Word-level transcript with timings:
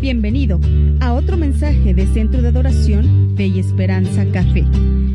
Bienvenido 0.00 0.58
a 1.00 1.12
otro 1.14 1.38
mensaje 1.38 1.94
de 1.94 2.06
Centro 2.06 2.42
de 2.42 2.48
Adoración 2.48 3.32
Fe 3.34 3.46
y 3.46 3.58
Esperanza 3.58 4.26
Café, 4.30 4.62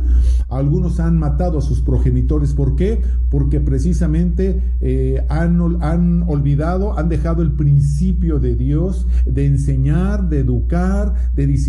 algunos 0.49 1.01
han 1.01 1.19
matado 1.19 1.59
a 1.59 1.63
sus 1.63 1.81
progenitores. 1.81 2.55
¿Por 2.55 2.77
qué? 2.77 3.03
Porque 3.31 3.61
precisamente 3.61 4.63
eh, 4.81 5.25
han, 5.29 5.61
han 5.83 6.25
olvidado, 6.27 6.99
han 6.99 7.09
dejado 7.09 7.43
el 7.43 7.53
principio 7.53 8.39
de 8.39 8.57
Dios 8.57 9.07
de 9.27 9.47
enseñar, 9.47 10.29
de 10.29 10.41
educar, 10.41 11.33
de 11.35 11.47
disciplinar, 11.47 11.64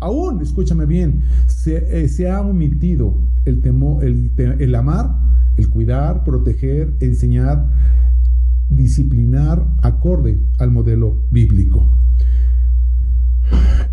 aún, 0.00 0.40
escúchame 0.42 0.86
bien, 0.86 1.22
se, 1.46 2.06
eh, 2.06 2.30
ha 2.30 2.40
omitido 2.40 3.16
el, 3.44 3.60
temo, 3.60 4.00
el, 4.02 4.74
amar, 4.74 5.14
el 5.56 5.68
cuidar, 5.68 6.24
proteger, 6.24 6.94
enseñar, 7.00 7.68
disciplinar 8.68 9.66
acorde 9.82 10.38
al 10.58 10.70
modelo 10.70 11.22
bíblico. 11.30 11.88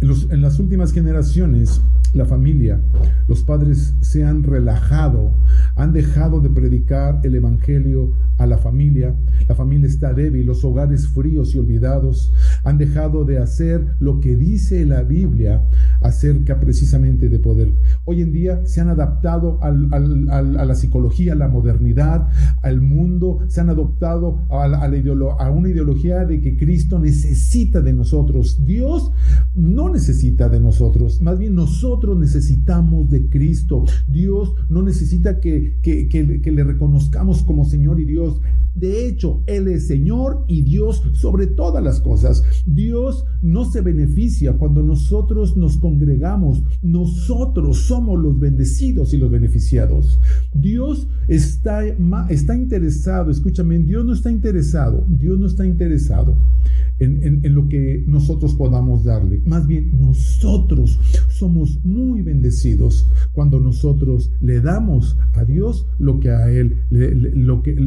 En, 0.01 0.11
en, 0.31 0.41
las 0.41 0.59
últimas 0.59 0.91
generaciones, 0.91 1.81
la 2.13 2.25
familia, 2.25 2.81
los 3.27 3.43
padres 3.43 3.95
se 4.01 4.23
han 4.23 4.43
relajado, 4.43 5.31
han 5.75 5.93
dejado 5.93 6.41
de 6.41 6.49
predicar 6.49 7.21
el 7.23 7.35
Evangelio 7.35 8.11
a 8.37 8.45
la 8.45 8.57
familia. 8.57 9.15
La 9.47 9.55
familia 9.55 9.87
está 9.87 10.13
débil, 10.13 10.45
los 10.45 10.63
hogares 10.63 11.07
fríos 11.07 11.53
y 11.53 11.59
olvidados 11.59 12.33
han 12.63 12.77
dejado 12.77 13.25
de 13.25 13.37
hacer 13.37 13.85
lo 13.99 14.19
que 14.19 14.35
dice 14.35 14.85
la 14.85 15.03
Biblia 15.03 15.63
acerca 16.01 16.59
precisamente 16.59 17.29
de 17.29 17.39
poder. 17.39 17.73
Hoy 18.05 18.21
en 18.21 18.31
día 18.31 18.65
se 18.65 18.81
han 18.81 18.89
adaptado 18.89 19.59
a 19.61 19.71
la 19.71 20.75
psicología, 20.75 21.33
a 21.33 21.35
la 21.35 21.47
modernidad, 21.47 22.27
al 22.61 22.81
mundo, 22.81 23.39
se 23.47 23.61
han 23.61 23.69
adoptado 23.69 24.39
a, 24.49 25.49
una 25.49 25.69
ideología 25.69 26.25
de 26.25 26.41
que 26.41 26.57
Cristo 26.57 26.99
necesita 26.99 27.81
de 27.81 27.93
nosotros. 27.93 28.65
Dios 28.65 29.11
no 29.55 29.89
necesita 29.89 30.49
de 30.49 30.59
nosotros, 30.59 31.21
más 31.21 31.37
bien 31.37 31.55
nosotros 31.55 32.17
necesitamos 32.17 33.09
de 33.09 33.29
Cristo. 33.29 33.85
Dios 34.07 34.53
no 34.69 34.81
necesita 34.81 35.39
que 35.39 36.43
le 36.43 36.63
reconozcamos 36.63 37.43
como 37.43 37.65
Señor 37.65 37.99
y 37.99 38.05
Dios. 38.05 38.32
De 38.75 39.07
hecho, 39.07 39.43
Él 39.45 39.67
es 39.67 39.87
Señor 39.87 40.45
y 40.47 40.63
Dios 40.63 41.03
sobre 41.13 41.45
todas 41.47 41.83
las 41.83 42.01
cosas. 42.01 42.43
Dios 42.65 43.25
no 43.41 43.65
se 43.65 43.81
beneficia 43.81 44.53
cuando 44.53 44.81
nosotros 44.81 45.55
nos 45.55 45.77
congregamos. 45.77 46.63
Nosotros 46.81 47.77
somos 47.77 48.19
los 48.19 48.39
bendecidos 48.39 49.13
y 49.13 49.17
los 49.17 49.29
beneficiados. 49.29 50.19
Dios 50.53 51.07
está, 51.27 51.85
está 52.29 52.55
interesado, 52.55 53.29
escúchame, 53.29 53.77
Dios 53.79 54.05
no 54.05 54.13
está 54.13 54.31
interesado, 54.31 55.05
Dios 55.07 55.37
no 55.37 55.45
está 55.45 55.65
interesado 55.65 56.35
en, 57.03 57.41
lo 57.53 57.67
que 57.67 58.03
nosotros 58.07 58.55
podamos 58.55 59.03
darle. 59.03 59.41
Más 59.45 59.67
bien, 59.67 59.99
nosotros 59.99 60.99
somos 61.29 61.83
muy 61.83 62.21
bendecidos 62.21 63.07
cuando 63.31 63.59
nosotros 63.59 64.31
le 64.41 64.61
damos 64.61 65.17
a 65.33 65.43
Dios 65.43 65.87
lo 65.99 66.19
que 66.19 66.29
a 66.29 66.49
Él, 66.49 66.77
lo 66.89 67.61
que, 67.61 67.77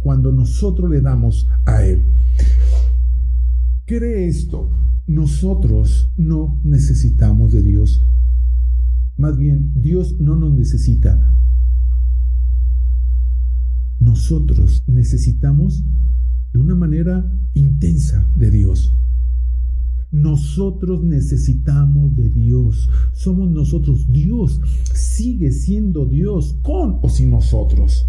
cuando 0.00 0.32
nosotros 0.32 0.90
le 0.90 1.00
damos 1.00 1.48
a 1.64 1.84
Él. 1.84 2.02
Cree 3.86 4.28
esto, 4.28 4.70
nosotros 5.06 6.12
no 6.16 6.60
necesitamos 6.64 7.52
de 7.52 7.62
Dios. 7.62 8.04
Más 9.16 9.36
bien, 9.36 9.72
Dios 9.74 10.20
no 10.20 10.36
nos 10.36 10.52
necesita. 10.54 11.36
Nosotros 13.98 14.82
necesitamos 14.86 15.84
de 16.52 16.58
una 16.58 16.74
manera 16.74 17.30
intensa 17.54 18.26
de 18.36 18.50
Dios. 18.50 18.94
Nosotros 20.12 21.04
necesitamos 21.04 22.16
de 22.16 22.30
Dios. 22.30 22.90
Somos 23.12 23.50
nosotros. 23.50 24.10
Dios 24.10 24.60
sigue 24.92 25.52
siendo 25.52 26.06
Dios 26.06 26.58
con 26.62 26.98
o 27.02 27.08
sin 27.08 27.30
nosotros. 27.30 28.08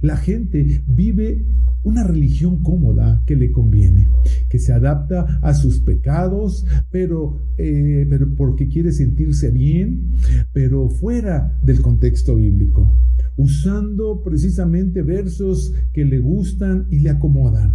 La 0.00 0.16
gente 0.16 0.82
vive 0.86 1.44
una 1.82 2.04
religión 2.04 2.58
cómoda 2.62 3.22
que 3.26 3.36
le 3.36 3.52
conviene, 3.52 4.08
que 4.48 4.58
se 4.58 4.72
adapta 4.72 5.38
a 5.42 5.54
sus 5.54 5.80
pecados, 5.80 6.66
pero, 6.90 7.40
eh, 7.56 8.06
pero 8.08 8.34
porque 8.34 8.68
quiere 8.68 8.92
sentirse 8.92 9.50
bien, 9.50 10.12
pero 10.52 10.90
fuera 10.90 11.58
del 11.62 11.80
contexto 11.80 12.36
bíblico, 12.36 12.92
usando 13.36 14.22
precisamente 14.22 15.02
versos 15.02 15.74
que 15.92 16.04
le 16.04 16.18
gustan 16.18 16.86
y 16.90 17.00
le 17.00 17.10
acomodan. 17.10 17.74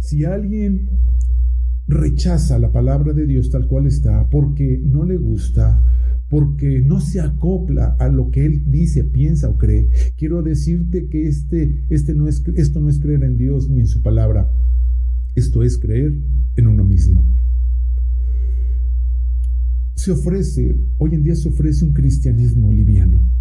Si 0.00 0.24
alguien 0.24 0.90
rechaza 1.88 2.58
la 2.58 2.72
palabra 2.72 3.12
de 3.12 3.26
Dios 3.26 3.50
tal 3.50 3.68
cual 3.68 3.86
está 3.86 4.28
porque 4.28 4.80
no 4.84 5.04
le 5.04 5.16
gusta, 5.16 5.82
porque 6.28 6.80
no 6.80 7.00
se 7.00 7.20
acopla 7.20 7.96
a 7.98 8.08
lo 8.08 8.30
que 8.30 8.44
él 8.44 8.64
dice, 8.70 9.04
piensa 9.04 9.48
o 9.48 9.56
cree. 9.58 9.88
Quiero 10.16 10.42
decirte 10.42 11.08
que 11.08 11.28
este, 11.28 11.84
este 11.88 12.14
no 12.14 12.28
es, 12.28 12.42
esto 12.56 12.80
no 12.80 12.88
es 12.88 12.98
creer 12.98 13.22
en 13.22 13.36
Dios 13.36 13.68
ni 13.68 13.80
en 13.80 13.86
su 13.86 14.02
palabra. 14.02 14.50
Esto 15.36 15.62
es 15.62 15.78
creer 15.78 16.18
en 16.56 16.66
uno 16.66 16.84
mismo. 16.84 17.24
Se 19.94 20.10
ofrece, 20.10 20.76
hoy 20.98 21.14
en 21.14 21.22
día 21.22 21.36
se 21.36 21.48
ofrece 21.48 21.84
un 21.84 21.92
cristianismo 21.92 22.72
liviano 22.72 23.35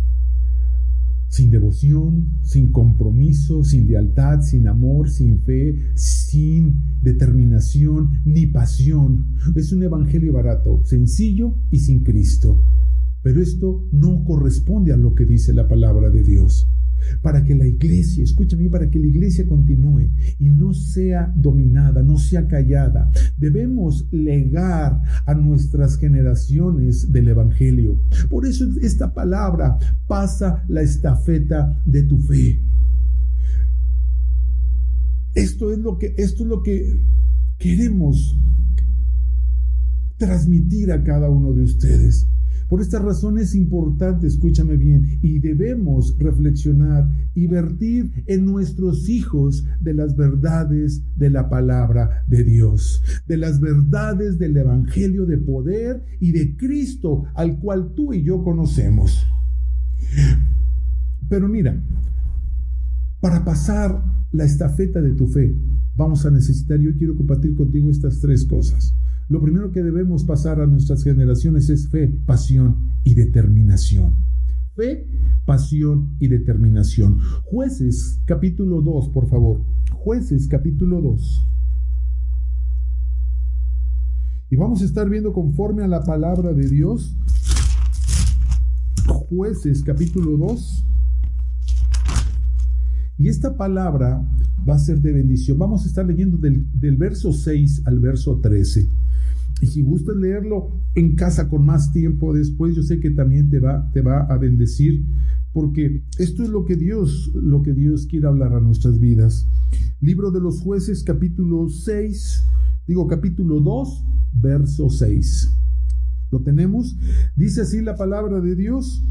sin 1.36 1.52
devoción, 1.52 2.30
sin 2.44 2.72
compromiso, 2.72 3.66
sin 3.66 3.88
lealtad, 3.88 4.40
sin 4.40 4.70
amor, 4.70 5.10
sin 5.10 5.42
fe, 5.42 5.92
sin 5.96 6.96
determinación 7.02 8.22
ni 8.24 8.48
pasión. 8.48 9.36
Es 9.54 9.74
un 9.74 9.84
evangelio 9.84 10.32
barato, 10.32 10.82
sencillo 10.86 11.58
y 11.72 11.80
sin 11.80 12.04
Cristo. 12.04 12.64
Pero 13.22 13.42
esto 13.42 13.86
no 13.92 14.24
corresponde 14.24 14.94
a 14.94 14.98
lo 14.98 15.14
que 15.14 15.26
dice 15.26 15.54
la 15.54 15.68
palabra 15.68 16.10
de 16.10 16.24
Dios 16.24 16.70
para 17.22 17.44
que 17.44 17.56
la 17.56 17.66
iglesia, 17.66 18.24
escúchame, 18.24 18.70
para 18.70 18.90
que 18.90 19.00
la 19.00 19.08
iglesia 19.08 19.48
continúe 19.48 20.12
y 20.40 20.50
no 20.50 20.74
sea 20.74 21.34
dominada, 21.36 22.04
no 22.04 22.18
sea 22.18 22.48
callada. 22.48 23.12
Debemos 23.38 24.08
legar 24.12 25.02
a 25.26 25.34
nuestras 25.34 25.98
generaciones 25.98 27.12
del 27.12 27.30
Evangelio. 27.30 28.00
Por 28.30 28.46
eso 28.46 28.66
esta 28.82 29.14
palabra 29.14 29.78
pasa 30.08 30.64
la 30.68 30.82
estafeta 30.82 31.82
de 31.86 32.04
tu 32.04 32.18
fe. 32.20 32.62
Esto 35.34 35.72
es 35.72 35.80
lo 35.80 35.98
que, 35.98 36.16
esto 36.18 36.44
es 36.44 36.50
lo 36.50 36.64
que 36.64 37.02
queremos 37.58 38.38
transmitir 40.18 40.92
a 40.92 41.04
cada 41.04 41.30
uno 41.30 41.54
de 41.54 41.64
ustedes. 41.64 42.30
Por 42.68 42.82
esta 42.82 43.00
razón 43.00 43.38
es 43.38 43.54
importante, 43.54 44.26
escúchame 44.26 44.76
bien, 44.78 45.20
y 45.22 45.40
debemos 45.40 46.16
reflexionar 46.18 47.08
y 47.36 47.48
vertir 47.48 48.24
en 48.26 48.46
nuestros 48.46 49.08
hijos 49.08 49.66
de 49.80 49.94
las 49.94 50.16
verdades 50.16 51.04
de 51.16 51.30
la 51.30 51.50
palabra 51.50 52.24
de 52.28 52.44
Dios, 52.44 53.04
de 53.28 53.38
las 53.38 53.60
verdades 53.60 54.40
del 54.40 54.58
Evangelio 54.58 55.26
de 55.26 55.38
poder 55.38 56.04
y 56.20 56.32
de 56.32 56.58
Cristo 56.58 57.26
al 57.36 57.60
cual 57.60 57.94
tú 57.96 58.14
y 58.14 58.24
yo 58.24 58.44
conocemos. 58.44 59.28
Pero 61.30 61.48
mira, 61.48 61.82
para 63.20 63.44
pasar 63.44 64.04
la 64.32 64.46
estafeta 64.46 65.02
de 65.02 65.12
tu 65.12 65.28
fe, 65.28 65.56
vamos 65.96 66.26
a 66.26 66.32
necesitar, 66.32 66.80
yo 66.80 66.96
quiero 66.98 67.16
compartir 67.16 67.56
contigo 67.56 67.90
estas 67.90 68.20
tres 68.20 68.46
cosas. 68.46 68.96
Lo 69.28 69.42
primero 69.42 69.72
que 69.72 69.82
debemos 69.82 70.24
pasar 70.24 70.62
a 70.62 70.68
nuestras 70.68 71.04
generaciones 71.04 71.70
es 71.70 71.90
fe, 71.90 72.08
pasión 72.08 72.92
y 73.04 73.16
determinación. 73.16 74.14
Fe, 74.76 75.08
pasión 75.46 76.16
y 76.20 76.28
determinación. 76.28 77.20
Jueces 77.44 78.20
capítulo 78.26 78.82
2, 78.82 79.10
por 79.10 79.28
favor. 79.28 79.62
Jueces 79.94 80.48
capítulo 80.48 81.02
2. 81.02 81.48
Y 84.52 84.56
vamos 84.58 84.84
a 84.84 84.86
estar 84.86 85.10
viendo 85.10 85.34
conforme 85.34 85.84
a 85.84 85.88
la 85.88 86.04
palabra 86.04 86.54
de 86.54 86.68
Dios. 86.68 87.18
Jueces 89.08 89.82
capítulo 89.82 90.38
2. 90.38 90.86
Y 93.18 93.30
esta 93.30 93.58
palabra 93.58 94.24
va 94.70 94.76
a 94.76 94.80
ser 94.80 95.02
de 95.02 95.14
bendición. 95.14 95.58
Vamos 95.58 95.84
a 95.84 95.88
estar 95.88 96.06
leyendo 96.06 96.38
del, 96.38 96.68
del 96.80 96.96
verso 96.96 97.34
6 97.34 97.84
al 97.86 97.98
verso 97.98 98.40
13. 98.40 99.05
Y 99.62 99.68
si 99.68 99.82
gustas 99.82 100.16
leerlo 100.18 100.70
en 100.96 101.16
casa 101.16 101.50
con 101.50 101.66
más 101.66 101.92
tiempo 101.92 102.34
después, 102.34 102.76
yo 102.76 102.84
sé 102.84 103.00
que 103.00 103.12
también 103.12 103.50
te 103.50 103.60
va, 103.60 103.90
te 103.92 104.02
va 104.02 104.22
a 104.26 104.38
bendecir, 104.38 105.06
porque 105.54 106.04
esto 106.20 106.44
es 106.44 106.50
lo 106.50 106.66
que 106.66 106.76
Dios, 106.76 107.32
lo 107.34 107.62
que 107.62 107.74
Dios 107.74 108.06
quiere 108.06 108.28
hablar 108.28 108.54
a 108.54 108.60
nuestras 108.60 109.00
vidas. 109.00 109.48
Libro 110.02 110.32
de 110.32 110.42
los 110.42 110.60
jueces, 110.60 111.04
capítulo 111.04 111.70
6, 111.70 112.48
digo 112.88 113.08
capítulo 113.08 113.62
2, 113.62 114.06
verso 114.34 114.90
6. 114.90 115.58
¿Lo 116.32 116.42
tenemos? 116.42 116.98
Dice 117.36 117.62
así 117.62 117.82
la 117.82 117.96
palabra 117.96 118.42
de 118.42 118.56
Dios, 118.56 119.04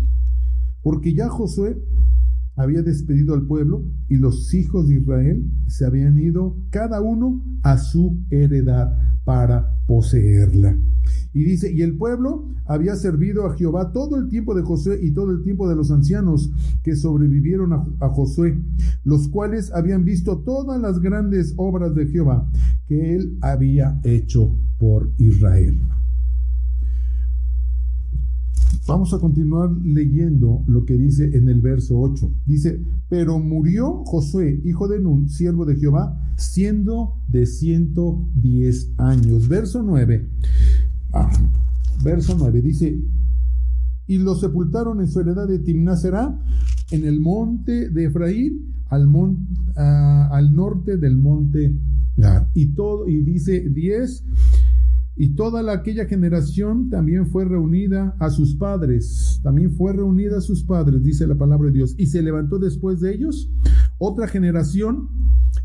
porque 0.82 1.14
ya 1.14 1.28
Josué 1.30 1.82
había 2.56 2.82
despedido 2.82 3.34
al 3.34 3.46
pueblo 3.46 3.84
y 4.08 4.16
los 4.16 4.52
hijos 4.54 4.88
de 4.88 4.96
Israel 4.96 5.50
se 5.66 5.84
habían 5.84 6.18
ido 6.18 6.56
cada 6.70 7.00
uno 7.00 7.42
a 7.62 7.78
su 7.78 8.18
heredad 8.30 8.96
para 9.24 9.78
poseerla. 9.86 10.76
Y 11.32 11.44
dice, 11.44 11.72
y 11.72 11.82
el 11.82 11.96
pueblo 11.96 12.48
había 12.66 12.96
servido 12.96 13.46
a 13.46 13.54
Jehová 13.56 13.92
todo 13.92 14.16
el 14.16 14.28
tiempo 14.28 14.54
de 14.54 14.62
Josué 14.62 15.00
y 15.02 15.12
todo 15.12 15.32
el 15.32 15.42
tiempo 15.42 15.68
de 15.68 15.76
los 15.76 15.90
ancianos 15.90 16.50
que 16.82 16.96
sobrevivieron 16.96 17.72
a, 17.72 18.08
Josué, 18.08 18.58
los 19.02 19.28
cuales 19.28 19.72
habían 19.72 20.04
visto 20.04 20.38
todas 20.38 20.80
las 20.80 21.00
grandes 21.00 21.54
obras 21.56 21.94
de 21.94 22.06
Jehová 22.06 22.48
que 22.86 23.16
él 23.16 23.36
había 23.42 24.00
hecho 24.04 24.56
por 24.78 25.10
Israel. 25.18 25.78
Vamos 28.86 29.14
a 29.14 29.18
continuar 29.18 29.70
leyendo 29.82 30.62
lo 30.66 30.84
que 30.84 30.98
dice 30.98 31.36
en 31.36 31.48
el 31.48 31.62
verso 31.62 31.98
8. 31.98 32.30
Dice, 32.44 32.80
pero 33.08 33.38
murió 33.38 34.04
Josué, 34.04 34.60
hijo 34.62 34.88
de 34.88 35.00
Nun, 35.00 35.30
siervo 35.30 35.64
de 35.64 35.76
Jehová, 35.76 36.20
siendo 36.36 37.16
de 37.28 37.46
110 37.46 38.92
años. 38.98 39.48
Verso 39.48 39.82
9. 39.82 40.28
Ah, 41.14 41.30
verso 42.02 42.36
9 42.38 42.60
dice, 42.60 43.00
y 44.06 44.18
lo 44.18 44.34
sepultaron 44.34 45.00
en 45.00 45.08
su 45.08 45.20
heredad 45.20 45.48
de 45.48 45.60
Timnaserá, 45.60 46.38
en 46.90 47.04
el 47.04 47.20
monte 47.20 47.88
de 47.88 48.04
Efraín, 48.04 48.74
al, 48.90 49.08
uh, 49.08 49.34
al 49.76 50.54
norte 50.54 50.98
del 50.98 51.16
monte 51.16 51.74
Gar. 52.16 52.50
Y 52.54 52.66
todo, 52.74 53.08
y 53.08 53.22
dice 53.22 53.60
10, 53.60 54.24
y 55.16 55.34
toda 55.34 55.62
la, 55.62 55.72
aquella 55.72 56.06
generación 56.06 56.90
también 56.90 57.28
fue 57.28 57.44
reunida 57.44 58.16
a 58.18 58.30
sus 58.30 58.56
padres, 58.56 59.40
también 59.42 59.72
fue 59.72 59.92
reunida 59.92 60.38
a 60.38 60.40
sus 60.40 60.64
padres, 60.64 61.04
dice 61.04 61.26
la 61.26 61.36
palabra 61.36 61.68
de 61.68 61.74
Dios. 61.74 61.94
Y 61.96 62.06
se 62.06 62.22
levantó 62.22 62.58
después 62.58 63.00
de 63.00 63.14
ellos 63.14 63.50
otra 63.98 64.26
generación 64.26 65.08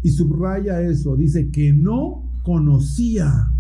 y 0.03 0.11
subraya 0.11 0.81
eso, 0.81 1.15
dice 1.15 1.49
que 1.49 1.73
no 1.73 2.31
conocía, 2.43 3.51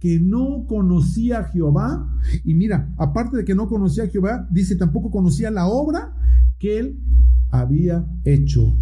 que 0.00 0.18
no 0.18 0.66
conocía 0.66 1.40
a 1.40 1.44
Jehová. 1.44 2.20
Y 2.44 2.54
mira, 2.54 2.92
aparte 2.98 3.36
de 3.36 3.44
que 3.44 3.54
no 3.54 3.68
conocía 3.68 4.04
a 4.04 4.08
Jehová, 4.08 4.48
dice 4.50 4.74
tampoco 4.74 5.10
conocía 5.10 5.52
la 5.52 5.68
obra 5.68 6.16
que 6.58 6.80
él 6.80 7.00
había 7.50 8.04
hecho 8.24 8.76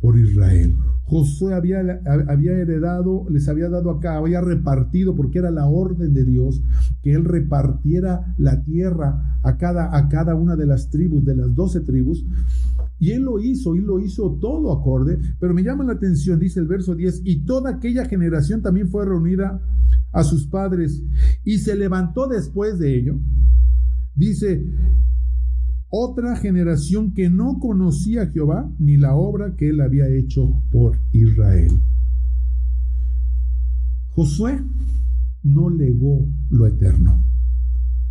por 0.00 0.16
Israel. 0.16 0.76
Josué 1.10 1.54
había, 1.54 1.80
heredado, 1.80 3.26
les 3.28 3.48
había 3.48 3.68
dado 3.68 3.90
acá, 3.90 4.16
había 4.16 4.40
repartido, 4.40 5.16
porque 5.16 5.40
era 5.40 5.50
la 5.50 5.66
orden 5.66 6.14
de 6.14 6.24
Dios, 6.24 6.62
que 7.02 7.12
él 7.12 7.24
repartiera 7.24 8.32
la 8.38 8.62
tierra 8.62 9.40
a 9.42 9.56
cada, 9.56 9.96
a 9.96 10.08
cada 10.08 10.36
una 10.36 10.54
de 10.54 10.66
las 10.66 10.88
tribus, 10.88 11.24
de 11.24 11.34
las 11.34 11.52
doce 11.52 11.80
tribus. 11.80 12.24
Y 13.00 13.10
él 13.10 13.22
lo 13.22 13.40
hizo, 13.40 13.74
y 13.74 13.80
lo 13.80 13.98
hizo 13.98 14.38
todo 14.40 14.70
acorde, 14.70 15.18
pero 15.40 15.52
me 15.52 15.64
llama 15.64 15.82
la 15.82 15.94
atención, 15.94 16.38
dice 16.38 16.60
el 16.60 16.68
verso 16.68 16.94
10, 16.94 17.22
y 17.24 17.44
toda 17.44 17.70
aquella 17.70 18.04
generación 18.04 18.62
también 18.62 18.88
fue 18.88 19.04
reunida 19.04 19.60
a 20.12 20.22
sus 20.22 20.46
padres, 20.46 21.02
y 21.42 21.58
se 21.58 21.74
levantó 21.74 22.28
después 22.28 22.78
de 22.78 22.96
ello. 22.96 23.18
Dice, 24.14 24.64
otra 25.90 26.36
generación 26.36 27.12
que 27.12 27.28
no 27.28 27.58
conocía 27.58 28.22
a 28.22 28.26
Jehová 28.28 28.70
ni 28.78 28.96
la 28.96 29.16
obra 29.16 29.56
que 29.56 29.68
él 29.68 29.80
había 29.80 30.08
hecho 30.08 30.62
por 30.70 30.98
Israel. 31.12 31.80
Josué 34.10 34.60
no 35.42 35.68
legó 35.68 36.26
lo 36.50 36.66
eterno, 36.66 37.24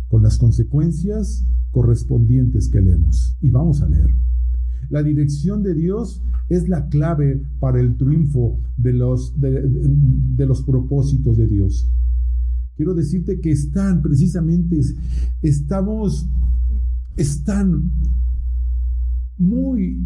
con 0.08 0.22
las 0.22 0.38
consecuencias 0.38 1.46
correspondientes 1.70 2.68
que 2.68 2.80
leemos. 2.80 3.36
Y 3.40 3.50
vamos 3.50 3.80
a 3.82 3.88
leer. 3.88 4.10
La 4.88 5.02
dirección 5.02 5.62
de 5.62 5.74
Dios 5.74 6.22
es 6.48 6.68
la 6.68 6.88
clave 6.88 7.42
para 7.60 7.80
el 7.80 7.96
triunfo 7.96 8.58
de 8.76 8.92
los, 8.92 9.40
de, 9.40 10.46
los 10.46 10.62
propósitos 10.62 11.36
de 11.36 11.46
Dios. 11.46 11.88
Quiero 12.76 12.94
decirte 12.94 13.40
que 13.40 13.52
están 13.52 14.02
precisamente, 14.02 14.80
estamos 15.42 16.28
están 17.16 17.92
muy 19.36 19.98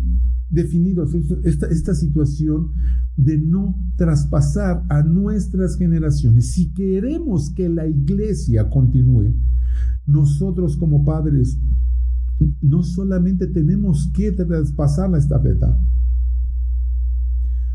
definidos 0.51 1.15
esta, 1.15 1.67
esta 1.67 1.95
situación 1.95 2.71
de 3.17 3.39
no 3.39 3.77
traspasar 3.97 4.85
a 4.89 5.03
nuestras 5.03 5.77
generaciones. 5.77 6.51
Si 6.51 6.73
queremos 6.73 7.51
que 7.51 7.69
la 7.69 7.87
iglesia 7.87 8.69
continúe, 8.71 9.35
nosotros 10.07 10.77
como 10.77 11.05
padres 11.05 11.59
no 12.61 12.83
solamente 12.83 13.47
tenemos 13.47 14.11
que 14.13 14.33
traspasar 14.33 15.11
la 15.11 15.19
estafeta, 15.19 15.81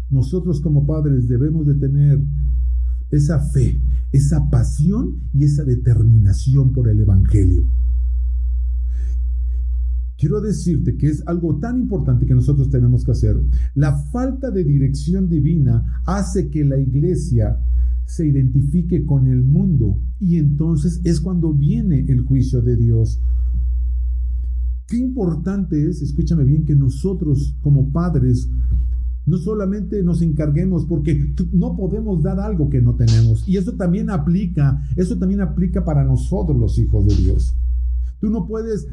nosotros 0.09 0.59
como 0.59 0.85
padres 0.85 1.27
debemos 1.27 1.67
de 1.67 1.75
tener 1.75 2.21
esa 3.11 3.39
fe, 3.39 3.81
esa 4.11 4.49
pasión 4.49 5.21
y 5.33 5.43
esa 5.43 5.63
determinación 5.63 6.73
por 6.73 6.89
el 6.89 6.99
Evangelio. 6.99 7.63
Quiero 10.19 10.41
decirte 10.41 10.97
que 10.97 11.07
es 11.07 11.25
algo 11.27 11.59
tan 11.59 11.79
importante 11.79 12.25
que 12.25 12.35
nosotros 12.35 12.69
tenemos 12.69 13.05
que 13.05 13.11
hacer. 13.11 13.41
La 13.73 13.95
falta 13.95 14.51
de 14.51 14.65
dirección 14.65 15.29
divina 15.29 16.01
hace 16.05 16.49
que 16.49 16.65
la 16.65 16.77
iglesia 16.77 17.57
se 18.05 18.27
identifique 18.27 19.05
con 19.05 19.27
el 19.27 19.43
mundo 19.45 19.97
y 20.19 20.37
entonces 20.37 20.99
es 21.05 21.21
cuando 21.21 21.53
viene 21.53 22.05
el 22.09 22.19
juicio 22.21 22.61
de 22.61 22.75
Dios. 22.75 23.21
Qué 24.87 24.97
importante 24.97 25.89
es, 25.89 26.01
escúchame 26.01 26.43
bien, 26.43 26.65
que 26.65 26.75
nosotros 26.75 27.55
como 27.61 27.93
padres 27.93 28.49
no 29.25 29.37
solamente 29.37 30.03
nos 30.03 30.21
encarguemos 30.21 30.83
porque 30.83 31.33
no 31.53 31.77
podemos 31.77 32.21
dar 32.21 32.41
algo 32.41 32.69
que 32.69 32.81
no 32.81 32.95
tenemos. 32.95 33.47
Y 33.47 33.55
eso 33.55 33.71
también 33.73 34.09
aplica, 34.09 34.83
eso 34.97 35.17
también 35.17 35.39
aplica 35.39 35.85
para 35.85 36.03
nosotros 36.03 36.57
los 36.59 36.77
hijos 36.77 37.07
de 37.07 37.15
Dios. 37.15 37.55
Tú 38.19 38.29
no 38.29 38.47
puedes, 38.47 38.87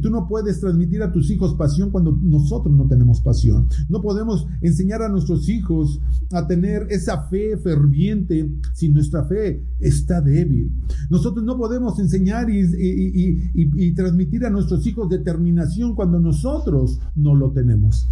tú 0.00 0.10
no 0.10 0.28
puedes 0.28 0.60
transmitir 0.60 1.02
a 1.02 1.12
tus 1.12 1.30
hijos 1.30 1.54
pasión 1.54 1.90
cuando 1.90 2.12
nosotros 2.22 2.74
no 2.74 2.86
tenemos 2.86 3.20
pasión. 3.20 3.68
No 3.88 4.00
podemos 4.00 4.46
enseñar 4.60 5.02
a 5.02 5.08
nuestros 5.08 5.48
hijos 5.48 6.00
a 6.32 6.46
tener 6.46 6.86
esa 6.90 7.22
fe 7.28 7.56
ferviente 7.56 8.50
si 8.72 8.88
nuestra 8.88 9.24
fe 9.24 9.64
está 9.80 10.20
débil. 10.20 10.72
Nosotros 11.08 11.44
no 11.44 11.56
podemos 11.56 11.98
enseñar 11.98 12.48
y 12.50 13.94
transmitir 13.94 14.46
a 14.46 14.50
nuestros 14.50 14.86
hijos 14.86 15.08
determinación 15.08 15.94
cuando 15.94 16.20
nosotros 16.20 17.00
no 17.16 17.34
lo 17.34 17.50
tenemos. 17.50 18.08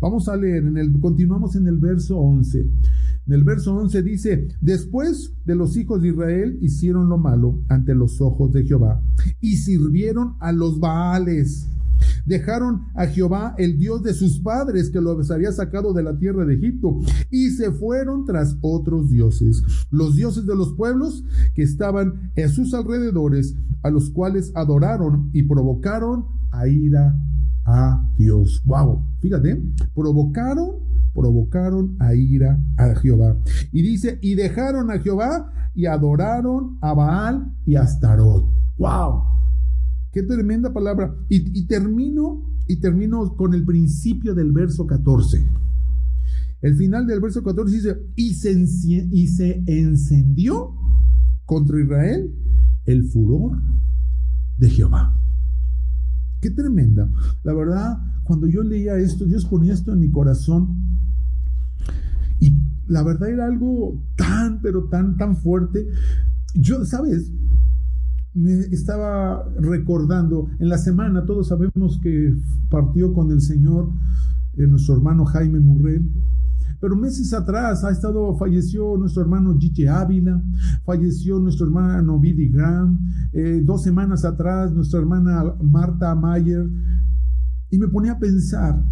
Vamos 0.00 0.28
a 0.28 0.36
leer, 0.36 0.64
en 0.64 0.76
el, 0.76 0.98
continuamos 1.00 1.56
en 1.56 1.66
el 1.66 1.78
verso 1.78 2.18
11. 2.18 2.60
En 3.26 3.32
el 3.32 3.44
verso 3.44 3.74
11 3.74 4.02
dice, 4.02 4.48
después 4.60 5.34
de 5.44 5.54
los 5.54 5.76
hijos 5.76 6.02
de 6.02 6.08
Israel 6.08 6.58
hicieron 6.60 7.08
lo 7.08 7.18
malo 7.18 7.62
ante 7.68 7.94
los 7.94 8.20
ojos 8.20 8.52
de 8.52 8.64
Jehová 8.64 9.02
y 9.40 9.56
sirvieron 9.56 10.34
a 10.40 10.52
los 10.52 10.80
Baales. 10.80 11.68
Dejaron 12.24 12.86
a 12.94 13.06
Jehová, 13.06 13.54
el 13.58 13.78
Dios 13.78 14.02
de 14.02 14.14
sus 14.14 14.40
padres, 14.40 14.90
que 14.90 15.00
los 15.00 15.30
había 15.30 15.52
sacado 15.52 15.92
de 15.92 16.02
la 16.02 16.18
tierra 16.18 16.44
de 16.44 16.54
Egipto, 16.54 16.98
y 17.30 17.50
se 17.50 17.70
fueron 17.72 18.24
tras 18.24 18.56
otros 18.62 19.10
dioses, 19.10 19.62
los 19.90 20.16
dioses 20.16 20.46
de 20.46 20.56
los 20.56 20.72
pueblos 20.74 21.24
que 21.54 21.62
estaban 21.62 22.32
en 22.36 22.48
sus 22.48 22.72
alrededores, 22.74 23.54
a 23.82 23.90
los 23.90 24.10
cuales 24.10 24.52
adoraron 24.54 25.30
y 25.32 25.42
provocaron 25.42 26.26
a 26.50 26.68
ira 26.68 27.16
a 27.70 28.12
Dios. 28.16 28.62
Wow, 28.64 29.04
fíjate, 29.20 29.62
provocaron, 29.94 30.70
provocaron 31.14 31.96
a 32.00 32.14
ira 32.14 32.60
a 32.76 32.94
Jehová. 32.96 33.36
Y 33.72 33.82
dice, 33.82 34.18
y 34.20 34.34
dejaron 34.34 34.90
a 34.90 34.98
Jehová 34.98 35.52
y 35.74 35.86
adoraron 35.86 36.78
a 36.80 36.94
Baal 36.94 37.54
y 37.64 37.76
a 37.76 37.82
Astarot. 37.82 38.46
Wow, 38.76 39.22
qué 40.12 40.22
tremenda 40.22 40.72
palabra. 40.72 41.14
Y, 41.28 41.66
termino, 41.66 42.44
y 42.66 42.80
termino 42.80 43.36
con 43.36 43.54
el 43.54 43.64
principio 43.64 44.34
del 44.34 44.52
verso 44.52 44.86
14. 44.86 45.48
El 46.62 46.76
final 46.76 47.06
del 47.06 47.20
verso 47.20 47.42
14 47.42 47.74
dice, 47.74 47.96
y 48.16 48.34
se, 48.34 48.52
y 48.52 49.26
se 49.28 49.62
encendió 49.66 50.74
contra 51.46 51.80
Israel 51.80 52.34
el 52.84 53.04
furor 53.04 53.58
de 54.58 54.68
Jehová. 54.68 55.19
Qué 56.40 56.50
tremenda. 56.50 57.10
La 57.42 57.52
verdad, 57.52 57.98
cuando 58.24 58.46
yo 58.46 58.62
leía 58.62 58.96
esto, 58.96 59.24
Dios 59.24 59.44
ponía 59.44 59.74
esto 59.74 59.92
en 59.92 60.00
mi 60.00 60.10
corazón. 60.10 60.88
la 62.88 63.02
verdad 63.04 63.28
era 63.28 63.46
algo 63.46 64.02
tan, 64.16 64.60
pero 64.62 64.84
tan, 64.84 65.16
tan 65.16 65.36
fuerte. 65.36 65.86
Yo, 66.54 66.84
¿sabes? 66.84 67.30
Me 68.32 68.52
estaba 68.52 69.44
recordando, 69.58 70.48
en 70.58 70.68
la 70.68 70.78
semana 70.78 71.24
todos 71.24 71.48
sabemos 71.48 71.98
que 72.02 72.34
partió 72.68 73.12
con 73.12 73.30
el 73.32 73.40
Señor 73.40 73.90
eh, 74.56 74.66
nuestro 74.66 74.96
hermano 74.96 75.24
Jaime 75.24 75.60
Murrell, 75.60 76.08
pero 76.80 76.96
meses 76.96 77.32
atrás 77.32 77.84
ha 77.84 77.90
estado, 77.90 78.34
falleció 78.36 78.96
nuestro 78.96 79.22
hermano 79.22 79.56
Gigi 79.58 79.86
Ávila, 79.86 80.42
falleció 80.84 81.38
nuestro 81.38 81.66
hermano 81.66 82.18
Billy 82.18 82.48
Graham, 82.48 82.98
eh, 83.32 83.60
dos 83.64 83.82
semanas 83.82 84.24
atrás 84.24 84.72
nuestra 84.72 85.00
hermana 85.00 85.54
Marta 85.62 86.14
Mayer, 86.14 86.68
y 87.70 87.78
me 87.78 87.88
ponía 87.88 88.12
a 88.12 88.18
pensar, 88.18 88.82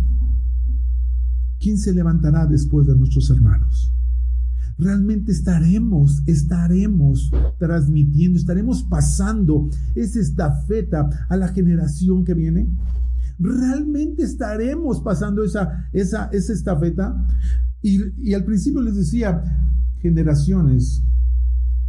¿quién 1.58 1.78
se 1.78 1.92
levantará 1.92 2.46
después 2.46 2.86
de 2.86 2.94
nuestros 2.94 3.30
hermanos? 3.30 3.92
realmente 4.78 5.32
estaremos, 5.32 6.22
estaremos 6.26 7.30
transmitiendo, 7.58 8.38
estaremos 8.38 8.84
pasando 8.84 9.68
esa 9.94 10.20
estafeta 10.20 11.26
a 11.28 11.36
la 11.36 11.48
generación 11.48 12.24
que 12.24 12.34
viene. 12.34 12.68
¿Realmente 13.38 14.22
estaremos 14.22 15.00
pasando 15.00 15.44
esa, 15.44 15.88
esa, 15.92 16.26
esa 16.32 16.52
estafeta? 16.52 17.26
Y, 17.82 18.34
al 18.34 18.44
principio 18.44 18.82
les 18.82 18.96
decía, 18.96 19.42
generaciones 20.00 21.04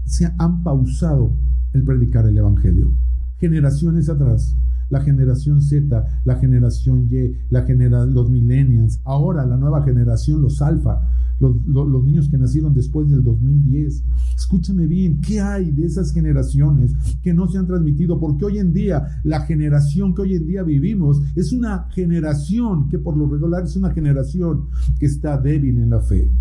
se 0.06 0.32
han 0.38 0.64
pausado 0.64 1.36
el 1.74 1.84
predicar 1.84 2.26
el 2.28 2.38
Evangelio. 2.38 2.92
Generaciones 3.38 4.10
atrás, 4.10 4.56
la 4.90 5.02
generación 5.02 5.62
Z, 5.62 6.22
la 6.26 6.36
generación 6.36 7.10
Y, 7.12 7.38
la 7.50 7.64
genera, 7.64 8.06
los 8.06 8.30
millennials, 8.30 9.02
ahora 9.04 9.46
la 9.46 9.58
nueva 9.58 9.84
generación, 9.84 10.42
los 10.42 10.62
alfa, 10.62 11.02
los, 11.40 12.04
niños 12.04 12.30
que 12.30 12.38
nacieron 12.38 12.74
después 12.74 13.10
del 13.10 13.24
2010. 13.24 14.04
Escúchame 14.36 14.88
bien, 14.88 15.22
¿qué 15.22 15.40
hay 15.40 15.72
de 15.72 15.86
esas 15.86 16.14
generaciones 16.14 16.94
que 17.22 17.34
no 17.34 17.48
se 17.48 17.58
han 17.58 17.68
transmitido? 17.68 18.20
Porque 18.20 18.46
hoy 18.46 18.60
en 18.60 18.74
día, 18.74 19.22
la 19.24 19.42
generación 19.42 20.14
que 20.14 20.22
hoy 20.24 20.36
en 20.36 20.48
día 20.48 20.64
vivimos 20.64 21.22
es 21.36 21.52
una 21.52 21.88
generación 21.92 22.90
que 22.90 23.00
por 23.00 23.16
lo 23.18 23.30
regular 23.30 23.64
es 23.64 23.76
una 23.76 23.92
generación 23.92 24.68
que 25.00 25.06
está 25.06 25.38
débil 25.38 25.78
en 25.78 25.90
la 25.90 26.02
fe. 26.02 26.32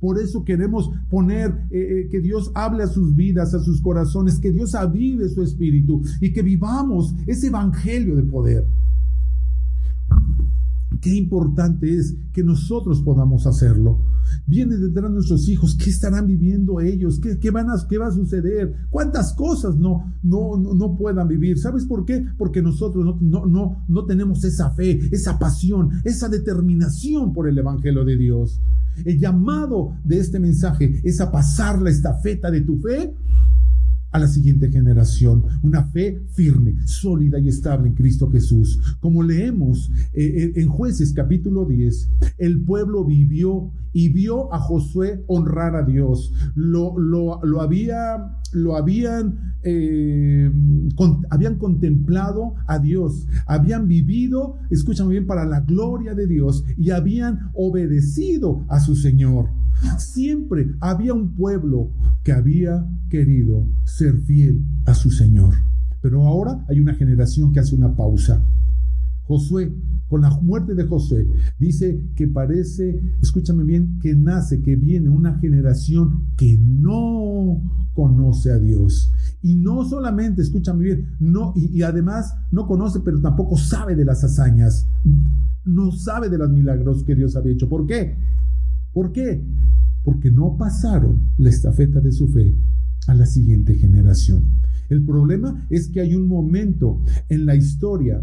Por 0.00 0.18
eso 0.18 0.44
queremos 0.44 0.90
poner 1.08 1.66
eh, 1.70 1.78
eh, 1.78 2.08
que 2.10 2.20
Dios 2.20 2.50
hable 2.56 2.82
a 2.82 2.88
sus 2.88 3.14
vidas, 3.14 3.54
a 3.54 3.60
sus 3.60 3.80
corazones, 3.80 4.40
que 4.40 4.50
Dios 4.50 4.74
avive 4.74 5.28
su 5.28 5.42
espíritu 5.42 6.02
y 6.20 6.32
que 6.32 6.42
vivamos 6.42 7.14
ese 7.24 7.46
evangelio 7.46 8.16
de 8.16 8.24
poder. 8.24 8.66
Qué 11.02 11.12
importante 11.16 11.92
es 11.96 12.14
que 12.32 12.44
nosotros 12.44 13.02
podamos 13.02 13.48
hacerlo. 13.48 13.98
Viene 14.46 14.76
detrás 14.76 15.10
de 15.10 15.14
nuestros 15.14 15.48
hijos, 15.48 15.74
¿qué 15.74 15.90
estarán 15.90 16.28
viviendo 16.28 16.80
ellos? 16.80 17.18
¿Qué, 17.18 17.50
van 17.50 17.70
a, 17.70 17.74
¿Qué 17.88 17.98
va 17.98 18.06
a 18.06 18.12
suceder? 18.12 18.72
¿Cuántas 18.88 19.32
cosas 19.32 19.74
no, 19.74 20.14
no, 20.22 20.56
no, 20.56 20.96
puedan 20.96 21.26
vivir? 21.26 21.58
¿Sabes 21.58 21.86
por 21.86 22.04
qué? 22.04 22.24
Porque 22.38 22.62
nosotros 22.62 23.04
no, 23.04 23.18
no, 23.20 23.46
no, 23.46 23.84
no 23.88 24.04
tenemos 24.04 24.44
esa 24.44 24.70
fe, 24.70 25.00
esa 25.10 25.40
pasión, 25.40 25.90
esa 26.04 26.28
determinación 26.28 27.32
por 27.32 27.48
el 27.48 27.58
Evangelio 27.58 28.04
de 28.04 28.16
Dios. 28.16 28.60
El 29.04 29.18
llamado 29.18 29.96
de 30.04 30.20
este 30.20 30.38
mensaje 30.38 31.00
es 31.02 31.20
a 31.20 31.32
pasar 31.32 31.82
la 31.82 31.90
estafeta 31.90 32.48
de 32.48 32.60
tu 32.60 32.78
fe 32.78 33.12
a 34.12 34.18
la 34.18 34.28
siguiente 34.28 34.70
generación, 34.70 35.44
una 35.62 35.84
fe 35.84 36.22
firme, 36.34 36.76
sólida 36.86 37.38
y 37.38 37.48
estable 37.48 37.88
en 37.88 37.94
Cristo 37.94 38.30
Jesús. 38.30 38.78
Como 39.00 39.22
leemos 39.22 39.90
eh, 40.12 40.24
eh, 40.24 40.52
en 40.56 40.68
jueces 40.68 41.12
capítulo 41.12 41.64
10, 41.64 42.10
el 42.38 42.60
pueblo 42.60 43.04
vivió 43.04 43.72
y 43.92 44.08
vio 44.10 44.52
a 44.52 44.58
Josué 44.58 45.24
honrar 45.26 45.76
a 45.76 45.82
Dios. 45.82 46.32
Lo, 46.54 46.98
lo, 46.98 47.60
había, 47.60 48.38
lo 48.52 48.76
habían, 48.76 49.56
eh, 49.62 50.50
habían 51.30 51.56
contemplado 51.58 52.54
a 52.66 52.78
Dios, 52.78 53.26
habían 53.46 53.88
vivido, 53.88 54.58
escúchame 54.70 55.10
bien, 55.10 55.26
para 55.26 55.44
la 55.44 55.60
gloria 55.60 56.14
de 56.14 56.26
Dios 56.26 56.64
y 56.76 56.90
habían 56.90 57.50
obedecido 57.54 58.64
a 58.68 58.80
su 58.80 58.94
Señor. 58.94 59.48
Siempre 59.98 60.74
había 60.80 61.12
un 61.12 61.34
pueblo 61.34 61.90
que 62.22 62.32
había 62.32 62.86
querido 63.08 63.66
ser 63.84 64.01
fiel 64.10 64.64
a 64.86 64.94
su 64.94 65.10
Señor. 65.10 65.54
Pero 66.00 66.26
ahora 66.26 66.64
hay 66.68 66.80
una 66.80 66.94
generación 66.94 67.52
que 67.52 67.60
hace 67.60 67.76
una 67.76 67.94
pausa. 67.94 68.44
Josué, 69.24 69.72
con 70.08 70.20
la 70.20 70.30
muerte 70.40 70.74
de 70.74 70.84
Josué, 70.84 71.28
dice 71.58 72.10
que 72.16 72.26
parece, 72.26 73.00
escúchame 73.22 73.64
bien, 73.64 73.98
que 74.00 74.14
nace, 74.14 74.60
que 74.60 74.74
viene 74.74 75.08
una 75.08 75.38
generación 75.38 76.26
que 76.36 76.58
no 76.58 77.62
conoce 77.94 78.50
a 78.50 78.58
Dios. 78.58 79.12
Y 79.42 79.54
no 79.54 79.84
solamente, 79.84 80.42
escúchame 80.42 80.84
bien, 80.84 81.16
no, 81.20 81.52
y, 81.54 81.78
y 81.78 81.82
además 81.82 82.34
no 82.50 82.66
conoce, 82.66 83.00
pero 83.00 83.20
tampoco 83.20 83.56
sabe 83.56 83.94
de 83.94 84.04
las 84.04 84.24
hazañas. 84.24 84.88
No 85.64 85.92
sabe 85.92 86.28
de 86.28 86.38
los 86.38 86.50
milagros 86.50 87.04
que 87.04 87.14
Dios 87.14 87.36
había 87.36 87.52
hecho. 87.52 87.68
¿Por 87.68 87.86
qué? 87.86 88.16
¿Por 88.92 89.12
qué? 89.12 89.40
Porque 90.02 90.32
no 90.32 90.56
pasaron 90.58 91.28
la 91.38 91.48
estafeta 91.48 92.00
de 92.00 92.10
su 92.10 92.26
fe 92.28 92.56
a 93.06 93.14
la 93.14 93.26
siguiente 93.26 93.74
generación. 93.74 94.44
El 94.88 95.04
problema 95.04 95.66
es 95.70 95.88
que 95.88 96.00
hay 96.00 96.14
un 96.14 96.28
momento 96.28 97.00
en 97.28 97.46
la 97.46 97.54
historia 97.56 98.22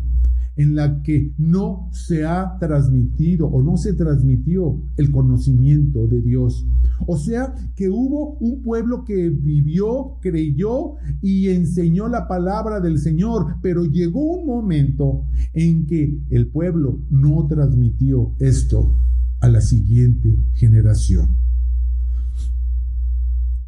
en 0.60 0.76
la 0.76 1.02
que 1.04 1.32
no 1.38 1.90
se 1.94 2.26
ha 2.26 2.58
transmitido 2.60 3.48
o 3.48 3.62
no 3.64 3.78
se 3.78 3.94
transmitió 3.94 4.78
el 4.98 5.10
conocimiento 5.10 6.06
de 6.08 6.22
Dios. 6.22 6.68
O 7.08 7.18
sea, 7.18 7.54
que 7.78 7.90
hubo 7.90 8.34
un 8.40 8.62
pueblo 8.62 9.06
que 9.06 9.30
vivió, 9.30 10.18
creyó 10.22 10.96
y 11.22 11.48
enseñó 11.48 12.10
la 12.10 12.28
palabra 12.28 12.82
del 12.82 13.00
Señor, 13.00 13.56
pero 13.62 13.86
llegó 13.86 14.20
un 14.20 14.48
momento 14.48 15.24
en 15.54 15.86
que 15.86 16.20
el 16.30 16.48
pueblo 16.48 17.00
no 17.10 17.48
transmitió 17.48 18.34
esto 18.40 18.94
a 19.40 19.48
la 19.48 19.62
siguiente 19.62 20.38
generación. 20.56 21.49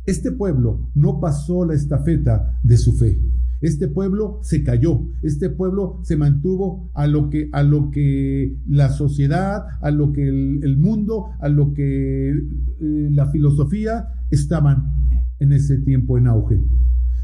Este 0.05 0.31
pueblo 0.31 0.89
no 0.96 1.20
pasó 1.20 1.65
la 1.65 1.75
estafeta 1.75 2.60
de 2.63 2.77
su 2.77 2.93
fe. 2.93 3.20
Este 3.62 3.88
pueblo 3.88 4.39
se 4.41 4.63
cayó, 4.63 5.01
este 5.22 5.51
pueblo 5.51 6.00
se 6.01 6.17
mantuvo 6.17 6.89
a 6.96 7.05
lo 7.05 7.29
que, 7.29 7.50
a 7.51 7.62
lo 7.62 7.91
que 7.91 8.58
la 8.67 8.89
sociedad, 8.89 9.65
a 9.81 9.91
lo 9.91 10.13
que 10.13 10.27
el, 10.27 10.77
mundo, 10.79 11.27
a 11.39 11.48
lo 11.48 11.75
que 11.75 12.29
eh, 12.31 13.10
la 13.12 13.27
filosofía 13.27 14.08
estaban 14.31 14.96
en 15.38 15.53
ese 15.53 15.77
tiempo 15.77 16.17
en 16.17 16.25
auge. 16.25 16.60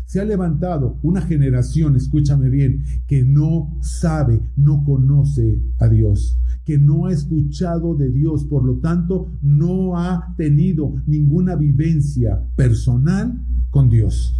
Se 0.05 0.21
ha 0.21 0.25
levantado 0.25 0.99
una 1.01 1.21
generación, 1.21 1.95
escúchame 1.95 2.49
bien, 2.49 2.83
que 3.07 3.25
no 3.25 3.75
sabe, 3.81 4.39
no 4.55 4.83
conoce 4.83 5.59
a 5.79 5.87
Dios 5.89 6.39
que 6.67 6.77
no 6.77 7.05
ha 7.05 7.13
escuchado 7.13 7.95
de 7.95 8.11
Dios, 8.11 8.43
por 8.43 8.65
lo 8.65 8.79
tanto 8.79 9.31
no 9.41 9.97
ha 9.97 10.33
tenido 10.35 11.01
ninguna 11.05 11.55
vivencia 11.55 12.43
personal 12.57 13.41
con 13.69 13.89
Dios. 13.89 14.35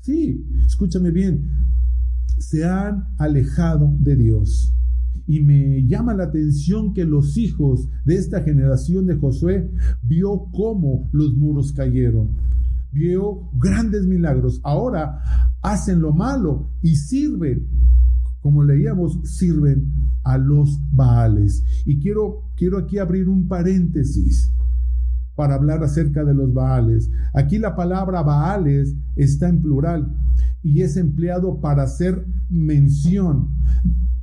Sí, 0.00 0.42
escúchame 0.64 1.10
bien, 1.10 1.50
se 2.38 2.64
han 2.64 3.08
alejado 3.18 3.94
de 4.00 4.16
Dios. 4.16 4.72
Y 5.26 5.42
me 5.42 5.86
llama 5.86 6.14
la 6.14 6.24
atención 6.24 6.94
que 6.94 7.04
los 7.04 7.36
hijos 7.36 7.90
de 8.06 8.14
esta 8.14 8.40
generación 8.40 9.04
de 9.04 9.16
Josué 9.16 9.70
vio 10.00 10.46
cómo 10.52 11.10
los 11.12 11.34
muros 11.34 11.74
cayeron. 11.74 12.30
Vio 12.90 13.50
grandes 13.58 14.06
milagros. 14.06 14.62
Ahora 14.64 15.20
hacen 15.60 16.00
lo 16.00 16.14
malo 16.14 16.70
y 16.80 16.96
sirven 16.96 17.66
como 18.46 18.62
leíamos, 18.62 19.18
sirven 19.24 19.92
a 20.22 20.38
los 20.38 20.78
Baales. 20.92 21.64
Y 21.84 21.98
quiero, 21.98 22.44
quiero 22.56 22.78
aquí 22.78 22.96
abrir 22.96 23.28
un 23.28 23.48
paréntesis 23.48 24.52
para 25.34 25.56
hablar 25.56 25.82
acerca 25.82 26.22
de 26.22 26.32
los 26.32 26.54
Baales. 26.54 27.10
Aquí 27.34 27.58
la 27.58 27.74
palabra 27.74 28.22
Baales 28.22 28.94
está 29.16 29.48
en 29.48 29.62
plural 29.62 30.14
y 30.62 30.82
es 30.82 30.96
empleado 30.96 31.60
para 31.60 31.82
hacer 31.82 32.24
mención, 32.48 33.48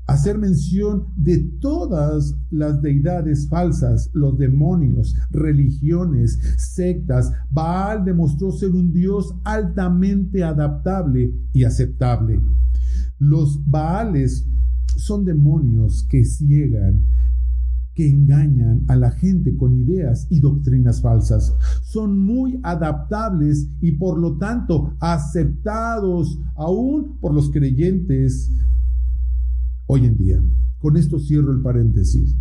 hacer 0.08 0.38
mención 0.38 1.08
de 1.18 1.40
todas 1.60 2.34
las 2.50 2.82
deidades 2.82 3.50
falsas, 3.50 4.10
los 4.14 4.38
demonios, 4.38 5.18
religiones, 5.32 6.40
sectas. 6.56 7.34
Baal 7.52 8.06
demostró 8.06 8.54
ser 8.54 8.72
un 8.72 8.94
Dios 8.94 9.36
altamente 9.44 10.46
adaptable 10.46 11.34
y 11.52 11.66
aceptable. 11.66 12.40
Los 13.24 13.62
Baales 13.66 14.46
son 14.98 15.24
demonios 15.24 16.04
que 16.10 16.26
ciegan, 16.26 17.06
que 17.94 18.10
engañan 18.10 18.84
a 18.90 18.98
la 18.98 19.12
gente 19.12 19.56
con 19.56 19.76
ideas 19.76 20.28
y 20.30 20.42
doctrinas 20.42 21.02
falsas. 21.02 21.56
Son 21.84 22.20
muy 22.20 22.60
adaptables 22.64 23.70
y 23.80 23.94
por 23.94 24.20
lo 24.20 24.38
tanto 24.38 24.98
aceptados 25.00 26.38
aún 26.56 27.18
por 27.22 27.34
los 27.34 27.50
creyentes 27.50 28.52
hoy 29.86 30.06
en 30.06 30.18
día. 30.18 30.44
Con 30.80 30.98
esto 30.98 31.18
cierro 31.18 31.54
el 31.54 31.62
paréntesis. 31.62 32.36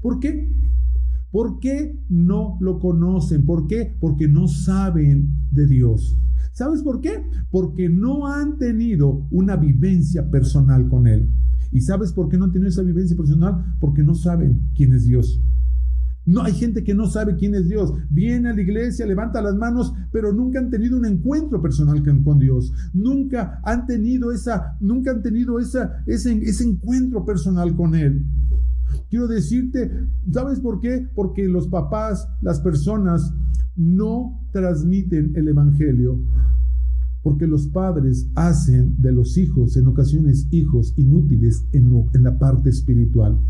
¿Por 0.00 0.18
qué? 0.18 0.52
¿Por 1.30 1.60
qué 1.60 2.02
no 2.08 2.58
lo 2.60 2.80
conocen? 2.80 3.44
¿Por 3.44 3.68
qué? 3.68 3.96
Porque 4.00 4.26
no 4.26 4.48
saben 4.48 5.48
de 5.52 5.68
Dios. 5.68 6.18
¿Sabes 6.56 6.82
por 6.82 7.02
qué? 7.02 7.22
Porque 7.50 7.90
no 7.90 8.28
han 8.28 8.56
tenido 8.56 9.26
una 9.30 9.56
vivencia 9.56 10.30
personal 10.30 10.88
con 10.88 11.06
Él. 11.06 11.28
¿Y 11.70 11.82
sabes 11.82 12.14
por 12.14 12.30
qué 12.30 12.38
no 12.38 12.46
han 12.46 12.52
tenido 12.52 12.70
esa 12.70 12.80
vivencia 12.80 13.14
personal? 13.14 13.76
Porque 13.78 14.02
no 14.02 14.14
saben 14.14 14.62
quién 14.74 14.94
es 14.94 15.04
Dios. 15.04 15.38
No 16.24 16.40
hay 16.40 16.54
gente 16.54 16.82
que 16.82 16.94
no 16.94 17.08
sabe 17.08 17.36
quién 17.36 17.54
es 17.54 17.68
Dios. 17.68 17.92
Viene 18.08 18.48
a 18.48 18.54
la 18.54 18.62
iglesia, 18.62 19.04
levanta 19.04 19.42
las 19.42 19.54
manos, 19.54 19.92
pero 20.10 20.32
nunca 20.32 20.58
han 20.58 20.70
tenido 20.70 20.96
un 20.96 21.04
encuentro 21.04 21.60
personal 21.60 22.02
con 22.24 22.38
Dios. 22.38 22.72
Nunca 22.94 23.60
han 23.62 23.86
tenido 23.86 24.32
esa, 24.32 24.78
nunca 24.80 25.10
han 25.10 25.20
tenido 25.20 25.58
esa, 25.60 26.02
ese, 26.06 26.38
ese 26.38 26.64
encuentro 26.64 27.26
personal 27.26 27.76
con 27.76 27.94
Él. 27.94 28.24
Quiero 29.08 29.28
decirte, 29.28 29.90
¿sabes 30.32 30.60
por 30.60 30.80
qué? 30.80 31.08
Porque 31.14 31.48
los 31.48 31.68
papás, 31.68 32.28
las 32.42 32.60
personas, 32.60 33.32
no 33.76 34.40
transmiten 34.52 35.32
el 35.36 35.48
Evangelio. 35.48 36.18
Porque 37.22 37.46
los 37.46 37.66
padres 37.68 38.30
hacen 38.34 38.94
de 38.98 39.12
los 39.12 39.36
hijos, 39.36 39.76
en 39.76 39.88
ocasiones 39.88 40.46
hijos 40.52 40.94
inútiles 40.96 41.66
en, 41.72 41.92
la 42.22 42.38
parte 42.38 42.70
espiritual. 42.70 43.40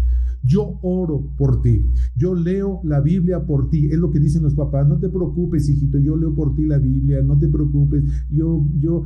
Yo 0.43 0.79
oro 0.83 1.33
por 1.37 1.61
ti. 1.61 1.91
Yo 2.15 2.35
leo 2.35 2.81
la 2.85 3.01
Biblia 3.01 3.45
por 3.45 3.69
ti. 3.69 3.87
Es 3.91 3.99
lo 3.99 4.11
que 4.11 4.21
dicen 4.21 4.45
los 4.45 4.55
papás. 4.55 4.89
No 4.89 4.99
te 4.99 5.09
preocupes, 5.09 5.69
hijito. 5.69 5.99
Yo 5.99 6.17
leo 6.17 6.35
por 6.35 6.55
ti 6.55 6.65
la 6.65 6.79
Biblia. 6.79 7.21
No 7.23 7.37
te 7.37 7.49
preocupes. 7.49 8.05
Yo, 8.31 8.65
yo, 8.79 9.05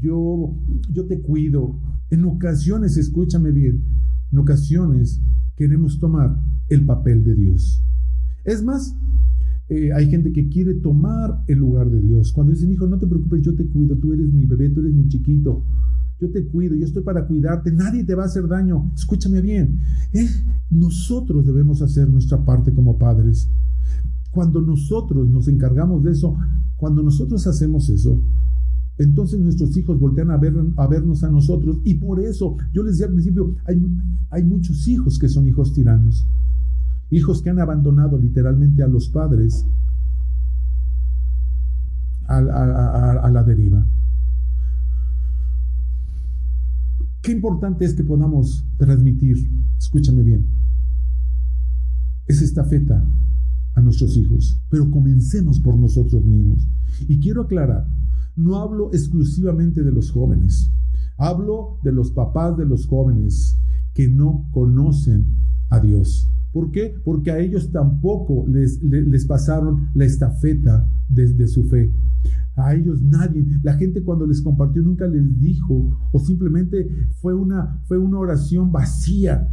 yo, 0.00 0.54
yo 0.92 1.06
te 1.06 1.20
cuido. 1.20 1.76
En 2.10 2.24
ocasiones, 2.24 2.96
escúchame 2.96 3.52
bien. 3.52 3.84
En 4.32 4.38
ocasiones 4.38 5.20
queremos 5.56 5.98
tomar 5.98 6.40
el 6.68 6.84
papel 6.84 7.24
de 7.24 7.34
Dios. 7.34 7.82
Es 8.44 8.62
más, 8.62 8.96
eh, 9.68 9.92
hay 9.92 10.10
gente 10.10 10.32
que 10.32 10.48
quiere 10.48 10.74
tomar 10.74 11.42
el 11.46 11.58
lugar 11.58 11.90
de 11.90 12.00
Dios. 12.00 12.32
Cuando 12.32 12.52
dicen, 12.52 12.70
hijo, 12.70 12.86
no 12.86 12.98
te 12.98 13.06
preocupes, 13.06 13.42
yo 13.42 13.54
te 13.54 13.66
cuido, 13.66 13.96
tú 13.96 14.12
eres 14.12 14.32
mi 14.32 14.46
bebé, 14.46 14.70
tú 14.70 14.80
eres 14.80 14.94
mi 14.94 15.08
chiquito 15.08 15.64
yo 16.18 16.30
te 16.30 16.46
cuido, 16.46 16.74
yo 16.74 16.86
estoy 16.86 17.02
para 17.02 17.26
cuidarte, 17.26 17.70
nadie 17.72 18.04
te 18.04 18.14
va 18.14 18.22
a 18.22 18.26
hacer 18.26 18.48
daño. 18.48 18.90
Escúchame 18.94 19.40
bien, 19.40 19.80
¿eh? 20.12 20.26
nosotros 20.70 21.46
debemos 21.46 21.82
hacer 21.82 22.08
nuestra 22.08 22.44
parte 22.44 22.72
como 22.72 22.98
padres. 22.98 23.50
Cuando 24.30 24.60
nosotros 24.60 25.28
nos 25.28 25.48
encargamos 25.48 26.02
de 26.04 26.12
eso, 26.12 26.36
cuando 26.76 27.02
nosotros 27.02 27.46
hacemos 27.46 27.88
eso, 27.90 28.18
entonces 28.98 29.40
nuestros 29.40 29.76
hijos 29.76 29.98
voltean 29.98 30.30
a, 30.30 30.38
ver, 30.38 30.54
a 30.76 30.86
vernos 30.86 31.22
a 31.22 31.30
nosotros 31.30 31.80
y 31.84 31.94
por 31.94 32.20
eso 32.20 32.56
yo 32.72 32.82
les 32.82 32.92
decía 32.92 33.06
al 33.06 33.12
principio, 33.12 33.54
hay, 34.30 34.44
muchos 34.44 34.88
hijos 34.88 35.18
que 35.18 35.28
son 35.28 35.46
hijos 35.46 35.74
tiranos, 35.74 36.26
hijos 37.10 37.42
que 37.42 37.50
han 37.50 37.60
abandonado 37.60 38.18
literalmente 38.18 38.82
a 38.82 38.88
los 38.88 39.08
padres 39.08 39.66
a, 42.26 42.40
la 43.30 43.42
deriva. 43.44 43.86
Qué 47.22 47.32
importante 47.32 47.84
es 47.84 47.94
que 47.94 48.02
podamos 48.02 48.64
transmitir, 48.78 49.36
escúchame 49.78 50.22
bien, 50.22 50.46
esa 52.26 52.44
estafeta 52.44 53.06
a 53.74 53.80
nuestros 53.80 54.16
hijos, 54.16 54.60
pero 54.70 54.90
comencemos 54.90 55.60
por 55.60 55.76
nosotros 55.76 56.24
mismos. 56.24 56.66
Y 57.08 57.20
quiero 57.20 57.42
aclarar, 57.42 57.86
no 58.36 58.56
hablo 58.56 58.90
exclusivamente 58.92 59.82
de 59.82 59.90
los 59.90 60.10
jóvenes, 60.10 60.70
hablo 61.16 61.78
de 61.82 61.92
los 61.92 62.12
papás 62.12 62.56
de 62.56 62.66
los 62.66 62.86
jóvenes 62.86 63.58
que 63.94 64.08
no 64.08 64.46
conocen 64.52 65.26
a 65.70 65.80
Dios. 65.80 66.30
¿Por 66.52 66.70
qué? 66.70 66.94
Porque 67.04 67.30
a 67.30 67.38
ellos 67.38 67.70
tampoco 67.70 68.46
les, 68.48 68.78
pasaron 69.26 69.88
la 69.94 70.04
estafeta 70.04 70.90
desde 71.08 71.48
su 71.48 71.64
fe. 71.64 71.92
A 72.54 72.74
ellos 72.74 73.02
nadie, 73.02 73.44
la 73.62 73.74
gente 73.74 74.02
cuando 74.02 74.26
les 74.26 74.40
compartió 74.40 74.82
nunca 74.82 75.06
les 75.06 75.38
dijo 75.38 76.08
o 76.12 76.18
simplemente 76.18 76.88
fue 77.20 77.34
una, 77.34 77.82
fue 77.84 77.98
una 77.98 78.18
oración 78.18 78.72
vacía. 78.72 79.52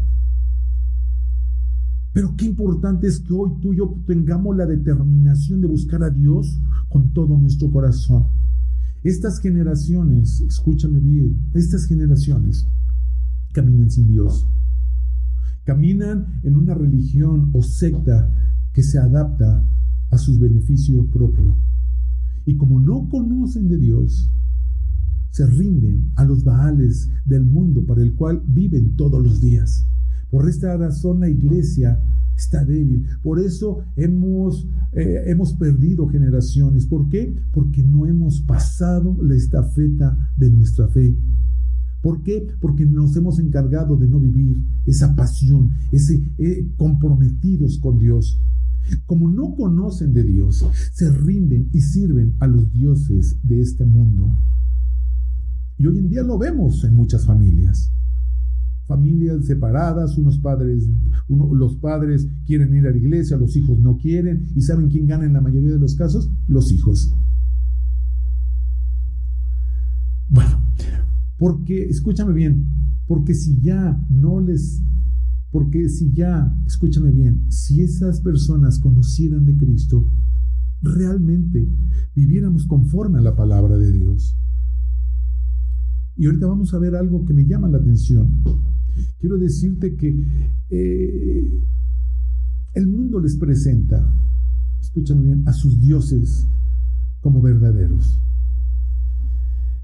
Pero 2.14 2.36
qué 2.38 2.46
importante 2.46 3.08
es 3.08 3.20
que 3.20 3.34
hoy 3.34 3.52
tú 3.62 3.74
y 3.74 3.78
yo 3.78 4.02
tengamos 4.06 4.56
la 4.56 4.66
determinación 4.66 5.60
de 5.62 5.68
buscar 5.68 6.04
a 6.04 6.10
Dios 6.10 6.62
con 6.88 7.12
todo 7.12 7.38
nuestro 7.38 7.72
corazón. 7.72 8.28
Estas 9.04 9.40
generaciones, 9.40 10.40
escúchame 10.42 11.00
bien, 11.00 11.50
estas 11.54 11.86
generaciones 11.86 12.68
caminan 13.52 13.92
sin 13.92 14.08
Dios. 14.08 14.48
Caminan 15.66 16.40
en 16.44 16.56
una 16.56 16.74
religión 16.74 17.50
o 17.54 17.62
secta 17.64 18.34
que 18.74 18.82
se 18.82 19.00
adapta 19.00 19.62
a 20.10 20.18
sus 20.18 20.40
beneficios 20.40 21.06
propios. 21.08 21.54
Y 22.46 22.56
como 22.56 22.80
no 22.80 23.10
conocen 23.10 23.68
de 23.68 23.78
Dios, 23.78 24.32
se 25.32 25.48
rinden 25.48 26.12
a 26.16 26.24
los 26.24 26.44
baales 26.44 27.10
del 27.26 27.44
mundo 27.44 27.86
para 27.86 28.04
el 28.04 28.14
cual 28.14 28.42
viven 28.48 28.96
todos 28.96 29.22
los 29.22 29.42
días. 29.42 29.86
Por 30.30 30.48
esta 30.48 30.78
razón 30.78 31.20
la 31.20 31.30
iglesia 31.30 32.02
está 32.44 32.64
débil. 32.64 33.06
Por 33.22 33.40
eso 33.40 33.80
hemos, 33.96 34.68
eh, 34.94 35.24
hemos 35.28 35.54
perdido 35.54 36.08
generaciones. 36.08 36.86
¿Por 36.86 37.10
qué? 37.10 37.36
Porque 37.52 37.84
no 37.84 38.06
hemos 38.06 38.42
pasado 38.42 39.18
la 39.22 39.36
estafeta 39.36 40.32
de 40.38 40.50
nuestra 40.50 40.88
fe. 40.88 41.18
¿Por 42.02 42.22
qué? 42.22 42.48
Porque 42.60 42.86
nos 42.86 43.16
hemos 43.16 43.40
encargado 43.40 43.96
de 43.96 44.08
no 44.08 44.20
vivir 44.20 44.62
esa 44.86 45.16
pasión, 45.16 45.72
ese 45.92 46.22
eh, 46.38 46.68
comprometidos 46.78 47.80
con 47.80 47.98
Dios. 47.98 48.42
Como 49.06 49.30
no 49.30 49.56
conocen 49.56 50.14
de 50.14 50.24
Dios, 50.24 50.66
se 50.92 51.10
rinden 51.10 51.70
y 51.72 51.80
sirven 51.80 52.36
a 52.40 52.48
los 52.48 52.72
dioses 52.74 53.38
de 53.42 53.62
este 53.62 53.86
mundo. 53.86 54.38
Y 55.78 55.86
hoy 55.86 55.98
en 55.98 56.10
día 56.10 56.24
lo 56.24 56.38
vemos 56.38 56.84
en 56.84 56.94
muchas 56.94 57.26
familias. 57.26 57.92
Familias 58.88 59.46
separadas, 59.46 60.18
unos 60.18 60.38
padres, 60.40 60.90
los 61.28 61.76
padres 61.78 62.28
quieren 62.46 62.76
ir 62.76 62.86
a 62.88 62.92
la 62.92 62.98
iglesia, 62.98 63.38
los 63.38 63.56
hijos 63.56 63.80
no 63.80 63.98
quieren. 63.98 64.48
¿Y 64.56 64.62
saben 64.62 64.90
quién 64.90 65.08
gana 65.08 65.26
en 65.26 65.34
la 65.34 65.42
mayoría 65.42 65.72
de 65.72 65.80
los 65.80 65.96
casos? 65.96 66.30
Los 66.48 66.72
hijos. 66.72 67.16
Bueno, 70.30 70.62
porque, 71.38 71.86
escúchame 71.90 72.34
bien, 72.34 72.66
porque 73.08 73.34
si 73.36 73.60
ya 73.62 74.00
no 74.10 74.40
les 74.40 74.82
porque 75.54 75.88
si 75.88 76.12
ya, 76.14 76.52
escúchame 76.66 77.12
bien, 77.12 77.46
si 77.52 77.82
esas 77.82 78.22
personas 78.22 78.80
conocieran 78.80 79.46
de 79.46 79.56
Cristo, 79.56 80.10
realmente 80.82 81.70
viviéramos 82.16 82.66
conforme 82.66 83.20
a 83.20 83.22
la 83.22 83.36
palabra 83.36 83.78
de 83.78 83.92
Dios. 83.92 84.36
Y 86.16 86.26
ahorita 86.26 86.48
vamos 86.48 86.74
a 86.74 86.80
ver 86.80 86.96
algo 86.96 87.24
que 87.24 87.36
me 87.36 87.46
llama 87.46 87.68
la 87.68 87.78
atención. 87.78 88.42
Quiero 89.20 89.38
decirte 89.38 89.96
que 89.96 90.10
eh, 90.70 91.64
el 92.74 92.88
mundo 92.88 93.20
les 93.20 93.38
presenta, 93.38 94.14
escúchame 94.82 95.24
bien, 95.26 95.48
a 95.48 95.54
sus 95.54 95.80
dioses 95.80 96.48
como 97.22 97.42
verdaderos. 97.42 98.20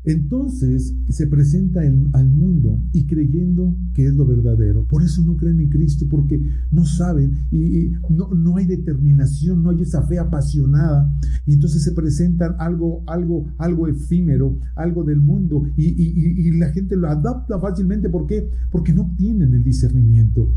Entonces 0.03 0.95
se 1.09 1.27
presenta 1.27 1.81
al 1.81 2.29
mundo 2.29 2.79
y 2.93 3.05
creyendo 3.05 3.75
que 3.93 4.05
es 4.05 4.15
lo 4.15 4.25
verdadero. 4.25 4.85
Por 4.85 5.03
eso 5.03 5.21
no 5.23 5.35
creen 5.35 5.59
en 5.59 5.69
Cristo, 5.69 6.05
porque 6.09 6.41
no 6.71 6.85
saben 6.85 7.47
y, 7.51 7.91
no, 8.09 8.33
no, 8.33 8.57
hay 8.57 8.65
determinación, 8.65 9.61
no 9.61 9.71
hay 9.71 9.81
esa 9.81 10.03
fe 10.03 10.17
apasionada. 10.19 11.13
Y 11.45 11.53
entonces 11.53 11.83
se 11.83 11.91
presentan 11.91 12.55
algo, 12.59 13.03
algo, 13.07 13.47
algo 13.57 13.87
efímero, 13.87 14.59
algo 14.75 15.03
del 15.03 15.19
mundo 15.19 15.63
y, 15.75 15.87
y 15.87 16.51
la 16.57 16.69
gente 16.69 16.95
lo 16.95 17.09
adapta 17.09 17.59
fácilmente. 17.59 18.09
¿Por 18.09 18.25
qué? 18.25 18.49
Porque 18.71 18.93
no 18.93 19.13
tienen 19.17 19.53
el 19.53 19.63
discernimiento. 19.63 20.49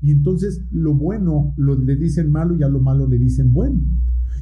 Y 0.00 0.12
entonces 0.12 0.62
lo 0.70 0.94
bueno 0.94 1.54
lo, 1.56 1.76
le 1.76 1.96
dicen 1.96 2.30
malo 2.30 2.56
y 2.56 2.62
a 2.62 2.68
lo 2.68 2.80
malo 2.80 3.06
le 3.06 3.18
dicen 3.18 3.52
bueno. 3.52 3.80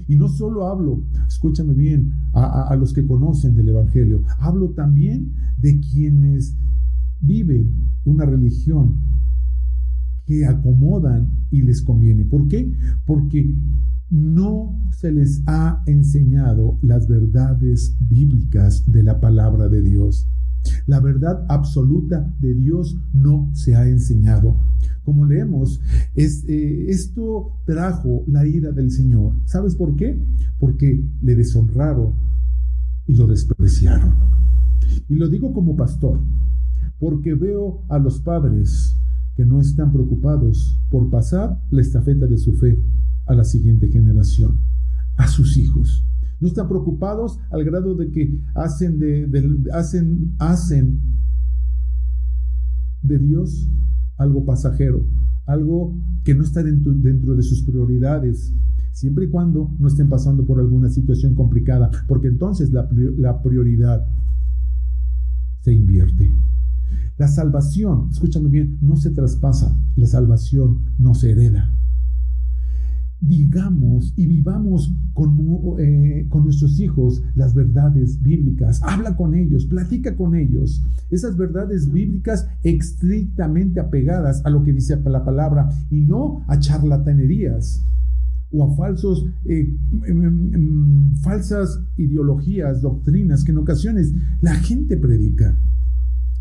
Y 0.09 0.16
no 0.16 0.29
solo 0.29 0.66
hablo, 0.66 1.03
escúchame 1.27 1.75
bien, 1.75 2.12
a, 2.33 2.77
los 2.77 2.92
que 2.92 3.07
conocen 3.07 3.57
del 3.57 3.71
Evangelio, 3.71 4.23
hablo 4.38 4.71
también 4.71 5.33
de 5.59 5.81
quienes 5.81 6.57
viven 7.21 7.90
una 8.05 8.25
religión 8.25 8.99
que 10.25 10.47
acomodan 10.47 11.47
y 11.51 11.62
les 11.62 11.83
conviene. 11.83 12.25
¿Por 12.25 12.47
qué? 12.47 12.73
Porque 13.05 13.53
no 14.11 14.79
se 14.90 15.11
les 15.11 15.42
ha 15.47 15.83
enseñado 15.87 16.79
las 16.83 17.09
verdades 17.09 17.97
bíblicas 18.01 18.90
de 18.90 19.03
la 19.03 19.19
palabra 19.19 19.69
de 19.69 19.83
Dios. 19.83 20.29
La 20.87 21.01
verdad 21.01 21.45
absoluta 21.49 22.33
de 22.41 22.55
Dios 22.55 22.97
no 23.13 23.51
se 23.55 23.75
ha 23.77 23.87
enseñado. 23.89 24.57
Como 25.05 25.25
leemos, 25.25 25.81
eh, 26.15 26.87
esto 26.89 27.61
trajo 27.65 28.25
la 28.27 28.47
ira 28.47 28.73
del 28.73 28.91
Señor. 28.91 29.35
¿Sabes 29.45 29.75
por 29.75 29.97
qué? 29.97 30.19
Porque 30.59 31.05
le 31.23 31.37
deshonraron 31.37 32.15
y 33.07 33.15
lo 33.15 33.27
despreciaron. 33.27 34.15
Y 35.09 35.15
lo 35.15 35.29
digo 35.29 35.53
como 35.53 35.77
pastor, 35.77 36.21
porque 36.99 37.35
veo 37.35 37.85
a 37.89 37.99
los 37.99 38.21
padres 38.21 38.97
que 39.37 39.45
no 39.45 39.61
están 39.61 39.93
preocupados 39.93 40.81
por 40.91 41.11
pasar 41.11 41.61
la 41.71 41.83
estafeta 41.83 42.27
de 42.27 42.39
su 42.39 42.55
fe 42.55 42.83
a 43.27 43.35
la 43.35 43.45
siguiente 43.45 43.89
generación, 43.89 44.59
a 45.17 45.29
sus 45.29 45.57
hijos. 45.57 46.05
No 46.40 46.49
están 46.49 46.68
preocupados 46.68 47.38
al 47.51 47.64
grado 47.64 47.94
de 47.94 48.11
que 48.11 48.38
hacen 48.55 48.99
de, 48.99 49.29
hacen, 49.72 50.35
hacen 50.38 51.01
de 53.03 53.18
Dios 53.18 53.70
algo 54.18 54.44
pasajero, 54.44 55.07
algo 55.46 55.94
que 56.25 56.35
no 56.35 56.42
está 56.42 56.62
dentro, 56.62 56.92
dentro 56.92 57.35
de 57.35 57.42
sus 57.42 57.62
prioridades, 57.62 58.55
siempre 58.92 59.27
y 59.27 59.29
cuando 59.29 59.75
no 59.79 59.88
estén 59.88 60.09
pasando 60.09 60.44
por 60.46 60.59
alguna 60.59 60.88
situación 60.88 61.35
complicada, 61.35 61.90
porque 62.09 62.29
entonces 62.29 62.72
la, 62.72 62.88
la 63.18 63.42
prioridad 63.42 64.07
se 65.61 65.72
invierte. 65.75 66.33
La 67.18 67.29
salvación, 67.29 68.09
escúchame 68.11 68.49
bien, 68.49 68.79
no 68.81 68.96
se 68.96 69.11
traspasa, 69.11 69.77
la 69.96 70.07
salvación 70.07 70.81
no 70.99 71.14
se 71.14 71.31
hereda 71.31 71.72
digamos 73.21 74.13
y 74.17 74.27
vivamos 74.27 74.93
con, 75.15 75.39
eh, 75.79 76.27
con, 76.29 76.45
nuestros 76.45 76.79
hijos 76.81 77.23
las 77.35 77.55
verdades 77.55 78.23
bíblicas. 78.23 78.83
Habla 78.83 79.17
con 79.17 79.35
ellos, 79.35 79.67
platica 79.67 80.17
con 80.17 80.35
ellos. 80.35 80.85
Esas 81.11 81.37
verdades 81.37 81.91
bíblicas 81.91 82.49
estrictamente 82.63 83.81
apegadas 83.81 84.45
a 84.45 84.51
lo 84.51 84.63
que 84.63 84.73
dice 84.73 85.01
la 85.07 85.25
palabra 85.25 85.69
y 85.91 86.01
no 86.01 86.45
a 86.47 86.59
charlatanerías 86.59 87.85
o 88.53 88.65
a 88.65 88.77
falsos, 88.77 89.27
eh, 89.45 89.75
em, 90.07 90.25
em, 90.25 90.55
em, 90.55 91.15
falsas 91.17 91.81
ideologías, 91.97 92.83
doctrinas 92.83 93.45
que 93.45 93.53
en 93.53 93.59
ocasiones 93.59 94.15
la 94.41 94.55
gente 94.55 94.97
predica. 94.97 95.59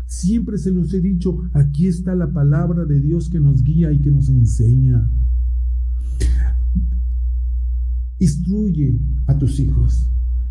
Siempre 0.06 0.56
se 0.56 0.70
los 0.70 0.94
he 0.94 1.00
dicho, 1.00 1.42
aquí 1.52 1.88
está 1.88 2.14
la 2.14 2.28
palabra 2.32 2.84
de 2.84 3.00
Dios 3.00 3.28
que 3.28 3.40
nos 3.40 3.64
guía 3.64 3.92
y 3.92 4.00
que 4.00 4.10
nos 4.10 4.28
enseña. 4.28 5.10
Instruye 8.18 8.98
a 9.26 9.38
tus 9.38 9.60
hijos. 9.60 10.10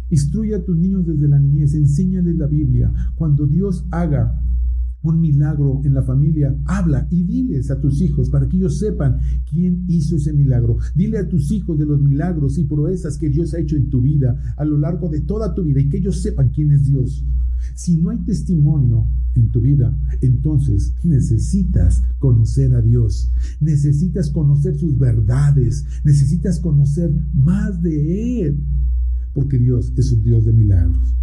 Instruye 0.09 0.55
a 0.55 0.63
tus 0.63 0.77
niños 0.77 1.05
desde 1.05 1.27
la 1.27 1.39
niñez. 1.39 1.73
Enséñales 1.73 2.35
la 2.37 2.47
Biblia. 2.47 2.93
Cuando 3.15 3.47
Dios 3.47 3.85
haga 3.91 4.41
un 5.05 5.21
milagro 5.21 5.81
en 5.83 5.93
la 5.93 6.01
familia, 6.01 6.57
habla 6.65 7.07
y 7.11 7.23
diles 7.23 7.69
a 7.69 7.79
tus 7.79 8.01
hijos 8.01 8.29
para 8.29 8.47
que 8.47 8.57
ellos 8.57 8.79
sepan 8.79 9.19
quién 9.49 9.85
hizo 9.87 10.15
ese 10.15 10.33
milagro. 10.33 10.77
Dile 10.95 11.19
a 11.19 11.27
tus 11.27 11.51
hijos 11.51 11.77
de 11.77 11.85
los 11.85 12.01
milagros 12.01 12.57
y 12.57 12.65
proezas 12.65 13.17
que 13.17 13.29
Dios 13.29 13.53
ha 13.53 13.59
hecho 13.59 13.75
en 13.75 13.89
tu 13.89 14.01
vida 14.01 14.55
a 14.57 14.65
lo 14.65 14.77
largo 14.79 15.09
de 15.09 15.21
toda 15.21 15.53
tu 15.53 15.63
vida 15.63 15.79
y 15.79 15.89
que 15.89 15.97
ellos 15.97 16.21
sepan 16.21 16.49
quién 16.49 16.71
es 16.71 16.85
Dios. 16.85 17.23
Si 17.75 17.97
no 17.97 18.09
hay 18.09 18.19
testimonio 18.19 19.05
en 19.35 19.51
tu 19.51 19.59
vida, 19.59 19.93
entonces 20.21 20.93
necesitas 21.03 22.03
conocer 22.19 22.73
a 22.73 22.81
Dios, 22.81 23.29
necesitas 23.59 24.29
conocer 24.29 24.77
sus 24.77 24.97
verdades, 24.97 25.85
necesitas 26.05 26.59
conocer 26.59 27.13
más 27.33 27.81
de 27.81 28.47
Él, 28.47 28.63
porque 29.33 29.59
Dios 29.59 29.91
es 29.97 30.09
un 30.13 30.23
Dios 30.23 30.45
de 30.45 30.53
milagros. 30.53 31.15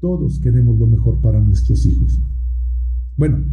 Todos 0.00 0.38
queremos 0.38 0.78
lo 0.78 0.86
mejor 0.86 1.20
para 1.20 1.38
nuestros 1.42 1.84
hijos. 1.84 2.18
Bueno, 3.18 3.44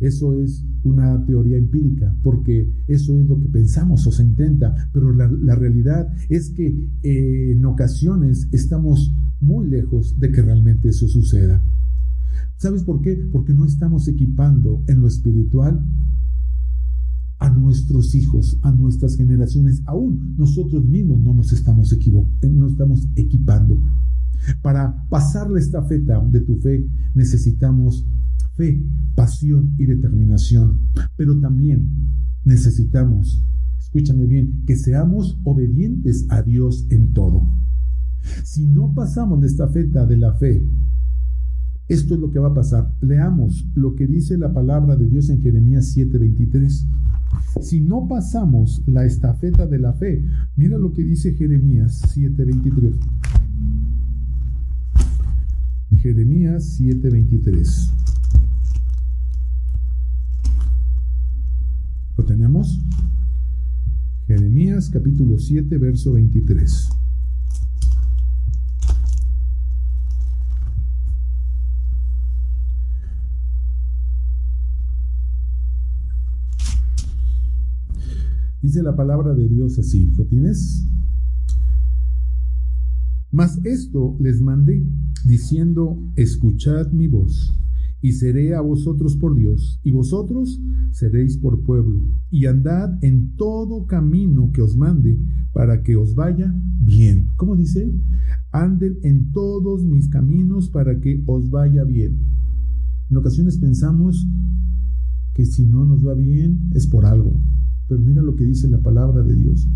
eso 0.00 0.32
es 0.40 0.64
una 0.84 1.24
teoría 1.26 1.58
empírica, 1.58 2.16
porque 2.22 2.72
eso 2.88 3.20
es 3.20 3.26
lo 3.26 3.38
que 3.38 3.48
pensamos 3.48 4.06
o 4.06 4.12
se 4.12 4.22
intenta, 4.22 4.88
pero 4.94 5.12
la, 5.12 5.54
realidad 5.54 6.10
es 6.30 6.48
que 6.48 6.88
eh, 7.02 7.52
en 7.52 7.64
ocasiones 7.66 8.48
estamos 8.52 9.14
muy 9.40 9.68
lejos 9.68 10.18
de 10.18 10.32
que 10.32 10.40
realmente 10.40 10.88
eso 10.88 11.06
suceda. 11.06 11.62
¿Sabes 12.64 12.82
por 12.82 13.02
qué? 13.02 13.16
Porque 13.30 13.52
no 13.52 13.66
estamos 13.66 14.08
equipando 14.08 14.82
en 14.86 15.02
lo 15.02 15.06
espiritual 15.06 15.84
a 17.38 17.50
nuestros 17.50 18.14
hijos, 18.14 18.58
a 18.62 18.72
nuestras 18.72 19.18
generaciones. 19.18 19.82
Aún 19.84 20.34
nosotros 20.38 20.82
mismos 20.86 21.20
no 21.20 21.34
nos 21.34 21.52
estamos, 21.52 21.92
eh, 21.92 22.48
no 22.48 22.66
estamos 22.66 23.06
equipando. 23.16 23.82
Para 24.62 25.06
pasar 25.10 25.54
esta 25.58 25.82
feta 25.82 26.18
de 26.24 26.40
tu 26.40 26.56
fe 26.56 26.88
necesitamos 27.14 28.06
fe, 28.54 28.82
pasión 29.14 29.74
y 29.76 29.84
determinación. 29.84 30.78
Pero 31.18 31.38
también 31.38 31.86
necesitamos, 32.46 33.44
escúchame 33.78 34.24
bien, 34.24 34.62
que 34.64 34.76
seamos 34.76 35.38
obedientes 35.44 36.24
a 36.30 36.40
Dios 36.40 36.86
en 36.88 37.12
todo. 37.12 37.46
Si 38.42 38.64
no 38.64 38.94
pasamos 38.94 39.42
de 39.42 39.48
esta 39.48 39.68
feta 39.68 40.06
de 40.06 40.16
la 40.16 40.32
fe, 40.32 40.66
esto 41.88 42.14
es 42.14 42.20
lo 42.20 42.30
que 42.30 42.38
va 42.38 42.48
a 42.48 42.54
pasar. 42.54 42.92
Leamos 43.00 43.66
lo 43.74 43.94
que 43.94 44.06
dice 44.06 44.38
la 44.38 44.52
palabra 44.52 44.96
de 44.96 45.06
Dios 45.06 45.28
en 45.28 45.42
Jeremías 45.42 45.86
7:23. 45.94 46.86
Si 47.60 47.80
no 47.80 48.06
pasamos 48.08 48.82
la 48.86 49.04
estafeta 49.04 49.66
de 49.66 49.78
la 49.78 49.92
fe, 49.92 50.24
mira 50.56 50.78
lo 50.78 50.92
que 50.92 51.02
dice 51.02 51.34
Jeremías 51.34 52.02
7:23. 52.14 52.94
Jeremías 55.98 56.64
7:23. 56.78 57.92
¿Lo 62.16 62.24
tenemos? 62.24 62.80
Jeremías 64.26 64.88
capítulo 64.88 65.38
7, 65.38 65.76
verso 65.76 66.14
23. 66.14 66.88
Dice 78.64 78.82
la 78.82 78.96
palabra 78.96 79.34
de 79.34 79.46
Dios 79.46 79.78
así, 79.78 80.10
¿lo 80.16 80.24
tienes? 80.24 80.88
Mas 83.30 83.60
esto 83.62 84.16
les 84.18 84.40
mandé, 84.40 84.82
diciendo, 85.26 85.98
escuchad 86.16 86.90
mi 86.90 87.06
voz 87.06 87.54
y 88.00 88.12
seré 88.12 88.54
a 88.54 88.62
vosotros 88.62 89.16
por 89.16 89.34
Dios, 89.34 89.80
y 89.84 89.90
vosotros 89.90 90.62
seréis 90.92 91.36
por 91.36 91.62
pueblo, 91.62 92.06
y 92.30 92.46
andad 92.46 92.96
en 93.04 93.36
todo 93.36 93.84
camino 93.84 94.50
que 94.50 94.62
os 94.62 94.78
mande, 94.78 95.18
para 95.52 95.82
que 95.82 95.96
os 95.96 96.14
vaya 96.14 96.50
bien. 96.80 97.32
¿Cómo 97.36 97.56
dice? 97.56 97.92
Anden 98.50 98.96
en 99.02 99.30
todos 99.32 99.84
mis 99.84 100.08
caminos 100.08 100.70
para 100.70 101.02
que 101.02 101.22
os 101.26 101.50
vaya 101.50 101.84
bien. 101.84 102.18
En 103.10 103.16
ocasiones 103.18 103.58
pensamos 103.58 104.26
que 105.34 105.44
si 105.44 105.66
no 105.66 105.84
nos 105.84 106.02
va 106.02 106.14
bien 106.14 106.70
es 106.72 106.86
por 106.86 107.04
algo, 107.04 107.38
pero 107.88 108.00
mira 108.00 108.22
lo 108.22 108.34
que 108.36 108.44
dice 108.44 108.68
la 108.68 108.80
palabra 108.80 109.22
de 109.22 109.34
Dios. 109.34 109.68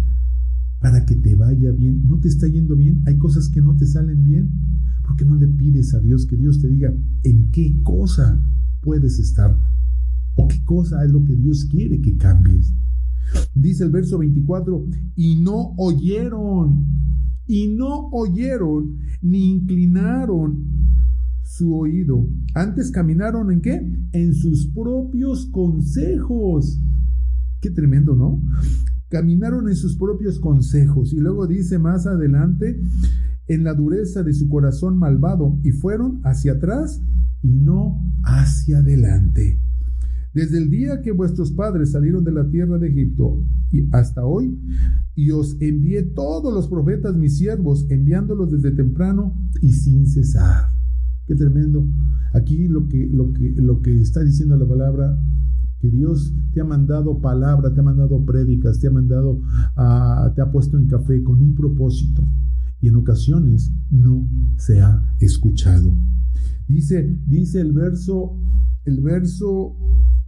Para 0.81 1.05
que 1.05 1.17
te 1.17 1.35
vaya 1.35 1.73
bien, 1.73 2.07
no 2.07 2.19
te 2.21 2.29
está 2.29 2.47
yendo 2.47 2.77
bien, 2.77 3.03
hay 3.07 3.19
cosas 3.19 3.49
que 3.49 3.61
no 3.61 3.77
te 3.77 3.87
salen 3.87 4.23
bien, 4.23 4.51
¿Por 5.09 5.17
qué 5.17 5.25
no 5.25 5.37
le 5.37 5.49
pides 5.49 5.95
a 5.95 6.01
Dios 6.01 6.27
que 6.27 6.37
Dios 6.37 6.61
te 6.61 6.69
diga 6.69 6.93
en 7.23 7.51
qué 7.51 7.81
cosa 7.83 8.39
puedes 8.83 9.19
estar? 9.19 9.59
¿O 10.37 10.47
qué 10.47 10.63
cosa 10.67 11.03
es 11.03 11.11
lo 11.11 11.25
que 11.25 11.35
Dios 11.35 11.65
quiere 11.65 11.99
que 12.03 12.19
cambies? 12.19 12.75
Dice 13.55 13.85
el 13.85 13.91
verso 13.91 14.19
24, 14.19 14.85
y 15.17 15.37
no 15.37 15.73
oyeron, 15.79 16.87
y 17.47 17.69
no 17.69 18.11
oyeron, 18.11 18.99
ni 19.23 19.51
inclinaron 19.51 20.63
su 21.43 21.75
oído. 21.75 22.29
Antes 22.53 22.91
caminaron 22.91 23.51
en 23.51 23.63
qué? 23.63 23.91
En 24.13 24.35
sus 24.35 24.67
propios 24.67 25.47
consejos. 25.47 26.79
Qué 27.61 27.71
tremendo, 27.71 28.15
¿no? 28.15 28.43
Caminaron 29.09 29.69
en 29.69 29.77
sus 29.77 29.97
propios 29.97 30.39
consejos. 30.39 31.13
Y 31.13 31.17
luego 31.19 31.47
dice 31.47 31.79
más 31.79 32.07
adelante, 32.07 32.81
en 33.49 33.65
la 33.65 33.75
dureza 33.75 34.23
de 34.23 34.35
su 34.35 34.49
corazón 34.49 34.99
malvado 34.99 35.59
y 35.63 35.73
fueron 35.73 36.21
hacia 36.25 36.53
atrás 36.53 37.03
y 37.43 37.49
no 37.49 38.01
hacia 38.23 38.79
adelante. 38.79 39.61
Desde 40.35 40.59
el 40.59 40.71
día 40.71 41.01
que 41.01 41.13
vuestros 41.13 41.53
padres 41.53 41.93
salieron 41.93 42.23
de 42.23 42.33
la 42.33 42.49
tierra 42.49 42.79
de 42.79 42.89
Egipto 42.89 43.43
y 43.73 43.89
hasta 43.93 44.25
hoy, 44.25 44.59
y 45.15 45.31
os 45.31 45.57
envié 45.61 46.03
todos 46.03 46.53
los 46.53 46.69
profetas, 46.69 47.17
mis 47.17 47.39
siervos, 47.39 47.87
enviándolos 47.91 48.53
desde 48.53 48.71
temprano 48.71 49.35
y 49.63 49.73
sin 49.73 50.07
cesar. 50.07 50.69
Qué 51.27 51.35
tremendo. 51.35 51.87
Aquí 52.35 52.69
lo 52.69 52.87
que, 52.89 53.07
lo 53.07 53.33
que, 53.33 53.53
lo 53.57 53.81
que 53.81 54.01
está 54.01 54.23
diciendo 54.23 54.57
la 54.57 54.69
palabra, 54.69 55.19
que 55.81 55.89
Dios 55.89 56.35
te 56.53 56.61
ha 56.61 56.65
mandado 56.65 57.21
palabra, 57.21 57.73
te 57.73 57.81
ha 57.81 57.85
mandado 57.85 58.25
prédicas, 58.25 58.81
te 58.81 58.89
ha 58.89 58.91
mandado, 58.91 59.41
uh, 59.77 60.35
te 60.35 60.43
ha 60.43 60.51
puesto 60.51 60.77
en 60.77 60.87
café 60.87 61.23
con 61.23 61.41
un 61.41 61.55
propósito 61.55 62.27
y 62.81 62.89
en 62.89 62.97
ocasiones 62.97 63.73
no 63.91 64.29
se 64.57 64.81
ha 64.81 65.03
escuchado. 65.21 65.95
Dice, 66.67 67.19
dice 67.27 67.61
el 67.61 67.73
verso, 67.73 68.37
el 68.85 69.01
verso 69.01 69.77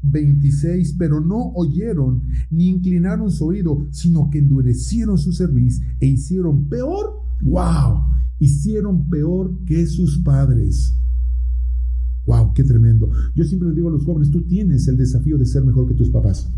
26, 0.02 0.94
pero 0.98 1.20
no 1.20 1.52
oyeron 1.54 2.22
ni 2.50 2.68
inclinaron 2.68 3.30
su 3.30 3.46
oído, 3.46 3.86
sino 3.90 4.30
que 4.30 4.38
endurecieron 4.38 5.18
su 5.18 5.32
cerviz 5.32 5.82
e 6.00 6.06
hicieron 6.06 6.68
peor, 6.68 7.22
wow, 7.42 8.04
hicieron 8.38 9.08
peor 9.08 9.52
que 9.66 9.86
sus 9.86 10.18
padres. 10.18 10.96
Tremendo. 12.64 13.10
Yo 13.34 13.44
siempre 13.44 13.68
les 13.68 13.76
digo 13.76 13.88
a 13.88 13.92
los 13.92 14.04
jóvenes, 14.04 14.30
tú 14.30 14.42
tienes 14.42 14.86
el 14.88 14.96
desafío 14.96 15.38
de 15.38 15.46
ser 15.46 15.64
mejor 15.64 15.86
que 15.86 15.94
tus 15.94 16.10
papás. 16.10 16.50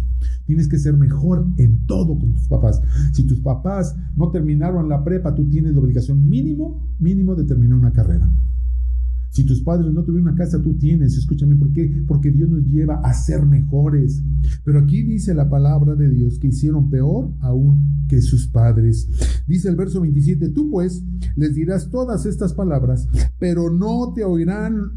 Tienes 0.46 0.68
que 0.68 0.78
ser 0.78 0.96
mejor 0.96 1.46
en 1.56 1.86
todo 1.86 2.18
con 2.18 2.34
tus 2.34 2.46
papás. 2.46 2.80
Si 3.12 3.24
tus 3.24 3.40
papás 3.40 3.96
no 4.16 4.30
terminaron 4.30 4.88
la 4.88 5.02
prepa, 5.02 5.34
tú 5.34 5.48
tienes 5.48 5.72
la 5.72 5.80
obligación 5.80 6.28
mínimo, 6.28 6.80
mínimo 6.98 7.34
de 7.34 7.44
terminar 7.44 7.78
una 7.78 7.92
carrera. 7.92 8.30
Si 9.32 9.44
tus 9.44 9.62
padres 9.62 9.94
no 9.94 10.04
tuvieron 10.04 10.28
una 10.28 10.36
casa, 10.36 10.62
tú 10.62 10.74
tienes. 10.74 11.16
Escúchame, 11.16 11.56
¿por 11.56 11.72
qué? 11.72 12.04
Porque 12.06 12.30
Dios 12.30 12.50
nos 12.50 12.66
lleva 12.66 12.96
a 12.96 13.14
ser 13.14 13.46
mejores. 13.46 14.22
Pero 14.62 14.80
aquí 14.80 15.02
dice 15.02 15.32
la 15.32 15.48
palabra 15.48 15.94
de 15.94 16.10
Dios 16.10 16.38
que 16.38 16.48
hicieron 16.48 16.90
peor 16.90 17.30
aún 17.40 18.04
que 18.08 18.20
sus 18.20 18.46
padres. 18.46 19.08
Dice 19.46 19.70
el 19.70 19.76
verso 19.76 20.02
27, 20.02 20.50
tú 20.50 20.70
pues 20.70 21.02
les 21.34 21.54
dirás 21.54 21.88
todas 21.90 22.26
estas 22.26 22.52
palabras, 22.52 23.08
pero 23.38 23.70
no 23.70 24.12
te 24.14 24.22
oirán 24.22 24.90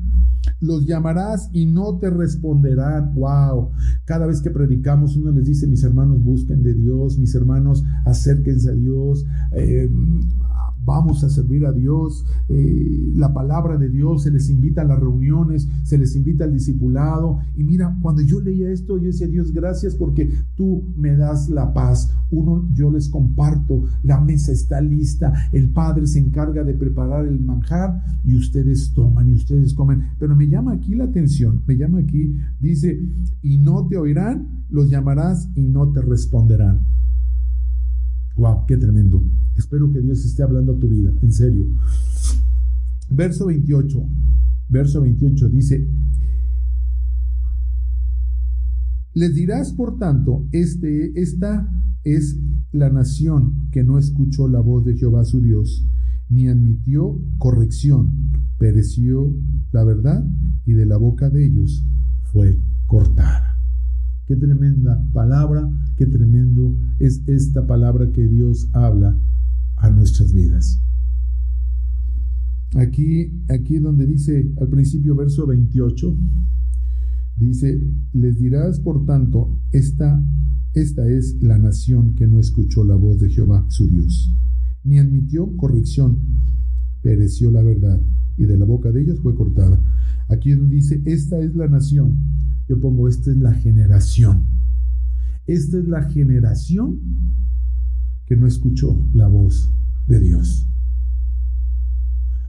los 0.60 0.86
llamarás 0.86 1.50
y 1.52 1.66
no 1.66 1.98
te 1.98 2.10
responderán. 2.10 3.14
Wow. 3.16 3.72
Cada 4.06 4.26
vez 4.26 4.42
que 4.42 4.52
predicamos, 4.52 5.16
uno 5.16 5.32
les 5.32 5.46
dice, 5.46 5.68
mis 5.68 5.84
hermanos, 5.84 6.24
busquen 6.24 6.64
de 6.64 6.74
Dios, 6.74 7.18
mis 7.18 7.36
hermanos, 7.36 7.84
acérquense 8.06 8.70
a 8.70 8.74
Dios. 8.74 9.26
Eh, 9.52 9.90
vamos 10.86 11.24
a 11.24 11.30
servir 11.30 11.66
a 11.66 11.72
Dios, 11.72 12.26
eh, 12.48 13.12
la 13.16 13.34
palabra 13.34 13.78
de 13.78 13.90
Dios, 13.90 14.24
se 14.24 14.32
les 14.32 14.50
invita 14.50 14.82
a 14.82 14.86
las 14.86 15.00
reuniones, 15.00 15.68
se 15.84 15.98
les 15.98 16.16
invita 16.16 16.44
al 16.44 16.54
discipulado. 16.54 17.40
Y 17.56 17.64
mira, 17.64 17.98
cuando 18.02 18.22
yo 18.22 18.40
leía 18.40 18.72
esto, 18.72 18.98
yo 18.98 19.08
decía, 19.08 19.28
Dios, 19.28 19.52
gracias 19.52 19.96
porque 19.96 20.32
tú 20.56 20.84
me 20.96 21.16
das 21.18 21.50
la 21.50 21.74
paz. 21.74 22.16
Uno, 22.32 22.68
yo 22.74 22.92
les 22.92 23.10
comparto, 23.10 23.84
la 24.04 24.20
mesa 24.20 24.52
está 24.52 24.82
lista, 24.82 25.34
el 25.52 25.70
Padre 25.70 26.08
se 26.08 26.20
encarga 26.20 26.64
de 26.64 26.74
preparar 26.74 27.26
el 27.26 27.40
manjar 27.40 28.04
y 28.24 28.36
ustedes 28.36 28.94
toman 28.94 29.30
y 29.30 29.34
ustedes 29.34 29.74
comen. 29.74 30.04
Pero 30.20 30.36
me 30.36 30.48
llama 30.48 30.74
aquí 30.74 30.96
la 30.96 31.06
atención, 31.06 31.62
me 31.68 31.78
llama 31.78 32.00
aquí, 32.00 32.38
dice, 32.60 33.02
y 33.42 33.58
no 33.58 33.88
te 33.88 33.98
oirán, 33.98 34.66
los 34.70 34.90
llamarás 34.90 35.50
y 35.56 35.64
no 35.68 35.92
te 35.92 36.02
responderán. 36.02 36.96
Wow, 38.56 38.66
qué 38.68 38.78
tremendo. 38.78 39.24
Espero 39.56 39.92
que 39.92 40.02
Dios 40.02 40.24
esté 40.26 40.44
hablando 40.44 40.74
a 40.74 40.80
tu 40.80 40.88
vida, 40.88 41.14
en 41.22 41.32
serio. 41.32 41.68
Verso 43.10 43.48
28. 43.48 44.10
Verso 44.70 45.02
28 45.02 45.50
dice, 45.50 45.88
les 49.14 49.34
dirás, 49.34 49.72
por 49.72 49.98
tanto, 49.98 50.48
este, 50.52 51.20
esta 51.22 51.70
es 52.04 52.38
la 52.72 52.90
nación 52.90 53.70
que 53.72 53.84
no 53.84 53.98
escuchó 53.98 54.48
la 54.48 54.60
voz 54.60 54.84
de 54.86 54.96
Jehová 54.96 55.24
su 55.24 55.40
Dios, 55.40 55.88
ni 56.30 56.48
admitió 56.48 57.22
corrección, 57.38 58.32
pereció 58.58 59.34
la 59.72 59.86
verdad, 59.86 60.28
y 60.66 60.74
de 60.74 60.86
la 60.86 60.98
boca 60.98 61.30
de 61.30 61.46
ellos 61.46 61.86
fue 62.24 62.60
cortada. 62.88 63.55
Qué 64.26 64.36
tremenda 64.36 65.08
palabra, 65.14 65.70
qué 65.98 66.08
tremendo 66.08 66.76
es 66.98 67.22
esta 67.28 67.68
palabra 67.68 68.12
que 68.12 68.28
Dios 68.28 68.70
habla 68.74 69.20
a 69.78 69.92
nuestras 69.92 70.34
vidas. 70.34 70.82
Aquí, 72.76 73.44
aquí 73.50 73.78
donde 73.78 74.08
dice 74.08 74.52
al 74.60 74.68
principio 74.70 75.16
verso 75.16 75.46
28, 75.46 76.18
dice, 77.38 77.80
les 78.14 78.40
dirás 78.40 78.80
por 78.80 79.06
tanto, 79.06 79.60
esta, 79.72 80.20
esta 80.74 81.08
es 81.08 81.42
la 81.44 81.60
nación 81.60 82.16
que 82.16 82.26
no 82.26 82.40
escuchó 82.40 82.84
la 82.84 82.96
voz 82.96 83.20
de 83.20 83.30
Jehová 83.30 83.66
su 83.70 83.88
Dios, 83.88 84.34
ni 84.84 84.98
admitió 84.98 85.56
corrección, 85.56 86.18
pereció 87.04 87.52
la 87.52 87.62
verdad, 87.62 88.02
y 88.38 88.46
de 88.46 88.58
la 88.58 88.66
boca 88.66 88.92
de 88.92 89.04
ellos 89.04 89.20
fue 89.20 89.36
cortada. 89.36 89.80
Aquí 90.30 90.56
dice, 90.56 91.04
esta 91.06 91.40
es 91.40 91.56
la 91.56 91.68
nación 91.68 92.18
yo 92.68 92.80
pongo, 92.80 93.08
esta 93.08 93.32
es 93.32 93.38
la 93.38 93.54
generación. 93.54 94.48
Esta 95.48 95.78
es 95.78 95.88
la 95.88 96.04
generación 96.10 97.00
que 98.26 98.36
no 98.36 98.48
escuchó 98.48 99.08
la 99.14 99.28
voz 99.28 99.72
de 100.08 100.20
Dios. 100.20 100.68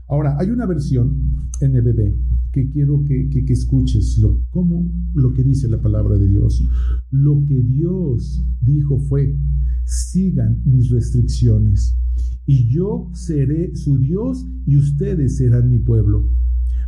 Ahora, 0.07 0.37
hay 0.39 0.49
una 0.49 0.65
versión 0.65 1.49
NBB 1.61 2.15
que 2.51 2.69
quiero 2.69 3.03
que, 3.03 3.29
que, 3.29 3.53
escuches 3.53 4.17
lo, 4.17 4.41
como 4.49 4.91
lo 5.13 5.33
que 5.33 5.43
dice 5.43 5.67
la 5.67 5.81
palabra 5.81 6.17
de 6.17 6.27
Dios. 6.27 6.63
Lo 7.11 7.43
que 7.45 7.61
Dios 7.61 8.43
dijo 8.61 8.99
fue, 8.99 9.37
sigan 9.83 10.61
mis 10.65 10.89
restricciones 10.89 11.97
y 12.45 12.69
yo 12.69 13.11
seré 13.13 13.75
su 13.75 13.97
Dios 13.97 14.47
y 14.65 14.77
ustedes 14.77 15.37
serán 15.37 15.69
mi 15.69 15.79
pueblo. 15.79 16.25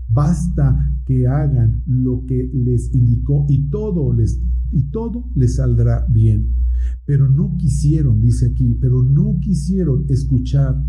Basta 0.10 0.92
que 1.06 1.28
hagan 1.28 1.84
lo 1.86 2.26
que 2.26 2.50
les 2.54 2.94
indicó 2.94 3.46
y 3.48 3.70
todo 3.70 4.12
les, 4.12 4.42
y 4.72 4.84
todo 4.90 5.30
les 5.36 5.56
saldrá 5.56 6.06
bien. 6.10 6.56
Pero 7.06 7.30
no 7.30 7.56
quisieron, 7.58 8.20
dice 8.20 8.48
aquí, 8.48 8.78
pero 8.82 9.04
no 9.04 9.40
quisieron 9.40 10.06
escuchar. 10.10 10.84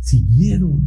Siguieron 0.00 0.86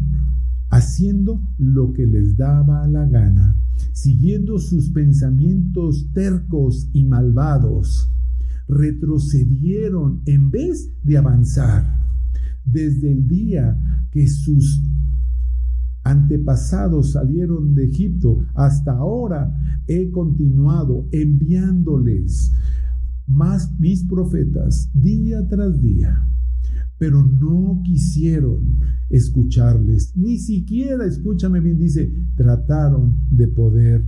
haciendo 0.69 1.41
lo 1.57 1.93
que 1.93 2.05
les 2.05 2.37
daba 2.37 2.87
la 2.87 3.05
gana, 3.07 3.55
siguiendo 3.93 4.59
sus 4.59 4.91
pensamientos 4.91 6.11
tercos 6.13 6.89
y 6.93 7.05
malvados. 7.05 8.11
Retrocedieron 8.67 10.21
en 10.25 10.51
vez 10.51 10.91
de 11.03 11.17
avanzar. 11.17 11.97
Desde 12.65 13.11
el 13.11 13.27
día 13.27 14.07
que 14.11 14.27
sus 14.27 14.83
antepasados 16.09 17.11
salieron 17.11 17.75
de 17.75 17.85
Egipto, 17.85 18.39
hasta 18.53 18.93
ahora 18.93 19.53
he 19.87 20.09
continuado 20.11 21.07
enviándoles 21.11 22.53
más 23.25 23.77
mis 23.79 24.03
profetas 24.05 24.89
día 24.93 25.47
tras 25.47 25.81
día, 25.81 26.27
pero 26.97 27.23
no 27.23 27.81
quisieron 27.83 28.79
escucharles, 29.09 30.15
ni 30.15 30.39
siquiera, 30.39 31.05
escúchame 31.05 31.59
bien, 31.59 31.77
dice, 31.77 32.11
trataron 32.35 33.17
de 33.29 33.47
poder 33.47 34.05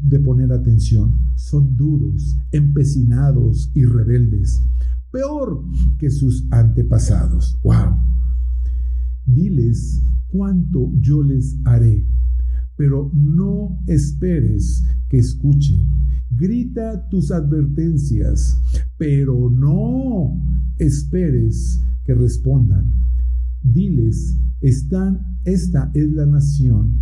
de 0.00 0.20
poner 0.20 0.52
atención. 0.52 1.32
Son 1.34 1.76
duros, 1.76 2.38
empecinados 2.52 3.70
y 3.74 3.84
rebeldes, 3.84 4.62
peor 5.10 5.64
que 5.98 6.08
sus 6.08 6.46
antepasados. 6.50 7.58
¡Wow! 7.62 7.96
Diles 9.28 10.02
cuánto 10.28 10.90
yo 11.00 11.22
les 11.22 11.58
haré, 11.64 12.06
pero 12.76 13.10
no 13.12 13.78
esperes 13.86 14.82
que 15.10 15.18
escuchen. 15.18 15.86
Grita 16.30 17.08
tus 17.10 17.30
advertencias, 17.30 18.58
pero 18.96 19.50
no 19.50 20.40
esperes 20.78 21.84
que 22.04 22.14
respondan. 22.14 22.90
Diles, 23.62 24.38
están, 24.62 25.38
esta 25.44 25.90
es 25.92 26.10
la 26.12 26.24
nación 26.24 26.98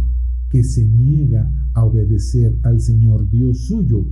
que 0.51 0.65
se 0.65 0.85
niega 0.85 1.71
a 1.75 1.85
obedecer 1.85 2.59
al 2.65 2.81
Señor 2.81 3.29
Dios 3.31 3.67
suyo 3.67 4.05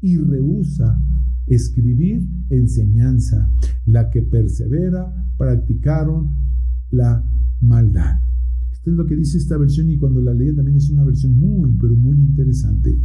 y 0.00 0.16
rehúsa 0.16 1.02
escribir 1.46 2.26
enseñanza, 2.48 3.50
la 3.84 4.08
que 4.10 4.22
persevera 4.22 5.12
practicaron 5.36 6.34
la 6.90 7.24
maldad. 7.60 8.20
Esto 8.72 8.90
es 8.90 8.96
lo 8.96 9.06
que 9.06 9.16
dice 9.16 9.38
esta 9.38 9.56
versión 9.56 9.90
y 9.90 9.98
cuando 9.98 10.20
la 10.20 10.34
leí 10.34 10.54
también 10.54 10.76
es 10.76 10.90
una 10.90 11.04
versión 11.04 11.38
muy, 11.38 11.72
pero 11.80 11.94
muy 11.94 12.18
interesante. 12.18 12.98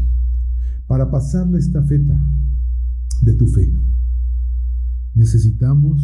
Para 0.87 1.09
pasar 1.09 1.49
la 1.49 1.59
estafeta 1.59 2.21
de 3.21 3.33
tu 3.33 3.47
fe, 3.47 3.73
necesitamos 5.15 6.01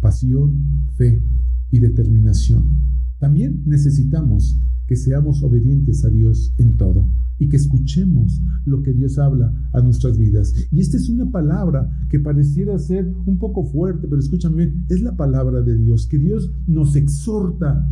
pasión, 0.00 0.86
fe 0.96 1.22
y 1.70 1.78
determinación. 1.78 2.80
También 3.18 3.62
necesitamos 3.66 4.60
que 4.86 4.96
seamos 4.96 5.42
obedientes 5.42 6.04
a 6.04 6.08
Dios 6.08 6.54
en 6.58 6.76
todo 6.76 7.08
y 7.38 7.48
que 7.48 7.56
escuchemos 7.56 8.40
lo 8.64 8.82
que 8.82 8.92
Dios 8.92 9.18
habla 9.18 9.52
a 9.72 9.80
nuestras 9.80 10.18
vidas. 10.18 10.54
Y 10.70 10.80
esta 10.80 10.96
es 10.96 11.08
una 11.08 11.30
palabra 11.30 12.06
que 12.08 12.20
pareciera 12.20 12.78
ser 12.78 13.12
un 13.26 13.38
poco 13.38 13.64
fuerte, 13.64 14.06
pero 14.08 14.20
escúchame 14.20 14.66
bien, 14.66 14.86
es 14.88 15.02
la 15.02 15.16
palabra 15.16 15.62
de 15.62 15.76
Dios, 15.76 16.06
que 16.06 16.18
Dios 16.18 16.50
nos 16.66 16.96
exhorta 16.96 17.90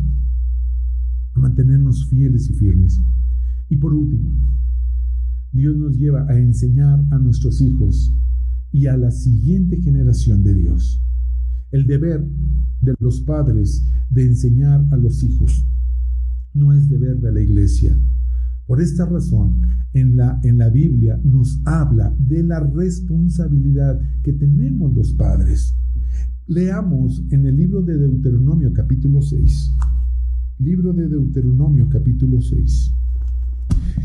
a 1.33 1.39
mantenernos 1.39 2.07
fieles 2.07 2.49
y 2.49 2.53
firmes. 2.53 3.01
Y 3.69 3.77
por 3.77 3.93
último, 3.93 4.29
Dios 5.51 5.75
nos 5.77 5.97
lleva 5.97 6.25
a 6.29 6.39
enseñar 6.39 7.03
a 7.11 7.17
nuestros 7.19 7.61
hijos 7.61 8.15
y 8.71 8.87
a 8.87 8.97
la 8.97 9.11
siguiente 9.11 9.79
generación 9.81 10.43
de 10.43 10.55
Dios. 10.55 11.01
El 11.71 11.85
deber 11.85 12.27
de 12.81 12.95
los 12.99 13.21
padres 13.21 13.87
de 14.09 14.25
enseñar 14.25 14.85
a 14.91 14.97
los 14.97 15.23
hijos 15.23 15.65
no 16.53 16.73
es 16.73 16.89
deber 16.89 17.19
de 17.19 17.31
la 17.31 17.41
iglesia. 17.41 17.97
Por 18.73 18.81
esta 18.81 19.05
razón, 19.05 19.61
en 19.93 20.17
la, 20.17 20.39
en 20.41 20.57
la 20.57 20.67
Biblia 20.67 21.21
nos 21.23 21.61
habla 21.63 22.11
de 22.17 22.41
la 22.41 22.59
responsabilidad 22.59 24.01
que 24.23 24.33
tenemos 24.33 24.95
los 24.95 25.13
padres. 25.13 25.75
Leamos 26.47 27.21
en 27.29 27.45
el 27.45 27.55
libro 27.55 27.83
de 27.83 27.99
Deuteronomio 27.99 28.73
capítulo 28.73 29.21
6. 29.21 29.73
Libro 30.57 30.91
de 30.91 31.07
Deuteronomio 31.07 31.87
capítulo 31.87 32.41
6. 32.41 32.91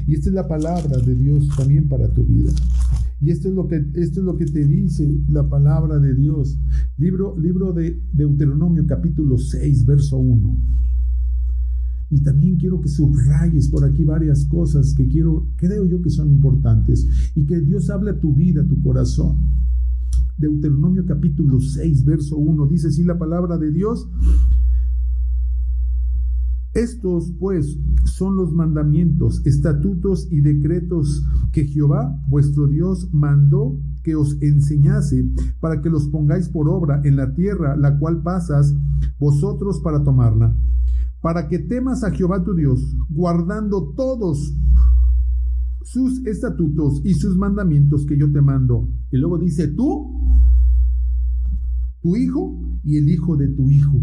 Y 0.07 0.13
esta 0.13 0.29
es 0.29 0.35
la 0.35 0.47
palabra 0.47 0.99
de 0.99 1.15
Dios 1.15 1.49
también 1.57 1.89
para 1.89 2.07
tu 2.13 2.25
vida. 2.25 2.51
Y 3.23 3.31
esto 3.31 3.49
es 3.49 3.55
lo 3.55 3.69
que, 3.69 3.77
esto 3.95 4.21
es 4.21 4.27
lo 4.27 4.37
que 4.37 4.45
te 4.45 4.67
dice 4.67 5.11
la 5.31 5.49
palabra 5.49 5.99
de 5.99 6.15
Dios. 6.15 6.59
Libro, 6.99 7.39
libro 7.41 7.73
de 7.73 8.03
Deuteronomio 8.13 8.85
capítulo 8.87 9.39
6, 9.39 9.87
verso 9.87 10.19
1. 10.19 10.79
Y 12.11 12.23
también 12.23 12.57
quiero 12.57 12.81
que 12.81 12.89
subrayes 12.89 13.69
por 13.69 13.85
aquí 13.85 14.03
varias 14.03 14.45
cosas 14.47 14.95
que 14.95 15.07
quiero, 15.09 15.47
creo 15.57 15.85
yo 15.85 16.01
que 16.01 16.11
son 16.11 16.31
importantes 16.31 17.07
y 17.35 17.45
que 17.45 17.61
Dios 17.61 17.91
hable 17.91 18.13
a 18.13 18.21
tu 18.21 18.35
vida, 18.35 18.63
a 18.63 18.67
tu 18.67 18.81
corazón. 18.81 19.37
Deuteronomio 20.39 21.05
capítulo 21.05 21.61
6, 21.61 22.05
verso 22.05 22.37
1 22.39 22.67
dice 22.67 22.89
así 22.89 23.03
la 23.03 23.19
palabra 23.19 23.59
de 23.59 23.73
Dios. 23.73 24.09
Estos 26.73 27.33
pues 27.39 27.79
son 28.05 28.37
los 28.37 28.53
mandamientos, 28.53 29.45
estatutos 29.45 30.29
y 30.31 30.41
decretos 30.41 31.27
que 31.53 31.67
Jehová 31.67 32.19
vuestro 32.29 32.69
Dios 32.69 33.13
mandó 33.13 33.77
que 34.03 34.15
os 34.15 34.41
enseñase 34.41 35.29
para 35.61 35.83
que 35.83 35.91
los 35.91 36.09
pongáis 36.09 36.49
por 36.49 36.69
obra 36.69 37.03
en 37.05 37.17
la 37.17 37.35
tierra 37.35 37.77
la 37.77 37.99
cual 37.99 38.23
pasas 38.23 38.77
vosotros 39.19 39.81
para 39.81 40.05
tomarla 40.05 40.55
para 41.21 41.49
que 41.49 41.59
temas 41.59 42.05
a 42.05 42.11
Jehová 42.11 42.45
tu 42.45 42.55
Dios, 42.55 42.81
guardando 43.09 43.93
todos 43.97 44.55
sus 45.83 46.25
estatutos 46.27 47.01
y 47.05 47.15
sus 47.15 47.37
mandamientos 47.37 48.05
que 48.07 48.19
yo 48.19 48.31
te 48.31 48.41
mando. 48.41 48.89
Y 49.11 49.17
luego 49.17 49.39
dice 49.39 49.69
tú, 49.69 50.21
tu 52.01 52.17
hijo 52.17 52.57
y 52.85 52.99
el 52.99 53.09
hijo 53.09 53.37
de 53.37 53.49
tu 53.49 53.69
hijo 53.71 54.01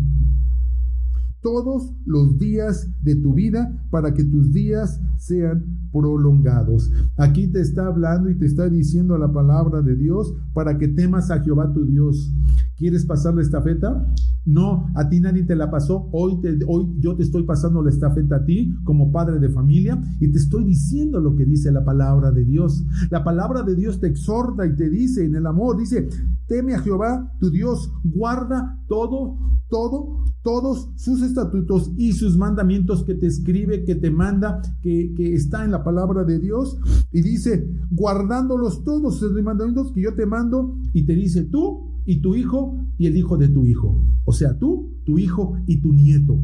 todos 1.46 1.94
los 2.08 2.40
días 2.40 2.90
de 3.04 3.16
tu 3.18 3.36
vida 3.36 3.72
para 3.92 4.16
que 4.16 4.24
tus 4.24 4.52
días 4.52 5.00
sean 5.20 5.64
prolongados. 5.92 6.92
Aquí 7.18 7.46
te 7.46 7.62
está 7.62 7.86
hablando 7.86 8.32
y 8.32 8.36
te 8.36 8.48
está 8.48 8.68
diciendo 8.68 9.16
la 9.16 9.32
palabra 9.32 9.84
de 9.84 9.96
Dios 9.96 10.34
para 10.56 10.80
que 10.80 10.88
temas 10.88 11.30
a 11.30 11.42
Jehová 11.42 11.72
tu 11.72 11.86
Dios. 11.86 12.34
¿Quieres 12.78 13.06
pasar 13.06 13.36
la 13.36 13.44
estafeta? 13.44 14.12
No, 14.44 14.90
a 14.96 15.08
ti 15.08 15.20
nadie 15.20 15.44
te 15.44 15.56
la 15.56 15.70
pasó. 15.70 16.10
Hoy, 16.12 16.42
te, 16.42 16.60
hoy 16.68 16.88
yo 17.00 17.16
te 17.16 17.24
estoy 17.24 17.44
pasando 17.44 17.84
la 17.84 17.92
estafeta 17.92 18.38
a 18.38 18.46
ti 18.46 18.76
como 18.84 19.12
padre 19.12 19.40
de 19.40 19.50
familia 19.50 20.02
y 20.20 20.32
te 20.32 20.40
estoy 20.40 20.66
diciendo 20.66 21.22
lo 21.22 21.36
que 21.36 21.46
dice 21.46 21.72
la 21.72 21.86
palabra 21.86 22.32
de 22.32 22.44
Dios. 22.44 22.84
La 23.12 23.24
palabra 23.24 23.62
de 23.62 23.76
Dios 23.76 24.00
te 24.00 24.08
exhorta 24.08 24.66
y 24.66 24.76
te 24.76 24.90
dice 24.90 25.24
en 25.24 25.36
el 25.36 25.46
amor, 25.46 25.78
dice, 25.78 26.10
teme 26.48 26.74
a 26.74 26.80
Jehová 26.80 27.32
tu 27.40 27.50
Dios, 27.50 27.92
guarda 28.04 28.80
todo, 28.88 29.38
todo, 29.70 30.26
todos 30.44 30.90
sus 30.96 31.22
estatutos 31.36 31.92
y 31.98 32.14
sus 32.14 32.38
mandamientos 32.38 33.04
que 33.04 33.16
te 33.16 33.28
escribe, 33.28 33.84
que 33.84 33.96
te 33.96 34.10
manda, 34.10 34.62
que, 34.82 35.14
que 35.16 35.34
está 35.34 35.66
en 35.66 35.72
la 35.72 35.84
palabra 35.84 36.24
de 36.24 36.40
Dios. 36.40 36.78
Y 37.12 37.22
dice, 37.22 37.70
guardándolos 37.92 38.84
todos 38.84 39.18
esos 39.18 39.34
mandamientos 39.44 39.92
que 39.92 40.02
yo 40.02 40.16
te 40.16 40.26
mando. 40.26 40.78
Y 40.94 41.04
te 41.04 41.14
dice 41.14 41.44
tú 41.44 41.92
y 42.06 42.22
tu 42.22 42.36
hijo 42.36 42.78
y 42.98 43.08
el 43.08 43.18
hijo 43.18 43.38
de 43.38 43.50
tu 43.50 43.66
hijo. 43.66 44.02
O 44.24 44.32
sea, 44.32 44.58
tú, 44.58 44.94
tu 45.04 45.20
hijo 45.20 45.58
y 45.68 45.82
tu 45.82 45.92
nieto. 45.92 46.40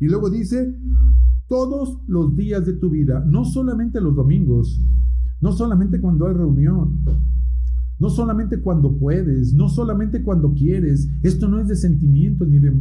Y 0.00 0.06
luego 0.06 0.30
dice, 0.30 0.74
todos 1.46 1.98
los 2.06 2.34
días 2.36 2.64
de 2.64 2.74
tu 2.74 2.90
vida, 2.90 3.24
no 3.26 3.44
solamente 3.44 4.00
los 4.00 4.14
domingos, 4.14 4.80
no 5.40 5.52
solamente 5.52 6.00
cuando 6.00 6.26
hay 6.26 6.34
reunión, 6.34 7.04
no 7.98 8.10
solamente 8.10 8.60
cuando 8.60 8.96
puedes, 8.96 9.52
no 9.54 9.68
solamente 9.68 10.22
cuando 10.22 10.54
quieres. 10.54 11.08
Esto 11.22 11.48
no 11.48 11.60
es 11.60 11.68
de 11.68 11.76
sentimientos 11.76 12.48
ni 12.48 12.58
de, 12.58 12.72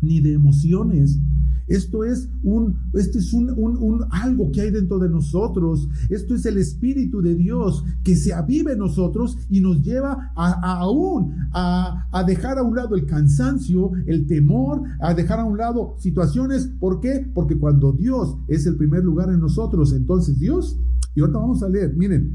ni 0.00 0.20
de 0.20 0.34
emociones. 0.34 1.18
Esto 1.66 2.04
es 2.04 2.28
un, 2.44 2.76
este 2.92 3.18
es 3.18 3.32
un, 3.32 3.50
un, 3.50 4.04
algo 4.10 4.52
que 4.52 4.60
hay 4.60 4.70
dentro 4.70 5.00
de 5.00 5.08
nosotros. 5.08 5.88
Esto 6.10 6.36
es 6.36 6.46
el 6.46 6.58
Espíritu 6.58 7.20
de 7.20 7.34
Dios 7.34 7.84
que 8.04 8.14
se 8.14 8.32
avive 8.32 8.74
en 8.74 8.78
nosotros 8.78 9.36
y 9.50 9.60
nos 9.60 9.82
lleva 9.82 10.30
a, 10.36 10.78
aún 10.78 11.34
a, 11.52 12.06
a, 12.12 12.22
dejar 12.22 12.58
a 12.58 12.62
un 12.62 12.76
lado 12.76 12.94
el 12.94 13.06
cansancio, 13.06 13.90
el 14.06 14.28
temor, 14.28 14.82
a 15.00 15.12
dejar 15.12 15.40
a 15.40 15.44
un 15.44 15.58
lado 15.58 15.96
situaciones. 15.98 16.70
¿Por 16.78 17.00
qué? 17.00 17.28
Porque 17.34 17.58
cuando 17.58 17.92
Dios 17.92 18.36
es 18.46 18.64
el 18.66 18.76
primer 18.76 19.02
lugar 19.04 19.30
en 19.30 19.40
nosotros, 19.40 19.92
entonces 19.92 20.38
Dios, 20.38 20.78
y 21.16 21.20
ahorita 21.20 21.38
vamos 21.38 21.64
a 21.64 21.68
leer, 21.68 21.96
miren, 21.96 22.32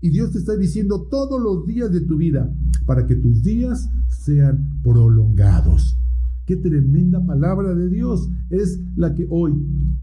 y 0.00 0.10
Dios 0.10 0.32
te 0.32 0.38
está 0.38 0.56
diciendo 0.56 1.08
todos 1.10 1.40
los 1.40 1.66
días 1.66 1.90
de 1.92 2.00
tu 2.00 2.16
vida 2.16 2.52
para 2.86 3.06
que 3.06 3.16
tus 3.16 3.42
días 3.42 3.90
sean 4.08 4.80
prolongados. 4.82 5.98
Qué 6.46 6.56
tremenda 6.56 7.24
palabra 7.24 7.74
de 7.74 7.88
Dios 7.88 8.30
es 8.48 8.80
la 8.96 9.14
que 9.14 9.26
hoy, 9.28 9.52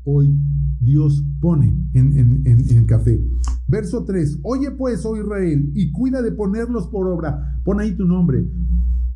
hoy 0.03 0.37
Dios 0.79 1.23
pone 1.39 1.75
en, 1.93 2.17
en, 2.17 2.43
en, 2.45 2.85
café. 2.85 3.19
Verso 3.67 4.03
3. 4.03 4.39
Oye 4.43 4.69
pues, 4.71 5.05
oh 5.05 5.17
Israel, 5.17 5.71
y 5.73 5.91
cuida 5.91 6.21
de 6.21 6.31
ponerlos 6.31 6.87
por 6.87 7.07
obra. 7.07 7.59
Pon 7.63 7.79
ahí 7.79 7.95
tu 7.95 8.05
nombre. 8.05 8.45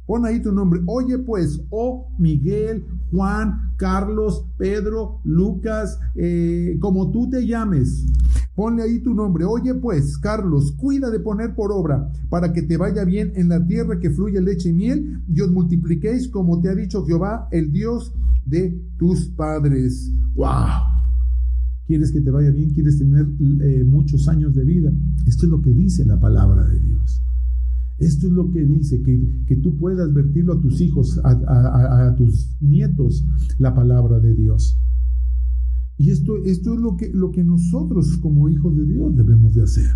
Pon 0.09 0.25
ahí 0.25 0.41
tu 0.41 0.51
nombre. 0.51 0.81
Oye 0.87 1.19
pues, 1.19 1.61
oh 1.69 2.07
Miguel, 2.17 2.83
Juan, 3.11 3.73
Carlos, 3.77 4.43
Pedro, 4.57 5.21
Lucas, 5.23 5.99
eh, 6.15 6.77
como 6.79 7.11
tú 7.11 7.29
te 7.29 7.45
llames. 7.45 8.07
Ponle 8.55 8.81
ahí 8.81 9.03
tu 9.03 9.13
nombre. 9.13 9.45
Oye 9.45 9.75
pues, 9.75 10.17
Carlos, 10.17 10.71
cuida 10.71 11.11
de 11.11 11.19
poner 11.19 11.53
por 11.53 11.71
obra 11.71 12.11
para 12.27 12.51
que 12.53 12.63
te 12.63 12.75
vaya 12.75 13.05
bien 13.05 13.33
en 13.35 13.49
la 13.49 13.63
tierra 13.63 13.99
que 13.99 14.09
fluye 14.09 14.41
leche 14.41 14.69
y 14.69 14.73
miel 14.73 15.21
y 15.27 15.41
os 15.41 15.51
multipliquéis 15.51 16.27
como 16.27 16.59
te 16.59 16.69
ha 16.69 16.73
dicho 16.73 17.05
Jehová, 17.05 17.47
el 17.51 17.71
Dios 17.71 18.11
de 18.47 18.81
tus 18.97 19.27
padres. 19.27 20.11
¡Wow! 20.33 20.89
¿Quieres 21.85 22.11
que 22.11 22.21
te 22.21 22.31
vaya 22.31 22.49
bien? 22.49 22.71
¿Quieres 22.71 22.97
tener 22.97 23.27
eh, 23.61 23.83
muchos 23.83 24.27
años 24.27 24.55
de 24.55 24.65
vida? 24.65 24.91
Esto 25.27 25.45
es 25.45 25.51
lo 25.51 25.61
que 25.61 25.69
dice 25.69 26.03
la 26.03 26.19
palabra 26.19 26.65
de 26.65 26.79
Dios. 26.79 27.21
Esto 27.99 28.27
es 28.27 28.33
lo 28.33 28.49
que 28.51 28.65
dice, 28.65 29.01
que, 29.01 29.55
tú 29.57 29.77
puedas 29.77 30.13
vertirlo 30.13 30.53
a 30.53 30.61
tus 30.61 30.79
hijos, 30.79 31.19
a, 31.23 32.15
tus 32.15 32.55
nietos, 32.61 33.25
la 33.57 33.75
palabra 33.75 34.19
de 34.19 34.35
Dios. 34.35 34.79
Y 35.97 36.09
esto, 36.09 36.37
esto 36.45 36.73
es 36.73 36.79
lo 36.79 36.95
que, 36.95 37.09
lo 37.13 37.31
que 37.31 37.43
nosotros 37.43 38.17
como 38.17 38.47
hijos 38.47 38.77
de 38.77 38.85
Dios 38.85 39.15
debemos 39.15 39.53
de 39.53 39.63
hacer. 39.63 39.91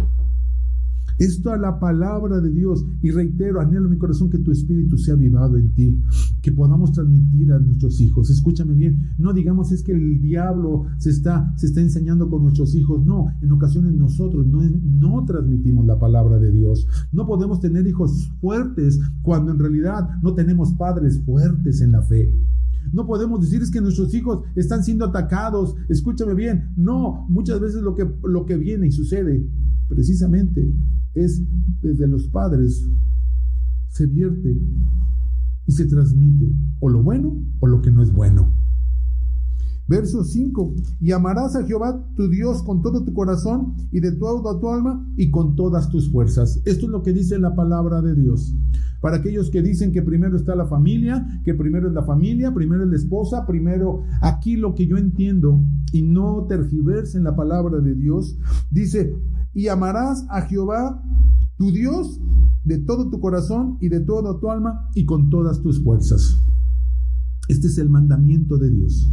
Esto 1.17 1.51
a 1.51 1.57
la 1.57 1.79
palabra 1.79 2.41
de 2.41 2.49
Dios. 2.49 2.85
Y 3.01 3.11
reitero, 3.11 3.61
anhelo 3.61 3.89
mi 3.89 3.97
corazón 3.97 4.29
que 4.29 4.39
tu 4.39 4.51
espíritu 4.51 4.97
sea 4.97 5.13
avivado 5.13 5.57
en 5.57 5.73
ti, 5.73 6.01
que 6.41 6.51
podamos 6.51 6.91
transmitir 6.91 7.51
a 7.51 7.59
nuestros 7.59 7.99
hijos. 8.01 8.29
Escúchame 8.29 8.73
bien, 8.73 9.13
no 9.17 9.33
digamos 9.33 9.71
es 9.71 9.83
que 9.83 9.93
el 9.93 10.21
diablo 10.21 10.85
se 10.97 11.09
está, 11.09 11.53
se 11.57 11.67
está 11.67 11.81
enseñando 11.81 12.29
con 12.29 12.43
nuestros 12.43 12.75
hijos. 12.75 13.05
No, 13.05 13.27
en 13.41 13.51
ocasiones 13.51 13.93
nosotros 13.93 14.45
no, 14.47 14.61
no 14.61 15.25
transmitimos 15.25 15.85
la 15.85 15.99
palabra 15.99 16.39
de 16.39 16.51
Dios. 16.51 16.87
No 17.11 17.25
podemos 17.27 17.59
tener 17.59 17.87
hijos 17.87 18.31
fuertes 18.41 18.99
cuando 19.21 19.51
en 19.51 19.59
realidad 19.59 20.09
no 20.21 20.33
tenemos 20.33 20.73
padres 20.73 21.21
fuertes 21.25 21.81
en 21.81 21.91
la 21.91 22.01
fe. 22.01 22.33
No 22.91 23.05
podemos 23.05 23.39
decir 23.39 23.61
es 23.61 23.71
que 23.71 23.81
nuestros 23.81 24.13
hijos 24.13 24.43
están 24.55 24.83
siendo 24.83 25.05
atacados. 25.05 25.75
Escúchame 25.89 26.33
bien. 26.33 26.73
No, 26.75 27.25
muchas 27.29 27.59
veces 27.59 27.81
lo 27.81 27.95
que, 27.95 28.09
lo 28.23 28.45
que 28.45 28.57
viene 28.57 28.87
y 28.87 28.91
sucede 28.91 29.47
precisamente 29.87 30.73
es 31.13 31.41
desde 31.81 32.07
los 32.07 32.27
padres 32.27 32.89
se 33.89 34.07
vierte 34.07 34.57
y 35.65 35.71
se 35.71 35.85
transmite 35.85 36.51
o 36.79 36.89
lo 36.89 37.03
bueno 37.03 37.37
o 37.59 37.67
lo 37.67 37.81
que 37.81 37.91
no 37.91 38.01
es 38.01 38.11
bueno. 38.11 38.51
Verso 39.85 40.23
5, 40.23 40.75
y 41.01 41.11
amarás 41.11 41.57
a 41.57 41.65
Jehová 41.65 42.07
tu 42.15 42.29
Dios 42.29 42.63
con 42.63 42.81
todo 42.81 43.03
tu 43.03 43.13
corazón 43.13 43.75
y 43.91 43.99
de 43.99 44.13
toda 44.13 44.57
tu 44.59 44.69
alma 44.69 45.05
y 45.17 45.29
con 45.29 45.55
todas 45.55 45.89
tus 45.89 46.09
fuerzas. 46.09 46.61
Esto 46.65 46.85
es 46.85 46.91
lo 46.91 47.03
que 47.03 47.11
dice 47.11 47.37
la 47.37 47.53
palabra 47.53 48.01
de 48.01 48.15
Dios. 48.15 48.55
Para 49.01 49.17
aquellos 49.17 49.49
que 49.49 49.61
dicen 49.61 49.91
que 49.91 50.01
primero 50.01 50.37
está 50.37 50.55
la 50.55 50.65
familia, 50.65 51.27
que 51.43 51.53
primero 51.53 51.89
es 51.89 51.93
la 51.93 52.03
familia, 52.03 52.53
primero 52.53 52.85
es 52.85 52.89
la 52.89 52.95
esposa, 52.95 53.45
primero 53.45 54.03
aquí 54.21 54.55
lo 54.55 54.73
que 54.73 54.87
yo 54.87 54.97
entiendo 54.97 55.61
y 55.91 56.03
no 56.03 56.45
tergiversen 56.47 57.25
la 57.25 57.35
palabra 57.35 57.81
de 57.81 57.93
Dios, 57.93 58.37
dice, 58.71 59.13
y 59.53 59.67
amarás 59.67 60.25
a 60.29 60.41
Jehová 60.41 61.01
tu 61.57 61.71
Dios 61.71 62.19
de 62.63 62.79
todo 62.79 63.09
tu 63.09 63.19
corazón 63.19 63.77
y 63.81 63.89
de 63.89 63.99
toda 63.99 64.39
tu 64.39 64.49
alma 64.49 64.89
y 64.95 65.05
con 65.05 65.29
todas 65.29 65.61
tus 65.61 65.83
fuerzas. 65.83 66.39
Este 67.47 67.67
es 67.67 67.77
el 67.77 67.89
mandamiento 67.89 68.57
de 68.57 68.69
Dios. 68.69 69.11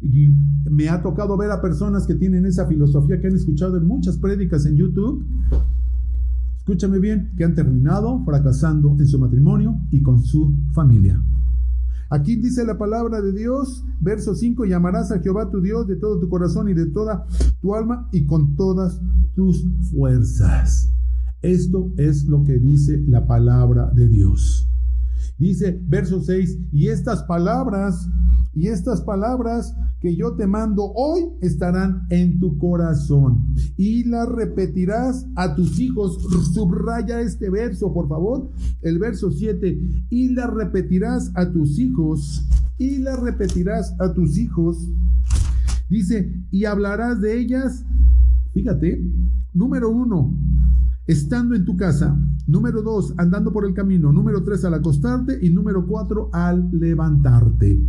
Y 0.00 0.28
me 0.70 0.88
ha 0.88 1.02
tocado 1.02 1.36
ver 1.36 1.50
a 1.50 1.60
personas 1.60 2.06
que 2.06 2.14
tienen 2.14 2.46
esa 2.46 2.66
filosofía 2.66 3.20
que 3.20 3.26
han 3.26 3.34
escuchado 3.34 3.76
en 3.76 3.86
muchas 3.86 4.18
prédicas 4.18 4.64
en 4.66 4.76
YouTube. 4.76 5.24
Escúchame 6.58 6.98
bien, 6.98 7.32
que 7.36 7.44
han 7.44 7.54
terminado 7.54 8.24
fracasando 8.24 8.96
en 8.98 9.06
su 9.06 9.18
matrimonio 9.18 9.80
y 9.90 10.02
con 10.02 10.22
su 10.22 10.54
familia. 10.72 11.20
Aquí 12.10 12.36
dice 12.36 12.64
la 12.64 12.78
palabra 12.78 13.20
de 13.20 13.32
Dios, 13.32 13.84
verso 14.00 14.34
5, 14.34 14.64
llamarás 14.64 15.12
a 15.12 15.20
Jehová 15.20 15.50
tu 15.50 15.60
Dios 15.60 15.86
de 15.86 15.96
todo 15.96 16.18
tu 16.18 16.28
corazón 16.28 16.68
y 16.70 16.74
de 16.74 16.86
toda 16.86 17.26
tu 17.60 17.74
alma 17.74 18.08
y 18.12 18.24
con 18.24 18.56
todas 18.56 19.00
tus 19.34 19.66
fuerzas. 19.90 20.90
Esto 21.42 21.92
es 21.98 22.24
lo 22.24 22.42
que 22.44 22.58
dice 22.58 23.04
la 23.06 23.26
palabra 23.26 23.90
de 23.94 24.08
Dios. 24.08 24.67
Dice 25.38 25.80
verso 25.86 26.20
6, 26.20 26.58
y 26.72 26.88
estas 26.88 27.22
palabras, 27.22 28.08
y 28.54 28.66
estas 28.66 29.02
palabras 29.02 29.74
que 30.00 30.16
yo 30.16 30.34
te 30.34 30.46
mando 30.46 30.92
hoy 30.94 31.28
estarán 31.40 32.06
en 32.10 32.38
tu 32.38 32.56
corazón 32.58 33.54
y 33.76 34.04
las 34.04 34.28
repetirás 34.28 35.26
a 35.36 35.54
tus 35.54 35.78
hijos. 35.78 36.18
Subraya 36.52 37.20
este 37.20 37.50
verso, 37.50 37.92
por 37.92 38.08
favor. 38.08 38.50
El 38.82 38.98
verso 38.98 39.30
7, 39.30 39.78
y 40.10 40.30
las 40.30 40.50
repetirás 40.50 41.30
a 41.34 41.50
tus 41.50 41.78
hijos, 41.78 42.46
y 42.76 42.98
las 42.98 43.18
repetirás 43.20 43.94
a 44.00 44.12
tus 44.12 44.38
hijos. 44.38 44.88
Dice, 45.88 46.32
y 46.50 46.64
hablarás 46.64 47.20
de 47.20 47.38
ellas, 47.38 47.84
fíjate, 48.52 49.02
número 49.54 49.90
uno, 49.90 50.32
estando 51.08 51.56
en 51.56 51.64
tu 51.64 51.76
casa. 51.76 52.16
Número 52.46 52.82
dos, 52.82 53.14
andando 53.16 53.52
por 53.52 53.66
el 53.66 53.74
camino. 53.74 54.12
Número 54.12 54.44
tres, 54.44 54.64
al 54.64 54.74
acostarte. 54.74 55.38
Y 55.44 55.50
número 55.50 55.86
cuatro, 55.86 56.30
al 56.32 56.70
levantarte. 56.70 57.82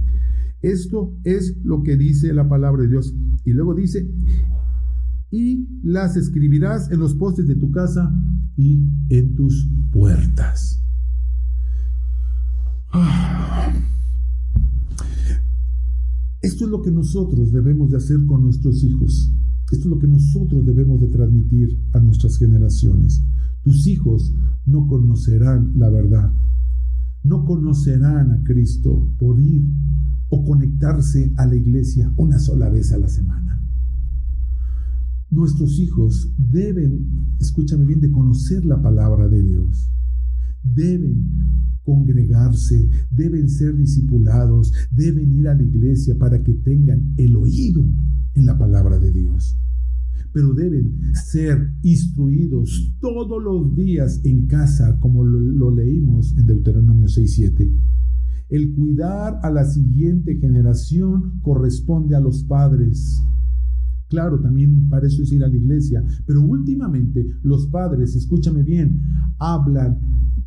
Esto 0.61 1.13
es 1.23 1.57
lo 1.63 1.83
que 1.83 1.95
dice 1.95 2.33
la 2.33 2.49
palabra 2.49 2.81
de 2.81 2.89
Dios. 2.89 3.13
Y 3.45 3.51
luego 3.51 3.75
dice, 3.75 4.09
y 5.31 5.67
las 5.83 6.17
escribirás 6.17 6.91
en 6.91 6.99
los 6.99 7.13
postes 7.13 7.47
de 7.47 7.55
tu 7.55 7.71
casa 7.71 8.11
y 8.57 8.81
en 9.09 9.35
tus 9.35 9.69
puertas. 9.91 10.83
Ah. 12.91 13.71
Esto 16.41 16.65
es 16.65 16.71
lo 16.71 16.81
que 16.81 16.91
nosotros 16.91 17.51
debemos 17.51 17.91
de 17.91 17.97
hacer 17.97 18.25
con 18.25 18.43
nuestros 18.43 18.81
hijos. 18.83 19.31
Esto 19.71 19.83
es 19.83 19.85
lo 19.85 19.99
que 19.99 20.07
nosotros 20.07 20.65
debemos 20.65 20.99
de 20.99 21.07
transmitir 21.07 21.77
a 21.93 21.99
nuestras 21.99 22.37
generaciones. 22.37 23.23
Tus 23.63 23.85
hijos 23.85 24.33
no 24.65 24.87
conocerán 24.87 25.73
la 25.77 25.89
verdad. 25.89 26.33
No 27.23 27.45
conocerán 27.45 28.31
a 28.31 28.43
Cristo 28.43 29.07
por 29.19 29.39
ir 29.39 29.63
o 30.29 30.43
conectarse 30.43 31.31
a 31.37 31.45
la 31.45 31.55
iglesia 31.55 32.11
una 32.17 32.39
sola 32.39 32.69
vez 32.69 32.91
a 32.93 32.97
la 32.97 33.09
semana. 33.09 33.61
Nuestros 35.29 35.77
hijos 35.79 36.31
deben, 36.37 37.35
escúchame 37.39 37.85
bien, 37.85 38.01
de 38.01 38.09
conocer 38.09 38.65
la 38.65 38.81
palabra 38.81 39.27
de 39.27 39.43
Dios. 39.43 39.91
Deben 40.63 41.79
congregarse, 41.83 42.89
deben 43.11 43.49
ser 43.49 43.77
discipulados, 43.77 44.73
deben 44.89 45.31
ir 45.31 45.47
a 45.47 45.53
la 45.53 45.63
iglesia 45.63 46.17
para 46.17 46.41
que 46.41 46.53
tengan 46.53 47.13
el 47.17 47.35
oído 47.35 47.85
en 48.39 48.45
la 48.45 48.57
palabra 48.57 48.97
de 48.97 49.11
Dios. 49.11 49.57
Pero 50.33 50.53
deben 50.53 51.13
ser 51.13 51.73
instruidos 51.81 52.95
todos 52.99 53.41
los 53.41 53.75
días 53.75 54.21
en 54.23 54.47
casa, 54.47 54.99
como 54.99 55.23
lo, 55.23 55.71
leímos 55.71 56.37
en 56.37 56.45
Deuteronomio 56.45 57.07
6.7. 57.07 57.71
El 58.49 58.73
cuidar 58.73 59.39
a 59.43 59.51
la 59.51 59.65
siguiente 59.65 60.35
generación 60.37 61.39
corresponde 61.41 62.15
a 62.15 62.19
los 62.19 62.43
padres. 62.43 63.21
Claro, 64.09 64.39
también 64.39 64.89
para 64.89 65.07
eso 65.07 65.21
es 65.21 65.31
ir 65.31 65.43
a 65.43 65.47
la 65.47 65.55
iglesia, 65.55 66.03
pero 66.25 66.41
últimamente 66.41 67.27
los 67.43 67.67
padres, 67.67 68.15
escúchame 68.15 68.63
bien, 68.63 69.01
hablan 69.37 69.99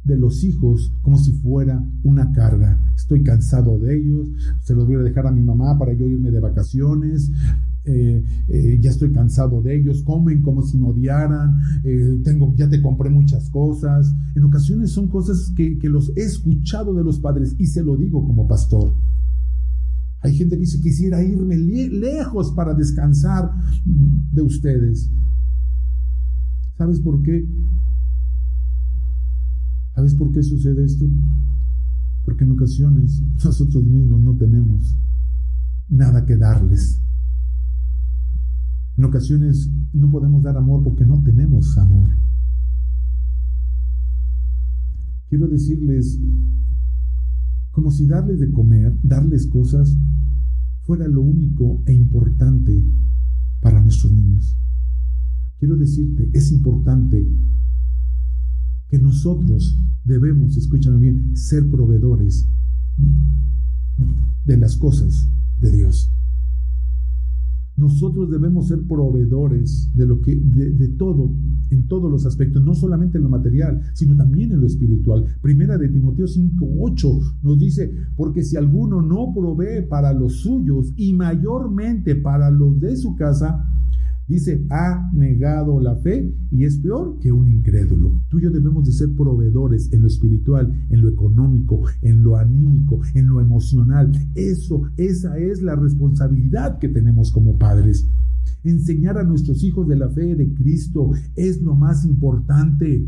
de 0.04 0.16
los 0.16 0.42
hijos 0.42 0.92
como 1.02 1.16
si 1.16 1.32
fuera 1.32 1.84
una 2.02 2.32
carga. 2.32 2.80
Estoy 2.96 3.22
cansado 3.22 3.78
de 3.78 3.98
ellos, 3.98 4.28
se 4.60 4.74
los 4.74 4.86
voy 4.86 4.96
a 4.96 5.00
dejar 5.00 5.26
a 5.26 5.32
mi 5.32 5.42
mamá 5.42 5.78
para 5.78 5.92
yo 5.92 6.06
irme 6.06 6.30
de 6.30 6.40
vacaciones. 6.40 7.30
Eh, 7.84 8.24
eh, 8.46 8.78
ya 8.80 8.90
estoy 8.90 9.10
cansado 9.10 9.60
de 9.60 9.76
ellos, 9.76 10.04
comen 10.04 10.40
como 10.40 10.62
si 10.62 10.78
me 10.78 10.86
odiaran, 10.86 11.58
eh, 11.82 12.20
tengo, 12.22 12.54
ya 12.54 12.68
te 12.68 12.80
compré 12.80 13.10
muchas 13.10 13.50
cosas. 13.50 14.14
En 14.36 14.44
ocasiones 14.44 14.92
son 14.92 15.08
cosas 15.08 15.52
que, 15.56 15.78
que 15.78 15.88
los 15.88 16.12
he 16.16 16.22
escuchado 16.22 16.94
de 16.94 17.02
los 17.02 17.18
padres 17.18 17.56
y 17.58 17.66
se 17.66 17.82
lo 17.82 17.96
digo 17.96 18.24
como 18.24 18.46
pastor. 18.46 18.94
Hay 20.20 20.36
gente 20.36 20.54
que 20.54 20.60
dice, 20.60 20.80
quisiera 20.80 21.22
irme 21.24 21.56
lejos 21.56 22.52
para 22.52 22.74
descansar 22.74 23.50
de 23.84 24.42
ustedes. 24.42 25.10
¿Sabes 26.78 27.00
por 27.00 27.20
qué? 27.22 27.44
¿Sabes 29.96 30.14
por 30.14 30.30
qué 30.30 30.44
sucede 30.44 30.84
esto? 30.84 31.06
Porque 32.24 32.44
en 32.44 32.52
ocasiones 32.52 33.20
nosotros 33.44 33.84
mismos 33.84 34.20
no 34.20 34.36
tenemos 34.36 34.96
nada 35.88 36.24
que 36.24 36.36
darles. 36.36 37.02
En 38.96 39.04
ocasiones 39.04 39.70
no 39.92 40.10
podemos 40.10 40.42
dar 40.42 40.56
amor 40.56 40.82
porque 40.82 41.04
no 41.04 41.22
tenemos 41.22 41.78
amor. 41.78 42.10
Quiero 45.28 45.48
decirles, 45.48 46.20
como 47.70 47.90
si 47.90 48.06
darles 48.06 48.38
de 48.38 48.50
comer, 48.50 48.98
darles 49.02 49.46
cosas, 49.46 49.96
fuera 50.82 51.08
lo 51.08 51.22
único 51.22 51.82
e 51.86 51.94
importante 51.94 52.84
para 53.60 53.80
nuestros 53.80 54.12
niños. 54.12 54.58
Quiero 55.58 55.76
decirte, 55.76 56.28
es 56.34 56.52
importante 56.52 57.26
que 58.88 58.98
nosotros 58.98 59.78
debemos, 60.04 60.56
escúchame 60.56 60.98
bien, 60.98 61.36
ser 61.36 61.70
proveedores 61.70 62.46
de 64.44 64.56
las 64.58 64.76
cosas 64.76 65.30
de 65.60 65.70
Dios. 65.70 66.12
Nosotros 67.82 68.30
debemos 68.30 68.68
ser 68.68 68.80
proveedores 68.86 69.90
de 69.92 70.06
lo 70.06 70.20
que, 70.20 70.36
de, 70.36 70.88
todo, 70.90 71.32
en 71.70 71.88
todos 71.88 72.08
los 72.08 72.24
aspectos, 72.26 72.62
no 72.62 72.76
solamente 72.76 73.18
en 73.18 73.24
lo 73.24 73.28
material, 73.28 73.80
sino 73.92 74.14
también 74.14 74.52
en 74.52 74.60
lo 74.60 74.68
espiritual. 74.68 75.24
Primera 75.42 75.76
de 75.76 75.88
Timoteo 75.88 76.26
5:8 76.28 77.38
nos 77.42 77.58
dice, 77.58 77.92
porque 78.16 78.44
si 78.44 78.56
alguno 78.56 79.02
no 79.02 79.32
provee 79.34 79.82
para 79.88 80.12
los 80.12 80.42
suyos 80.42 80.92
y 80.96 81.12
mayormente 81.12 82.14
para 82.14 82.52
los 82.52 82.78
de 82.78 82.96
su 82.96 83.16
casa, 83.16 83.68
Dice, 84.32 84.64
ha 84.70 85.10
negado 85.12 85.78
la 85.78 85.94
fe 85.96 86.34
y 86.50 86.64
es 86.64 86.78
peor 86.78 87.18
que 87.18 87.30
un 87.30 87.48
incrédulo. 87.48 88.14
Tú 88.30 88.38
y 88.38 88.44
yo 88.44 88.50
debemos 88.50 88.86
de 88.86 88.92
ser 88.92 89.14
proveedores 89.14 89.92
en 89.92 90.00
lo 90.00 90.06
espiritual, 90.06 90.72
en 90.88 91.02
lo 91.02 91.10
económico, 91.10 91.82
en 92.00 92.24
lo 92.24 92.38
anímico, 92.38 93.02
en 93.12 93.26
lo 93.26 93.42
emocional. 93.42 94.10
Eso, 94.34 94.84
esa 94.96 95.36
es 95.36 95.60
la 95.60 95.76
responsabilidad 95.76 96.78
que 96.78 96.88
tenemos 96.88 97.30
como 97.30 97.58
padres. 97.58 98.08
Enseñar 98.64 99.18
a 99.18 99.24
nuestros 99.24 99.64
hijos 99.64 99.88
de 99.88 99.96
la 99.96 100.08
fe 100.08 100.36
de 100.36 100.54
Cristo 100.54 101.10
es 101.34 101.60
lo 101.60 101.74
más 101.74 102.04
importante. 102.04 103.04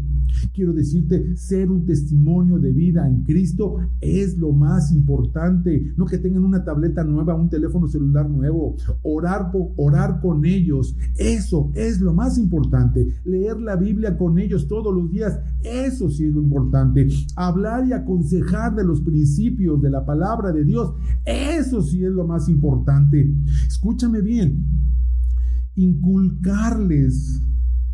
Quiero 0.53 0.73
decirte, 0.73 1.37
ser 1.37 1.71
un 1.71 1.87
testimonio 1.87 2.59
de 2.59 2.73
vida 2.73 3.07
en 3.07 3.23
Cristo 3.23 3.77
es 4.01 4.37
lo 4.37 4.53
más 4.53 4.91
importante. 4.91 5.93
No 5.97 6.07
que 6.07 6.19
tengan 6.19 6.45
una 6.45 6.65
tableta 6.65 7.05
nueva, 7.05 7.37
un 7.37 7.49
teléfono 7.49 7.87
celular 7.87 8.29
nuevo. 8.29 8.75
Orar, 9.03 9.53
orar 9.77 10.21
con 10.21 10.45
ellos, 10.45 10.97
eso 11.17 11.71
es 11.75 12.01
lo 12.01 12.13
más 12.13 12.37
importante. 12.37 13.07
Leer 13.25 13.61
la 13.61 13.77
Biblia 13.77 14.17
con 14.17 14.41
ellos 14.41 14.67
todos 14.67 14.93
los 14.93 15.09
días, 15.09 15.39
eso 15.63 16.11
sí 16.11 16.25
es 16.25 16.35
lo 16.35 16.43
importante. 16.43 17.07
Hablar 17.37 17.87
y 17.87 17.93
aconsejar 17.93 18.75
de 18.75 18.85
los 18.85 19.01
principios 19.03 19.81
de 19.81 19.91
la 19.91 20.05
palabra 20.05 20.51
de 20.51 20.65
Dios, 20.65 20.95
eso 21.25 21.81
sí 21.81 22.05
es 22.05 22.11
lo 22.11 22.27
más 22.27 22.49
importante. 22.49 23.33
Escúchame 23.69 24.21
bien 24.21 24.85
inculcarles 25.77 27.43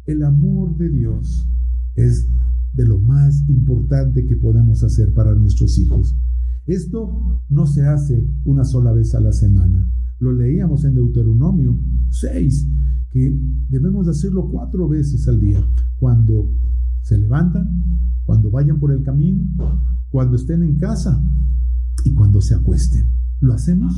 el 0.07 0.23
amor 0.23 0.77
de 0.77 0.91
Dios 0.91 1.47
es 1.95 2.29
de 2.73 2.87
lo 2.87 2.99
más 2.99 3.49
importante 3.49 4.27
que 4.27 4.37
podemos 4.37 4.83
hacer 4.83 5.13
para 5.13 5.35
nuestros 5.35 5.79
hijos. 5.79 6.17
Esto 6.67 7.43
no 7.49 7.67
se 7.67 7.83
hace 7.83 8.25
una 8.45 8.65
sola 8.65 8.93
vez 8.93 9.15
a 9.15 9.21
la 9.21 9.33
semana. 9.33 9.91
Lo 10.19 10.33
leíamos 10.33 10.85
en 10.85 10.95
Deuteronomio 10.95 11.77
6, 12.11 12.69
que 13.11 13.37
debemos 13.69 14.07
hacerlo 14.09 14.49
cuatro 14.51 14.89
veces 14.89 15.27
al 15.27 15.41
día. 15.41 15.65
Cuando 15.99 16.53
se 17.03 17.19
levantan, 17.19 17.67
cuando 18.25 18.51
vayan 18.51 18.79
por 18.79 18.93
el 18.93 19.03
camino, 19.03 19.49
cuando 20.11 20.37
estén 20.37 20.63
en 20.63 20.77
casa 20.77 21.23
y 22.05 22.15
cuando 22.15 22.41
se 22.41 22.55
acuesten. 22.55 23.20
¿Lo 23.41 23.55
hacemos? 23.55 23.95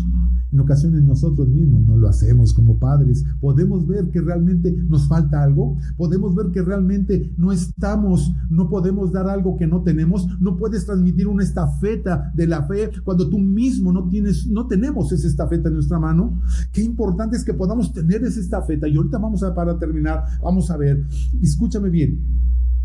En 0.53 0.61
ocasiones 0.61 1.03
nosotros 1.03 1.49
mismos 1.49 1.83
no 1.83 1.97
lo 1.97 2.09
hacemos 2.09 2.55
como 2.55 2.79
padres. 2.79 3.25
Podemos 3.41 3.87
ver 3.87 4.11
que 4.11 4.21
realmente 4.21 4.73
nos 4.89 5.09
falta 5.09 5.43
algo. 5.43 5.79
Podemos 5.97 6.35
ver 6.37 6.53
que 6.53 6.63
realmente 6.63 7.33
no 7.37 7.51
estamos, 7.51 8.33
no 8.51 8.69
podemos 8.69 9.11
dar 9.11 9.29
algo 9.29 9.57
que 9.57 9.67
no 9.67 9.83
tenemos. 9.83 10.29
No 10.41 10.57
puedes 10.57 10.87
transmitir 10.87 11.27
una 11.27 11.43
estafeta 11.43 12.31
de 12.35 12.47
la 12.47 12.63
fe 12.65 12.91
cuando 13.03 13.29
tú 13.29 13.39
mismo 13.39 13.93
no 13.93 14.09
tienes, 14.09 14.47
no 14.47 14.69
tenemos 14.69 15.11
esa 15.11 15.27
estafeta 15.27 15.69
en 15.69 15.75
nuestra 15.75 15.99
mano. 15.99 16.41
Qué 16.71 16.83
importante 16.83 17.37
es 17.37 17.45
que 17.45 17.55
podamos 17.55 17.93
tener 17.93 18.23
esa 18.23 18.39
estafeta. 18.39 18.87
Y 18.87 18.97
ahorita 18.97 19.19
vamos 19.19 19.43
a, 19.43 19.55
para 19.55 19.77
terminar, 19.77 20.23
vamos 20.41 20.71
a 20.71 20.77
ver, 20.77 21.05
escúchame 21.41 21.91
bien, 21.91 22.21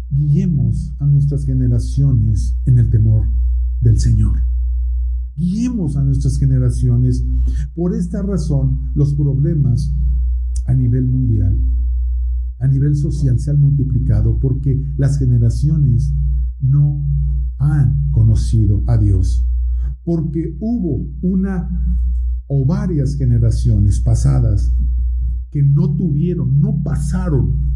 guiemos 0.10 0.92
a 0.98 1.06
nuestras 1.06 1.46
generaciones 1.46 2.58
en 2.66 2.80
el 2.80 2.90
temor 2.90 3.28
del 3.82 4.00
Señor 4.00 4.57
guiemos 5.38 5.96
a 5.96 6.04
nuestras 6.04 6.38
generaciones. 6.38 7.24
Por 7.76 7.96
esta 7.96 8.22
razón, 8.22 8.92
los 8.96 9.14
problemas 9.14 9.94
a 10.66 10.74
nivel 10.74 11.06
mundial, 11.06 11.58
a 12.60 12.68
nivel 12.68 12.96
social, 12.96 13.40
se 13.40 13.52
han 13.52 13.62
multiplicado 13.62 14.40
porque 14.40 14.84
las 14.98 15.20
generaciones 15.20 16.14
no 16.60 17.06
han 17.60 18.12
conocido 18.12 18.84
a 18.88 18.98
Dios. 18.98 19.46
Porque 20.04 20.58
hubo 20.60 21.08
una 21.22 21.70
o 22.48 22.66
varias 22.66 23.16
generaciones 23.16 24.00
pasadas 24.00 24.74
que 25.52 25.62
no 25.62 25.96
tuvieron, 25.96 26.60
no 26.60 26.82
pasaron 26.82 27.68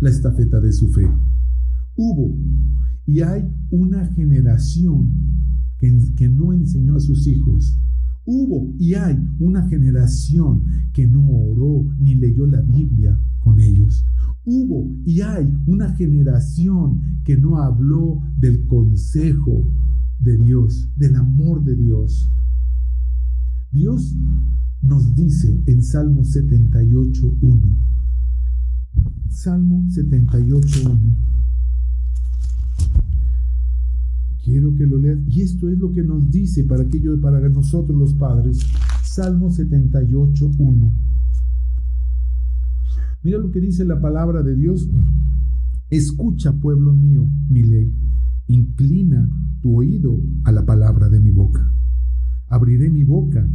la 0.00 0.10
estafeta 0.10 0.60
de 0.60 0.72
su 0.72 0.88
fe. 0.88 1.08
Hubo 1.94 2.36
y 3.06 3.20
hay 3.20 3.48
una 3.70 4.06
generación 4.14 5.12
que, 6.16 6.28
no 6.28 6.52
enseñó 6.52 6.96
a 6.96 7.00
sus 7.00 7.26
hijos 7.26 7.78
Hubo 8.26 8.74
y 8.80 8.94
hay 8.94 9.16
una 9.38 9.68
generación 9.68 10.64
que 10.92 11.06
no 11.06 11.24
oró 11.30 11.86
ni 12.00 12.16
leyó 12.16 12.44
la 12.46 12.60
Biblia 12.60 13.16
con 13.38 13.60
ellos. 13.60 14.04
Hubo 14.44 14.92
y 15.04 15.20
hay 15.20 15.48
una 15.66 15.94
generación 15.94 17.22
que 17.24 17.36
no 17.36 17.58
habló 17.58 18.20
del 18.36 18.66
consejo 18.66 19.70
de 20.18 20.38
Dios, 20.38 20.88
del 20.96 21.14
amor 21.14 21.62
de 21.62 21.76
Dios. 21.76 22.32
Dios 23.70 24.16
nos 24.82 25.14
dice 25.14 25.62
en 25.66 25.82
Salmo 25.84 26.22
78.1. 26.22 27.60
Salmo 29.28 29.84
78.1. 29.88 30.98
Quiero 34.42 34.65
que 34.76 34.86
lo 34.86 34.98
leas. 34.98 35.18
Y 35.28 35.42
esto 35.42 35.68
es 35.68 35.78
lo 35.78 35.92
que 35.92 36.02
nos 36.02 36.30
dice 36.30 36.64
para 36.64 36.82
aquello, 36.82 37.20
para 37.20 37.48
nosotros 37.48 37.98
los 37.98 38.14
padres. 38.14 38.58
Salmo 39.02 39.50
78, 39.50 40.50
1. 40.58 40.92
Mira 43.22 43.38
lo 43.38 43.50
que 43.50 43.60
dice 43.60 43.84
la 43.84 44.00
palabra 44.00 44.42
de 44.42 44.54
Dios. 44.54 44.88
Escucha, 45.90 46.52
pueblo 46.52 46.94
mío, 46.94 47.28
mi 47.48 47.62
ley. 47.62 47.92
Inclina 48.48 49.28
tu 49.62 49.76
oído 49.76 50.20
a 50.44 50.52
la 50.52 50.64
palabra 50.64 51.08
de 51.08 51.20
mi 51.20 51.30
boca. 51.30 51.72
Abriré 52.48 52.90
mi 52.90 53.02
boca 53.02 53.48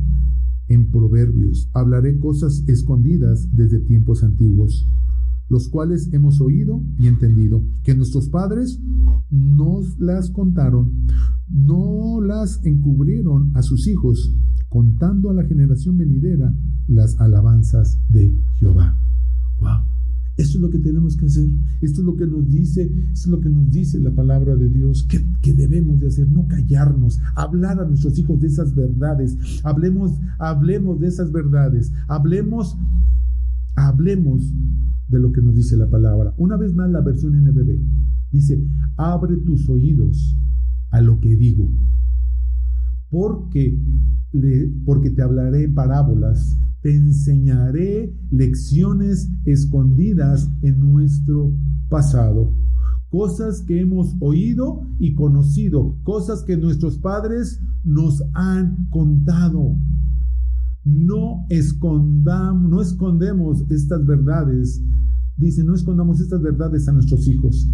en 0.67 0.91
proverbios. 0.91 1.69
Hablaré 1.74 2.19
cosas 2.19 2.63
escondidas 2.67 3.47
desde 3.55 3.80
tiempos 3.80 4.24
antiguos 4.24 4.88
los 5.52 5.68
cuales 5.68 6.08
hemos 6.14 6.39
oído 6.39 6.82
y 6.97 7.08
entendido, 7.08 7.62
que 7.84 7.93
nuestros 7.93 8.30
padres 8.30 8.80
nos 9.30 9.99
las 9.99 10.30
contaron, 10.30 10.93
no 11.49 12.22
las 12.22 12.66
encubrieron 12.66 13.52
a 13.54 13.62
sus 13.62 13.86
hijos, 13.88 14.34
contando 14.70 15.30
a 15.30 15.34
la 15.34 15.43
generación 15.43 15.97
venidera 15.97 16.56
las 16.88 17.20
alabanzas 17.20 17.99
de 18.08 18.34
Jehová. 18.54 18.97
Wow. 19.60 19.82
Esto 20.38 20.58
es 20.58 20.62
lo 20.62 20.70
que 20.70 20.80
tenemos 20.80 21.18
que 21.18 21.26
hacer. 21.26 21.49
Esto 21.82 21.99
es 21.99 22.06
lo 22.06 22.16
que 22.16 22.26
nos 22.26 22.49
dice, 22.49 22.89
es 23.12 23.28
lo 23.28 23.41
que 23.41 23.49
nos 23.49 23.70
dice 23.70 23.99
la 23.99 24.12
palabra 24.12 24.56
de 24.56 24.70
Dios, 24.70 25.06
que, 25.06 25.54
debemos 25.54 25.99
de 25.99 26.08
hacer, 26.08 26.30
no 26.30 26.47
callarnos, 26.47 27.20
hablar 27.36 27.82
a 27.82 27.86
nuestros 27.86 28.18
hijos 28.18 28.39
de 28.39 28.47
esas 28.47 28.74
verdades. 28.74 29.36
Hablemos, 29.64 30.14
hablemos 30.39 31.02
de 31.02 31.08
esas 31.08 31.34
verdades. 31.34 31.91
Hablemos, 32.08 32.78
hablemos 33.88 34.53
de 35.07 35.19
lo 35.19 35.32
que 35.32 35.41
nos 35.41 35.55
dice 35.55 35.77
la 35.77 35.89
palabra. 35.89 36.34
Una 36.38 36.57
vez 36.57 36.73
más 36.73 36.89
la 36.89 37.01
versión 37.01 37.34
NBB 37.43 37.79
dice, 38.32 38.63
abre 38.97 39.38
tus 39.38 39.67
oídos 39.69 40.38
a 40.89 41.01
lo 41.01 41.19
que 41.19 41.36
digo, 41.36 41.69
porque, 43.09 43.77
porque 44.86 45.09
te 45.09 45.21
hablaré 45.21 45.67
parábolas, 45.67 46.57
te 46.82 46.95
enseñaré 46.95 48.13
lecciones 48.32 49.29
escondidas 49.45 50.49
en 50.61 50.79
nuestro 50.79 51.53
pasado, 51.89 52.53
cosas 53.09 53.61
que 53.61 53.82
hemos 53.82 54.15
oído 54.21 54.88
y 54.97 55.13
conocido, 55.13 55.97
cosas 56.03 56.43
que 56.43 56.57
nuestros 56.57 56.97
padres 56.97 57.61
nos 57.84 58.23
han 58.34 58.88
contado. 58.89 59.75
No 60.84 61.45
escondamos, 61.49 62.69
no 62.69 62.82
escondemos 62.82 63.63
estas 63.69 64.05
verdades. 64.05 64.82
Dice, 65.38 65.63
no 65.63 65.73
escondamos 65.75 66.19
estas 66.19 66.41
verdades 66.41 66.88
a 66.88 66.91
nuestros 66.91 67.27
hijos. 67.27 67.67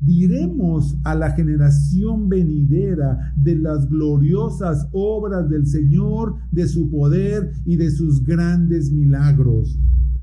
Diremos 0.00 0.96
a 1.04 1.14
la 1.14 1.30
generación 1.30 2.28
venidera 2.28 3.32
de 3.36 3.56
las 3.56 3.88
gloriosas 3.88 4.88
obras 4.92 5.48
del 5.48 5.66
Señor, 5.66 6.36
de 6.50 6.66
su 6.66 6.90
poder 6.90 7.52
y 7.64 7.76
de 7.76 7.90
sus 7.90 8.22
grandes 8.24 8.90
milagros. 8.90 9.78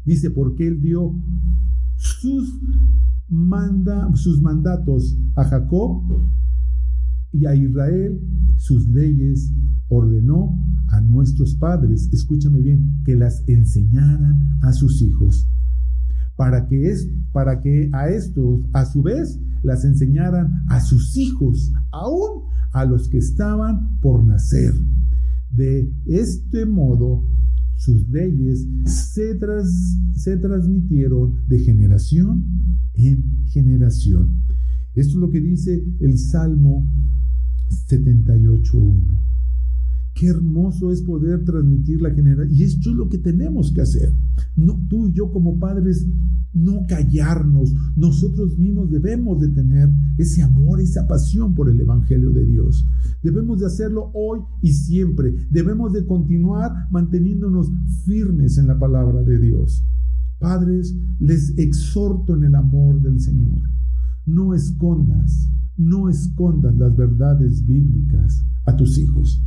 Dice, 0.05 0.29
porque 0.31 0.67
Él 0.67 0.81
dio 0.81 1.15
sus, 1.95 2.59
manda, 3.29 4.09
sus 4.15 4.41
mandatos 4.41 5.17
a 5.35 5.43
Jacob 5.45 6.03
y 7.31 7.45
a 7.45 7.55
Israel 7.55 8.19
sus 8.57 8.87
leyes 8.89 9.51
ordenó 9.89 10.57
a 10.87 11.01
nuestros 11.01 11.55
padres, 11.55 12.09
escúchame 12.11 12.61
bien, 12.61 13.01
que 13.03 13.15
las 13.15 13.43
enseñaran 13.47 14.59
a 14.61 14.71
sus 14.73 15.01
hijos, 15.01 15.49
para 16.35 16.67
que, 16.67 16.89
es, 16.89 17.09
para 17.31 17.61
que 17.61 17.89
a 17.93 18.09
estos, 18.09 18.65
a 18.73 18.85
su 18.85 19.01
vez, 19.01 19.39
las 19.63 19.83
enseñaran 19.85 20.63
a 20.69 20.81
sus 20.81 21.17
hijos, 21.17 21.73
aún 21.91 22.43
a 22.73 22.85
los 22.85 23.09
que 23.09 23.17
estaban 23.17 23.99
por 23.99 24.23
nacer. 24.23 24.73
De 25.49 25.91
este 26.05 26.65
modo, 26.65 27.23
sus 27.75 28.07
leyes 28.09 28.65
se, 28.85 29.37
se 30.15 30.37
transmitieron 30.37 31.47
de 31.47 31.59
generación 31.59 32.45
en 32.93 33.45
generación. 33.47 34.41
Esto 34.93 35.13
es 35.13 35.19
lo 35.19 35.31
que 35.31 35.41
dice 35.41 35.83
el 35.99 36.17
Salmo 36.17 36.85
78.1. 37.89 39.19
Qué 40.13 40.27
hermoso 40.27 40.91
es 40.91 41.01
poder 41.01 41.45
transmitir 41.45 42.01
la 42.01 42.11
generación. 42.11 42.55
Y 42.55 42.63
esto 42.63 42.89
es 42.89 42.95
lo 42.95 43.07
que 43.07 43.17
tenemos 43.17 43.71
que 43.71 43.81
hacer. 43.81 44.13
No, 44.55 44.79
tú 44.89 45.07
y 45.07 45.13
yo 45.13 45.31
como 45.31 45.57
padres, 45.57 46.05
no 46.53 46.85
callarnos. 46.87 47.73
Nosotros 47.95 48.57
mismos 48.57 48.91
debemos 48.91 49.39
de 49.39 49.47
tener 49.49 49.89
ese 50.17 50.43
amor, 50.43 50.81
esa 50.81 51.07
pasión 51.07 51.55
por 51.55 51.69
el 51.69 51.79
Evangelio 51.79 52.31
de 52.31 52.45
Dios. 52.45 52.85
Debemos 53.23 53.59
de 53.59 53.67
hacerlo 53.67 54.11
hoy 54.13 54.41
y 54.61 54.73
siempre. 54.73 55.33
Debemos 55.49 55.93
de 55.93 56.05
continuar 56.05 56.89
manteniéndonos 56.91 57.71
firmes 58.05 58.57
en 58.57 58.67
la 58.67 58.77
palabra 58.77 59.23
de 59.23 59.39
Dios. 59.39 59.85
Padres, 60.39 60.93
les 61.19 61.57
exhorto 61.57 62.35
en 62.35 62.43
el 62.43 62.55
amor 62.55 63.01
del 63.01 63.19
Señor. 63.21 63.61
No 64.33 64.53
escondas 64.53 65.51
no 65.81 66.09
escondas 66.09 66.75
las 66.75 66.95
verdades 66.95 67.65
bíblicas 67.65 68.45
a 68.65 68.75
tus 68.75 68.97
hijos. 68.97 69.43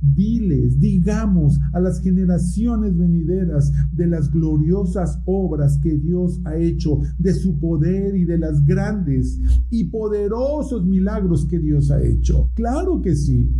Diles, 0.00 0.80
digamos 0.80 1.58
a 1.72 1.80
las 1.80 2.00
generaciones 2.00 2.96
venideras 2.96 3.72
de 3.92 4.06
las 4.06 4.30
gloriosas 4.30 5.20
obras 5.26 5.78
que 5.78 5.98
Dios 5.98 6.40
ha 6.44 6.56
hecho, 6.56 7.00
de 7.18 7.34
su 7.34 7.58
poder 7.58 8.16
y 8.16 8.24
de 8.24 8.38
las 8.38 8.64
grandes 8.64 9.38
y 9.70 9.84
poderosos 9.84 10.84
milagros 10.86 11.46
que 11.46 11.58
Dios 11.58 11.90
ha 11.90 12.02
hecho. 12.02 12.50
Claro 12.54 13.00
que 13.02 13.14
sí. 13.14 13.50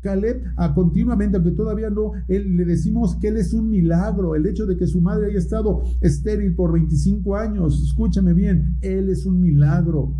Caleb 0.00 0.44
a 0.56 0.74
continuamente, 0.74 1.36
aunque 1.36 1.52
todavía 1.52 1.90
no, 1.90 2.12
él, 2.28 2.56
le 2.56 2.64
decimos 2.64 3.16
que 3.16 3.28
él 3.28 3.36
es 3.36 3.52
un 3.52 3.68
milagro. 3.68 4.34
El 4.34 4.46
hecho 4.46 4.66
de 4.66 4.76
que 4.76 4.86
su 4.86 5.00
madre 5.00 5.26
haya 5.26 5.38
estado 5.38 5.82
estéril 6.00 6.54
por 6.54 6.72
25 6.72 7.36
años, 7.36 7.82
escúchame 7.82 8.32
bien, 8.32 8.76
él 8.80 9.08
es 9.08 9.26
un 9.26 9.40
milagro. 9.40 10.14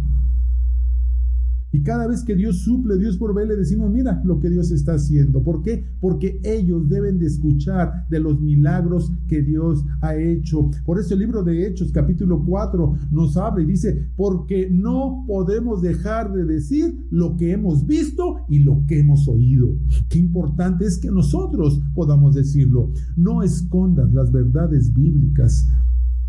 Y 1.79 1.83
cada 1.85 2.09
vez 2.09 2.24
que 2.24 2.35
Dios 2.35 2.62
suple, 2.62 2.99
Dios 2.99 3.18
por 3.18 3.41
le 3.41 3.55
decimos, 3.55 3.89
mira 3.89 4.20
lo 4.24 4.41
que 4.41 4.51
Dios 4.51 4.72
está 4.72 4.95
haciendo. 4.95 5.45
¿Por 5.45 5.62
qué? 5.62 5.85
Porque 6.01 6.41
ellos 6.43 6.89
deben 6.89 7.20
de 7.20 7.26
escuchar 7.26 8.09
de 8.11 8.18
los 8.18 8.41
milagros 8.41 9.12
que 9.29 9.43
Dios 9.43 9.85
ha 10.01 10.16
hecho. 10.16 10.72
Por 10.85 10.99
eso 10.99 11.14
el 11.14 11.20
libro 11.20 11.45
de 11.45 11.68
Hechos, 11.68 11.93
capítulo 11.93 12.43
4, 12.45 12.95
nos 13.12 13.37
habla 13.37 13.62
y 13.62 13.66
dice, 13.66 14.09
porque 14.16 14.68
no 14.68 15.22
podemos 15.29 15.81
dejar 15.81 16.33
de 16.33 16.45
decir 16.47 17.07
lo 17.11 17.37
que 17.37 17.53
hemos 17.53 17.87
visto 17.87 18.39
y 18.49 18.59
lo 18.59 18.85
que 18.89 18.99
hemos 18.99 19.29
oído. 19.29 19.76
Qué 20.09 20.18
importante 20.18 20.85
es 20.85 20.99
que 20.99 21.12
nosotros 21.12 21.81
podamos 21.95 22.35
decirlo. 22.35 22.91
No 23.14 23.45
escondas 23.45 24.12
las 24.12 24.33
verdades 24.33 24.93
bíblicas 24.93 25.68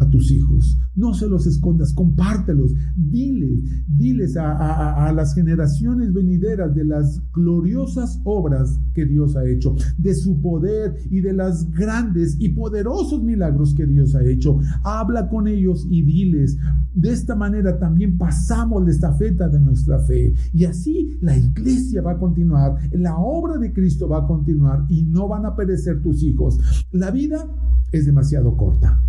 a 0.10 0.12
tus 0.12 0.32
hijos. 0.32 0.78
No 0.96 1.14
se 1.14 1.28
los 1.28 1.46
escondas, 1.46 1.94
compártelos. 1.94 2.74
Diles, 2.96 3.60
diles 3.88 4.36
a, 4.38 5.12
las 5.14 5.34
generaciones 5.34 6.14
venideras 6.14 6.76
de 6.76 6.84
las 6.84 7.22
gloriosas 7.34 8.20
obras 8.26 8.80
que 8.94 9.06
Dios 9.06 9.36
ha 9.36 9.48
hecho, 9.48 9.76
de 9.98 10.14
su 10.14 10.42
poder 10.42 10.96
y 11.10 11.22
de 11.22 11.34
las 11.34 11.70
grandes 11.72 12.36
y 12.40 12.50
poderosos 12.50 13.24
milagros 13.24 13.74
que 13.74 13.86
Dios 13.86 14.16
ha 14.16 14.24
hecho. 14.24 14.60
Habla 14.84 15.30
con 15.30 15.48
ellos 15.48 15.88
y 15.90 16.02
diles. 16.02 16.58
De 16.94 17.12
esta 17.12 17.36
manera 17.36 17.80
también 17.80 18.18
pasamos 18.18 18.84
la 18.84 18.92
estafeta 18.92 19.48
de 19.48 19.60
nuestra 19.60 20.00
fe. 20.00 20.34
Y 20.54 20.66
así 20.66 21.18
la 21.22 21.38
iglesia 21.38 22.02
va 22.02 22.14
a 22.14 22.18
continuar, 22.18 22.78
la 22.92 23.18
obra 23.18 23.58
de 23.58 23.72
Cristo 23.72 24.10
va 24.10 24.24
a 24.24 24.28
continuar 24.28 24.86
y 24.90 25.04
no 25.04 25.28
van 25.28 25.46
a 25.46 25.56
perecer 25.56 26.02
tus 26.02 26.24
hijos. 26.24 26.60
La 26.92 27.12
vida 27.12 27.46
es 27.92 28.06
demasiado 28.06 28.56
corta. 28.58 29.00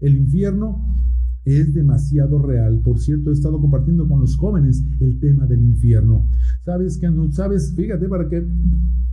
El 0.00 0.16
infierno 0.16 0.94
es 1.44 1.74
demasiado 1.74 2.38
real. 2.38 2.80
Por 2.82 2.98
cierto, 2.98 3.30
he 3.30 3.32
estado 3.32 3.60
compartiendo 3.60 4.08
con 4.08 4.20
los 4.20 4.36
jóvenes 4.36 4.84
el 5.00 5.18
tema 5.18 5.46
del 5.46 5.62
infierno. 5.62 6.26
Sabes 6.64 6.98
que 6.98 7.10
no 7.10 7.30
sabes, 7.32 7.74
fíjate 7.74 8.08
para 8.08 8.28
que 8.28 8.46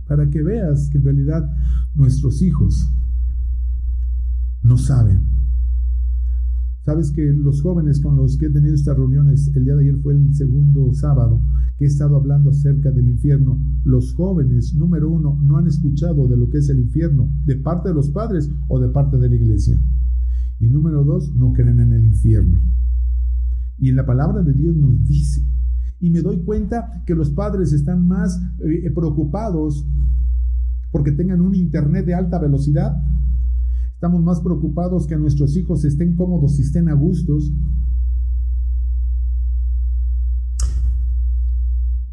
para 0.06 0.28
que 0.28 0.42
veas 0.42 0.90
que 0.90 0.98
en 0.98 1.04
realidad 1.04 1.56
nuestros 1.94 2.42
hijos 2.42 2.90
no 4.62 4.76
saben. 4.76 5.20
Sabes 6.84 7.12
que 7.12 7.32
los 7.32 7.62
jóvenes 7.62 8.00
con 8.00 8.16
los 8.16 8.36
que 8.36 8.46
he 8.46 8.50
tenido 8.50 8.74
estas 8.74 8.96
reuniones, 8.96 9.50
el 9.54 9.64
día 9.64 9.76
de 9.76 9.82
ayer 9.82 9.96
fue 10.02 10.14
el 10.14 10.34
segundo 10.34 10.92
sábado 10.92 11.40
que 11.78 11.84
he 11.84 11.88
estado 11.88 12.16
hablando 12.16 12.50
acerca 12.50 12.90
del 12.90 13.08
infierno. 13.08 13.58
Los 13.84 14.14
jóvenes, 14.14 14.74
número 14.74 15.08
uno, 15.08 15.38
no 15.40 15.58
han 15.58 15.68
escuchado 15.68 16.26
de 16.26 16.36
lo 16.36 16.50
que 16.50 16.58
es 16.58 16.68
el 16.68 16.80
infierno, 16.80 17.30
de 17.44 17.56
parte 17.56 17.90
de 17.90 17.94
los 17.94 18.10
padres 18.10 18.50
o 18.68 18.80
de 18.80 18.88
parte 18.88 19.16
de 19.16 19.28
la 19.28 19.36
iglesia. 19.36 19.80
Y 20.58 20.68
número 20.68 21.04
dos, 21.04 21.34
no 21.34 21.52
creen 21.52 21.80
en 21.80 21.92
el 21.92 22.04
infierno. 22.04 22.60
Y 23.78 23.90
la 23.92 24.06
palabra 24.06 24.42
de 24.42 24.52
Dios 24.52 24.76
nos 24.76 25.04
dice, 25.06 25.42
y 25.98 26.10
me 26.10 26.20
doy 26.20 26.42
cuenta 26.42 27.02
que 27.06 27.14
los 27.14 27.30
padres 27.30 27.72
están 27.72 28.06
más 28.06 28.40
eh, 28.64 28.90
preocupados 28.94 29.86
porque 30.90 31.12
tengan 31.12 31.40
un 31.40 31.54
internet 31.54 32.04
de 32.04 32.14
alta 32.14 32.38
velocidad. 32.38 32.94
Estamos 33.94 34.22
más 34.22 34.40
preocupados 34.40 35.06
que 35.06 35.16
nuestros 35.16 35.56
hijos 35.56 35.84
estén 35.84 36.16
cómodos 36.16 36.58
y 36.58 36.62
estén 36.62 36.88
a 36.88 36.92
gustos. 36.92 37.52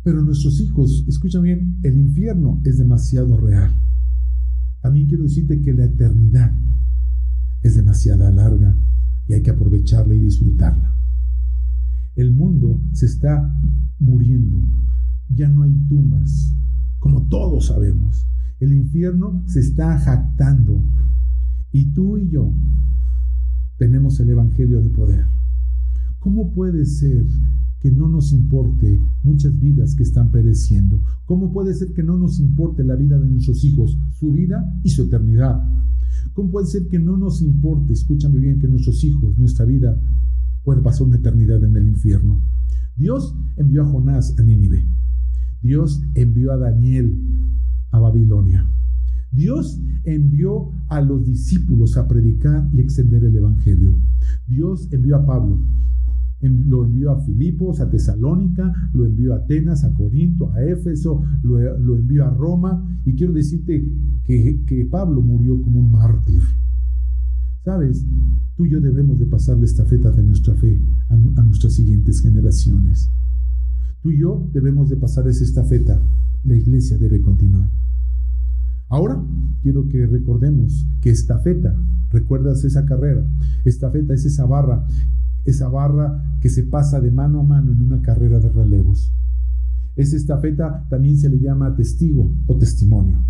Pero 0.04 0.22
nuestros 0.22 0.62
hijos, 0.62 1.04
escucha 1.08 1.40
bien, 1.40 1.80
el 1.84 1.98
infierno 1.98 2.62
es 2.64 2.78
demasiado 2.78 3.38
real. 3.38 3.72
También 4.82 5.08
quiero 5.08 5.24
decirte 5.24 5.62
que 5.62 5.74
la 5.74 5.86
eternidad 5.86 6.54
es 7.62 7.76
demasiado 7.76 8.30
larga 8.32 8.76
y 9.28 9.34
hay 9.34 9.42
que 9.42 9.52
aprovecharla 9.52 10.16
y 10.16 10.20
disfrutarla. 10.20 10.94
El 12.16 12.34
mundo 12.34 12.82
se 12.94 13.06
está 13.06 13.54
muriendo, 14.00 14.62
ya 15.30 15.50
no 15.50 15.64
hay 15.64 15.74
tumbas, 15.88 16.56
como 17.00 17.28
todos 17.28 17.68
sabemos. 17.68 18.28
El 18.60 18.74
infierno 18.74 19.44
se 19.48 19.60
está 19.60 19.98
jactando 20.00 20.84
y 21.72 21.94
tú 21.94 22.18
y 22.18 22.30
yo 22.30 22.52
tenemos 23.78 24.20
el 24.20 24.30
Evangelio 24.30 24.82
de 24.82 24.90
poder. 24.90 25.26
¿Cómo 26.20 26.54
puede 26.54 26.86
ser 26.86 27.26
que 27.80 27.92
no 27.92 28.10
nos 28.10 28.34
importe 28.34 29.00
muchas 29.24 29.58
vidas 29.60 29.96
que 29.96 30.04
están 30.04 30.32
pereciendo? 30.32 31.02
¿Cómo 31.26 31.52
puede 31.52 31.74
ser 31.74 31.94
que 31.94 32.04
no 32.04 32.18
nos 32.18 32.40
importe 32.40 32.84
la 32.84 32.96
vida 32.96 33.18
de 33.18 33.28
nuestros 33.28 33.64
hijos, 33.64 33.98
su 34.12 34.32
vida 34.32 34.80
y 34.84 34.90
su 34.90 35.04
eternidad? 35.04 35.64
¿Cómo 36.34 36.52
puede 36.52 36.68
ser 36.68 36.88
que 36.88 37.00
no 37.00 37.18
nos 37.18 37.42
importe, 37.42 37.94
escúchame 37.94 38.40
bien, 38.40 38.60
que 38.60 38.68
nuestros 38.68 39.04
hijos, 39.04 39.38
nuestra 39.38 39.66
vida, 39.66 40.00
pueda 40.64 40.84
pasar 40.84 41.08
una 41.08 41.18
eternidad 41.18 41.64
en 41.64 41.76
el 41.76 41.88
infierno? 41.88 42.42
Dios 42.96 43.36
envió 43.56 43.84
a 43.84 43.88
Jonás 43.88 44.38
a 44.38 44.44
Nínive. 44.44 44.86
Dios 45.62 46.02
envió 46.16 46.52
a 46.52 46.58
Daniel 46.58 47.18
a 47.92 48.00
Babilonia. 48.00 48.66
Dios 49.32 49.80
envió 50.04 50.72
a 50.88 51.02
los 51.02 51.26
discípulos 51.26 51.98
a 51.98 52.08
predicar 52.08 52.68
y 52.74 52.80
extender 52.82 53.24
el 53.24 53.36
Evangelio. 53.36 53.96
Dios 54.48 54.92
envió 54.92 55.18
a 55.18 55.26
Pablo 55.26 55.60
lo 56.42 56.86
envió 56.86 57.12
a 57.12 57.20
Filipos, 57.22 57.82
a 57.82 57.90
Tesalónica, 57.90 58.74
lo 58.94 59.06
envió 59.06 59.34
a 59.34 59.38
Atenas, 59.38 59.84
a 59.84 59.94
Corinto, 59.94 60.54
a 60.54 60.64
Éfeso, 60.64 61.24
lo, 61.44 61.98
envió 61.98 62.26
a 62.26 62.30
Roma. 62.30 63.02
Y 63.06 63.16
quiero 63.16 63.34
decirte 63.34 63.86
que, 64.24 64.88
Pablo 64.90 65.22
murió 65.22 65.62
como 65.62 65.80
un 65.80 65.92
mártir. 65.92 66.42
Sabes, 67.66 68.06
tú 68.56 68.66
y 68.66 68.72
yo 68.72 68.80
debemos 68.80 69.20
de 69.20 69.26
pasarle 69.26 69.66
esta 69.66 69.86
feta 69.86 70.12
de 70.12 70.24
nuestra 70.24 70.56
fe 70.56 70.82
a, 71.10 71.16
nuestras 71.44 71.74
siguientes 71.74 72.22
generaciones. 72.22 73.12
Tú 74.02 74.12
y 74.12 74.20
yo 74.20 74.50
debemos 74.54 74.90
de 74.90 74.96
pasar 74.96 75.28
esa 75.28 75.44
estafeta. 75.44 76.02
La 76.46 76.56
iglesia 76.56 76.98
debe 76.98 77.22
continuar. 77.22 77.70
Ahora 78.88 79.22
quiero 79.62 79.88
que 79.90 80.08
recordemos 80.08 80.88
que 81.02 81.10
estafeta, 81.10 81.78
recuerdas 82.10 82.64
esa 82.64 82.86
carrera, 82.86 83.28
estafeta 83.66 84.14
es 84.14 84.26
esa 84.26 84.46
barra 84.46 84.88
esa 85.50 85.68
barra 85.68 86.38
que 86.42 86.50
se 86.50 86.64
pasa 86.64 87.00
de 87.00 87.12
mano 87.12 87.40
a 87.42 87.44
mano 87.44 87.72
en 87.72 87.82
una 87.82 88.02
carrera 88.02 88.40
de 88.40 88.50
relevos. 88.50 89.14
Esa 89.96 90.16
estafeta 90.16 90.86
también 90.90 91.18
se 91.18 91.30
le 91.30 91.40
llama 91.40 91.76
testigo 91.76 92.34
o 92.48 92.58
testimonio. 92.58 93.24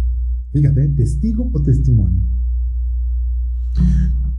Fíjate, 0.52 0.88
testigo 0.90 1.50
o 1.54 1.62
testimonio. 1.62 2.24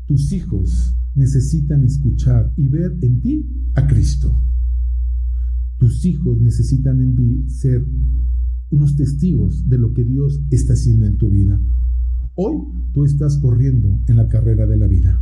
Tus 0.07 0.33
hijos 0.33 0.97
necesitan 1.15 1.85
escuchar 1.85 2.53
y 2.57 2.69
ver 2.69 2.97
en 3.01 3.21
ti 3.21 3.47
a 3.75 3.87
Cristo. 3.87 4.33
Tus 5.79 6.05
hijos 6.05 6.41
necesitan 6.41 7.17
ser 7.49 7.85
unos 8.71 8.97
testigos 8.97 9.69
de 9.69 9.79
lo 9.79 9.93
que 9.93 10.05
Dios 10.05 10.41
está 10.51 10.75
haciendo 10.75 11.07
en 11.07 11.17
tu 11.17 11.31
vida. 11.31 11.61
Hoy 12.37 12.59
tú 12.93 13.05
estás 13.05 13.39
corriendo 13.39 13.99
en 14.07 14.17
la 14.17 14.29
carrera 14.29 14.67
de 14.67 14.77
la 14.77 14.87
vida. 14.87 15.21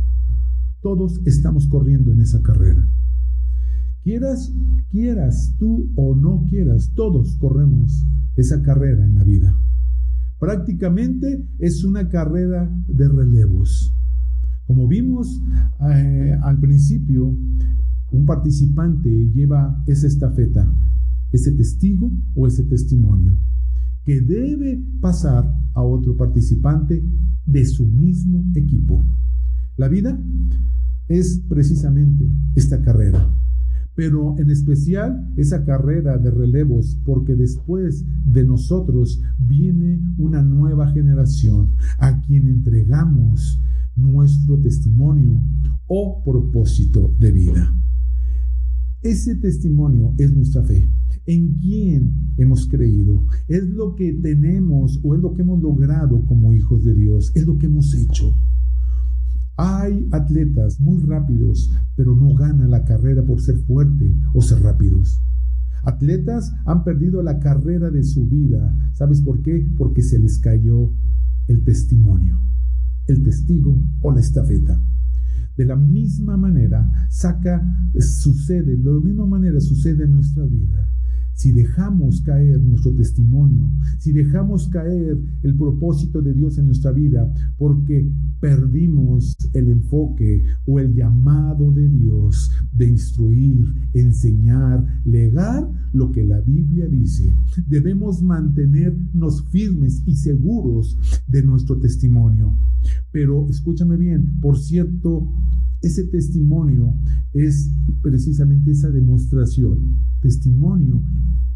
Todos 0.81 1.19
estamos 1.25 1.67
corriendo 1.67 2.13
en 2.13 2.21
esa 2.21 2.41
carrera. 2.41 2.87
Quieras, 4.03 4.53
quieras 4.89 5.55
tú 5.59 5.91
o 5.95 6.15
no 6.15 6.45
quieras, 6.49 6.93
todos 6.95 7.35
corremos 7.35 8.05
esa 8.35 8.61
carrera 8.61 9.05
en 9.05 9.15
la 9.15 9.23
vida. 9.23 9.59
Prácticamente 10.39 11.45
es 11.59 11.83
una 11.83 12.07
carrera 12.07 12.71
de 12.87 13.09
relevos. 13.09 13.93
Como 14.67 14.87
vimos 14.87 15.41
eh, 15.91 16.37
al 16.41 16.59
principio, 16.59 17.35
un 18.11 18.25
participante 18.25 19.09
lleva 19.33 19.83
esa 19.85 20.07
estafeta, 20.07 20.71
ese 21.31 21.51
testigo 21.51 22.09
o 22.35 22.47
ese 22.47 22.63
testimonio, 22.63 23.37
que 24.05 24.21
debe 24.21 24.81
pasar 25.01 25.53
a 25.73 25.83
otro 25.83 26.15
participante 26.15 27.03
de 27.45 27.65
su 27.65 27.85
mismo 27.85 28.45
equipo. 28.55 29.03
La 29.79 29.87
vida 29.87 30.21
es 31.07 31.41
precisamente 31.47 32.29
esta 32.53 32.81
carrera, 32.81 33.33
pero 33.95 34.35
en 34.37 34.49
especial 34.49 35.31
esa 35.37 35.63
carrera 35.63 36.17
de 36.17 36.31
relevos, 36.31 36.99
porque 37.05 37.33
después 37.33 38.05
de 38.25 38.43
nosotros 38.43 39.21
viene 39.37 40.01
una 40.17 40.43
nueva 40.43 40.91
generación 40.91 41.75
a 41.97 42.19
quien 42.19 42.49
entregamos 42.49 43.61
nuestro 43.95 44.59
testimonio 44.59 45.41
o 45.87 46.25
propósito 46.25 47.15
de 47.17 47.31
vida. 47.31 47.73
Ese 49.01 49.35
testimonio 49.35 50.13
es 50.17 50.35
nuestra 50.35 50.61
fe. 50.61 50.89
¿En 51.25 51.53
quién 51.53 52.33
hemos 52.35 52.67
creído? 52.67 53.25
Es 53.47 53.63
lo 53.63 53.95
que 53.95 54.11
tenemos 54.11 54.99
o 55.03 55.15
es 55.15 55.21
lo 55.21 55.33
que 55.33 55.43
hemos 55.43 55.61
logrado 55.61 56.25
como 56.25 56.51
hijos 56.51 56.83
de 56.83 56.95
Dios. 56.95 57.31
Es 57.33 57.47
lo 57.47 57.57
que 57.57 57.67
hemos 57.67 57.95
hecho. 57.95 58.35
Hay 59.61 60.07
atletas 60.13 60.79
muy 60.79 61.01
rápidos, 61.01 61.69
pero 61.97 62.15
no 62.15 62.33
ganan 62.33 62.71
la 62.71 62.85
carrera 62.85 63.21
por 63.23 63.41
ser 63.41 63.57
fuerte 63.57 64.15
o 64.33 64.41
ser 64.41 64.61
rápidos. 64.61 65.21
Atletas 65.83 66.53
han 66.63 66.85
perdido 66.85 67.21
la 67.21 67.39
carrera 67.39 67.89
de 67.89 68.05
su 68.05 68.25
vida. 68.25 68.73
¿Sabes 68.93 69.19
por 69.19 69.41
qué? 69.41 69.69
Porque 69.77 70.01
se 70.01 70.17
les 70.17 70.39
cayó 70.39 70.93
el 71.47 71.61
testimonio, 71.65 72.39
el 73.07 73.21
testigo 73.21 73.83
o 73.99 74.13
la 74.13 74.21
estafeta. 74.21 74.81
De 75.57 75.65
la 75.65 75.75
misma 75.75 76.37
manera, 76.37 76.89
saca, 77.09 77.91
sucede, 77.99 78.77
de 78.77 78.93
la 78.93 79.01
misma 79.01 79.25
manera 79.25 79.59
sucede 79.59 80.05
en 80.05 80.13
nuestra 80.13 80.45
vida 80.45 80.89
si 81.39 81.53
dejamos 81.53 82.19
caer 82.19 82.59
nuestro 82.61 82.91
testimonio, 82.93 83.69
si 83.97 84.11
dejamos 84.11 84.67
caer 84.67 85.17
el 85.41 85.55
propósito 85.55 86.21
de 86.21 86.33
Dios 86.33 86.57
en 86.57 86.65
nuestra 86.65 86.91
vida, 86.91 87.33
porque 87.57 88.11
perdimos 88.41 89.37
el 89.53 89.69
enfoque 89.69 90.43
o 90.67 90.81
el 90.81 90.93
llamado 90.93 91.71
de 91.71 91.87
Dios 91.87 92.51
de 92.73 92.89
instruir, 92.89 93.73
enseñar, 93.93 95.01
legar 95.05 95.65
lo 95.93 96.11
que 96.11 96.25
la 96.25 96.41
Biblia 96.41 96.89
dice. 96.89 97.33
Debemos 97.67 98.21
mantenernos 98.21 99.45
firmes 99.45 100.03
y 100.05 100.17
seguros 100.17 100.97
de 101.25 101.41
nuestro 101.41 101.77
testimonio. 101.79 102.53
Pero 103.13 103.47
escúchame 103.49 103.95
bien, 103.95 104.41
por 104.41 104.57
cierto, 104.57 105.31
ese 105.81 106.03
testimonio 106.05 106.93
es 107.33 107.71
precisamente 108.01 108.71
esa 108.71 108.89
demostración. 108.89 109.97
Testimonio 110.21 111.01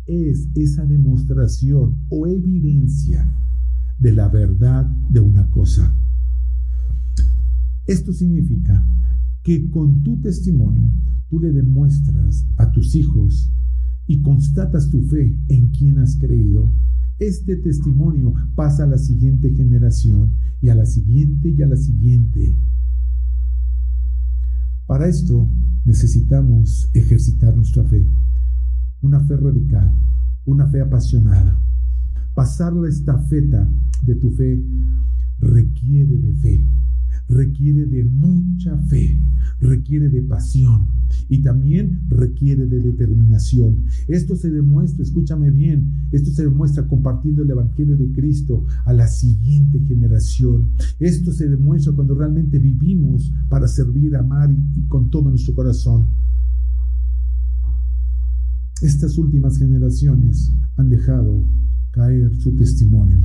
es 0.06 0.48
esa 0.56 0.86
demostración 0.86 1.98
o 2.10 2.28
evidencia 2.28 3.30
de 4.00 4.12
la 4.14 4.30
verdad 4.30 4.86
de 5.10 5.20
una 5.20 5.50
cosa. 5.50 5.96
Esto 7.86 8.14
significa 8.14 8.86
que 9.44 9.70
con 9.70 10.04
tu 10.04 10.22
testimonio 10.22 10.94
tú 11.30 11.40
le 11.40 11.52
demuestras 11.52 12.46
a 12.58 12.72
tus 12.72 12.96
hijos 12.96 13.52
y 14.08 14.22
constatas 14.22 14.90
tu 14.90 15.02
fe 15.02 15.38
en 15.50 15.70
quien 15.70 16.00
has 16.00 16.16
creído. 16.16 16.72
Este 17.20 17.58
testimonio 17.58 18.34
pasa 18.56 18.86
a 18.86 18.88
la 18.88 18.98
siguiente 18.98 19.52
generación 19.54 20.34
y 20.62 20.70
a 20.70 20.76
la 20.76 20.86
siguiente 20.86 21.50
y 21.50 21.62
a 21.62 21.68
la 21.68 21.76
siguiente 21.76 22.56
Para 24.94 25.08
esto 25.08 25.50
necesitamos 25.86 26.88
ejercitar 26.94 27.56
nuestra 27.56 27.84
fe, 27.84 28.08
una 29.02 29.20
fe 29.22 29.38
radical, 29.38 29.92
una 30.46 30.68
fe 30.68 30.82
apasionada. 30.82 31.60
Pasar 32.36 32.74
la 32.74 32.90
estafeta 32.90 33.68
de 34.04 34.14
tu 34.14 34.30
fe 34.36 34.64
requiere 35.40 36.16
de 36.16 36.34
fe, 36.34 36.68
requiere 37.28 37.86
de 37.86 38.04
mucha 38.04 38.78
fe, 38.78 39.18
requiere 39.60 40.10
de 40.10 40.22
pasión 40.22 40.88
y 41.30 41.42
también 41.42 42.02
requiere 42.10 42.66
de 42.68 42.80
determinación. 42.80 43.86
Esto 44.08 44.36
se 44.36 44.50
demuestra, 44.50 45.04
escúchame 45.04 45.52
bien, 45.52 46.08
esto 46.12 46.32
se 46.32 46.44
demuestra 46.44 46.88
compartiendo 46.88 47.44
el 47.44 47.50
Evangelio 47.50 47.98
de 47.98 48.12
Cristo 48.12 48.66
a 48.86 48.94
la 48.94 49.08
siguiente 49.08 49.80
generación. 49.80 50.70
Esto 51.00 51.32
se 51.32 51.48
demuestra 51.50 51.94
cuando 51.94 52.16
realmente 52.16 52.60
vivimos 52.60 53.32
para 53.50 53.68
servir, 53.68 54.16
amar 54.16 54.52
y, 54.52 54.80
y 54.80 54.88
con 54.88 55.10
todo 55.10 55.30
nuestro 55.30 55.54
corazón. 55.54 56.08
Estas 58.82 59.18
últimas 59.18 59.58
generaciones 59.58 60.52
han 60.76 60.90
dejado 60.90 61.46
caer 61.92 62.36
su 62.36 62.56
testimonio 62.56 63.22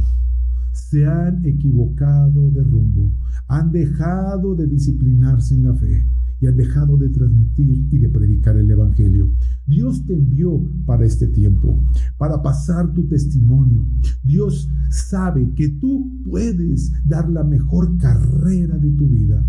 se 0.79 1.07
han 1.07 1.45
equivocado 1.45 2.51
de 2.51 2.63
rumbo, 2.63 3.13
han 3.49 3.73
dejado 3.73 4.55
de 4.55 4.67
disciplinarse 4.67 5.55
en 5.55 5.65
la 5.65 5.75
fe 5.75 6.07
y 6.41 6.47
han 6.47 6.57
dejado 6.57 6.97
de 6.97 7.09
transmitir 7.09 7.87
y 7.91 7.99
de 7.99 8.09
predicar 8.09 8.57
el 8.57 8.71
Evangelio. 8.71 9.31
Dios 9.67 10.07
te 10.07 10.15
envió 10.15 10.63
para 10.87 11.05
este 11.05 11.27
tiempo, 11.27 11.79
para 12.17 12.41
pasar 12.43 12.93
tu 12.93 13.09
testimonio. 13.09 13.85
Dios 14.23 14.71
sabe 14.89 15.53
que 15.55 15.69
tú 15.69 16.11
puedes 16.25 16.93
dar 17.07 17.29
la 17.29 17.43
mejor 17.43 17.99
carrera 17.99 18.79
de 18.79 18.91
tu 18.93 19.09
vida. 19.09 19.45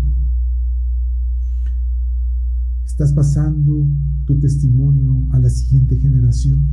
Estás 2.84 3.12
pasando 3.12 3.86
tu 4.26 4.38
testimonio 4.40 5.28
a 5.30 5.38
la 5.38 5.48
siguiente 5.48 5.96
generación. 5.96 6.68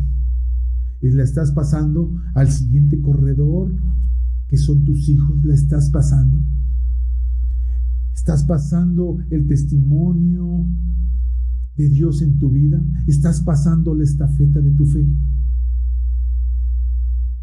Y 0.99 1.11
la 1.11 1.23
estás 1.23 1.51
pasando 1.51 2.11
al 2.33 2.49
siguiente 2.49 2.99
corredor 2.99 3.71
que 4.47 4.57
son 4.57 4.85
tus 4.85 5.09
hijos, 5.09 5.43
la 5.43 5.53
estás 5.53 5.89
pasando. 5.89 6.41
Estás 8.13 8.43
pasando 8.43 9.19
el 9.29 9.47
testimonio 9.47 10.65
de 11.75 11.89
Dios 11.89 12.21
en 12.21 12.39
tu 12.39 12.49
vida. 12.49 12.81
Estás 13.05 13.41
pasando 13.41 13.93
la 13.93 14.03
estafeta 14.03 14.59
de 14.59 14.71
tu 14.71 14.85
fe. 14.85 15.07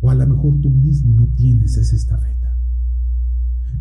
O 0.01 0.11
a 0.11 0.15
lo 0.15 0.27
mejor 0.27 0.61
tú 0.61 0.71
mismo 0.71 1.15
no 1.15 1.29
tienes 1.29 1.77
esa 1.77 1.95
estafeta. 1.95 2.34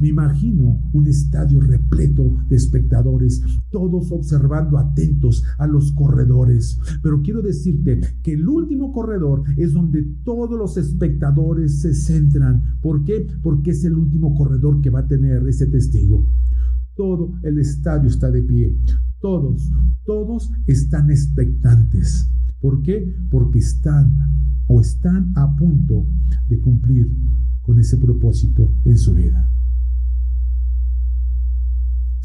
Me 0.03 0.09
imagino 0.09 0.81
un 0.91 1.07
estadio 1.07 1.61
repleto 1.61 2.35
de 2.49 2.57
espectadores, 2.57 3.41
todos 3.69 4.11
observando 4.11 4.77
atentos 4.77 5.45
a 5.57 5.65
los 5.65 5.93
corredores. 5.93 6.77
Pero 7.01 7.21
quiero 7.21 7.41
decirte 7.41 8.01
que 8.21 8.33
el 8.33 8.49
último 8.49 8.91
corredor 8.91 9.43
es 9.55 9.71
donde 9.71 10.03
todos 10.25 10.59
los 10.59 10.75
espectadores 10.75 11.79
se 11.79 11.93
centran. 11.93 12.79
¿Por 12.81 13.05
qué? 13.05 13.27
Porque 13.41 13.71
es 13.71 13.85
el 13.85 13.95
último 13.95 14.35
corredor 14.35 14.81
que 14.81 14.89
va 14.89 14.99
a 14.99 15.07
tener 15.07 15.47
ese 15.47 15.67
testigo. 15.67 16.27
Todo 16.97 17.35
el 17.41 17.57
estadio 17.59 18.09
está 18.09 18.29
de 18.29 18.41
pie. 18.41 18.77
Todos, 19.21 19.71
todos 20.03 20.51
están 20.67 21.11
expectantes. 21.11 22.29
¿Por 22.59 22.81
qué? 22.81 23.15
Porque 23.31 23.59
están 23.59 24.17
o 24.67 24.81
están 24.81 25.31
a 25.37 25.55
punto 25.55 26.05
de 26.49 26.59
cumplir 26.59 27.09
con 27.61 27.79
ese 27.79 27.95
propósito 27.95 28.69
en 28.83 28.97
su 28.97 29.13
vida. 29.13 29.49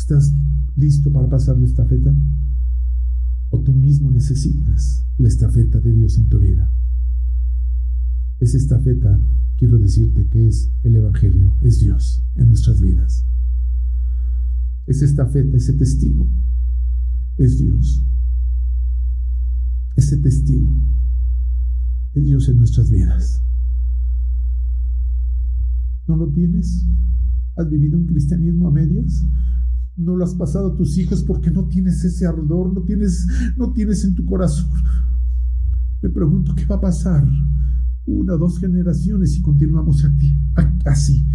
¿Estás 0.08 0.32
listo 0.74 1.12
para 1.12 1.28
pasar 1.28 1.58
la 1.58 1.66
estafeta? 1.66 2.16
¿O 3.50 3.60
tú 3.60 3.74
mismo 3.74 4.10
necesitas 4.10 5.04
la 5.18 5.28
estafeta 5.28 5.80
de 5.80 5.92
Dios 5.92 6.16
en 6.16 6.30
tu 6.30 6.38
vida? 6.38 6.72
Esa 8.40 8.56
estafeta, 8.56 9.20
quiero 9.58 9.76
decirte 9.76 10.26
que 10.28 10.48
es 10.48 10.72
el 10.82 10.96
Evangelio, 10.96 11.52
es 11.60 11.80
Dios 11.80 12.24
en 12.36 12.48
nuestras 12.48 12.80
vidas. 12.80 13.26
Esa 14.86 15.04
estafeta, 15.04 15.58
ese 15.58 15.74
testigo, 15.74 16.26
es 17.36 17.58
Dios. 17.58 18.02
Ese 19.94 20.16
testigo 20.16 20.72
es 22.14 22.24
Dios 22.24 22.48
en 22.48 22.56
nuestras 22.56 22.90
vidas. 22.90 23.42
¿No 26.06 26.16
lo 26.16 26.28
tienes? 26.30 26.86
¿Has 27.56 27.68
vivido 27.68 27.98
un 27.98 28.06
cristianismo 28.06 28.68
a 28.68 28.70
medias? 28.70 29.26
No 29.98 30.16
lo 30.16 30.24
has 30.24 30.34
pasado 30.34 30.68
a 30.68 30.76
tus 30.76 30.96
hijos 30.96 31.22
porque 31.22 31.50
no 31.50 31.64
tienes 31.64 32.02
ese 32.04 32.26
ardor, 32.26 32.72
no 32.72 32.82
tienes, 32.82 33.26
no 33.56 33.72
tienes 33.72 34.04
en 34.04 34.14
tu 34.14 34.24
corazón. 34.24 34.70
Me 36.00 36.08
pregunto 36.08 36.54
qué 36.54 36.64
va 36.64 36.76
a 36.76 36.80
pasar 36.80 37.26
una 38.06 38.34
o 38.34 38.38
dos 38.38 38.58
generaciones 38.58 39.36
y 39.36 39.42
continuamos 39.42 40.06
así. 40.86 41.26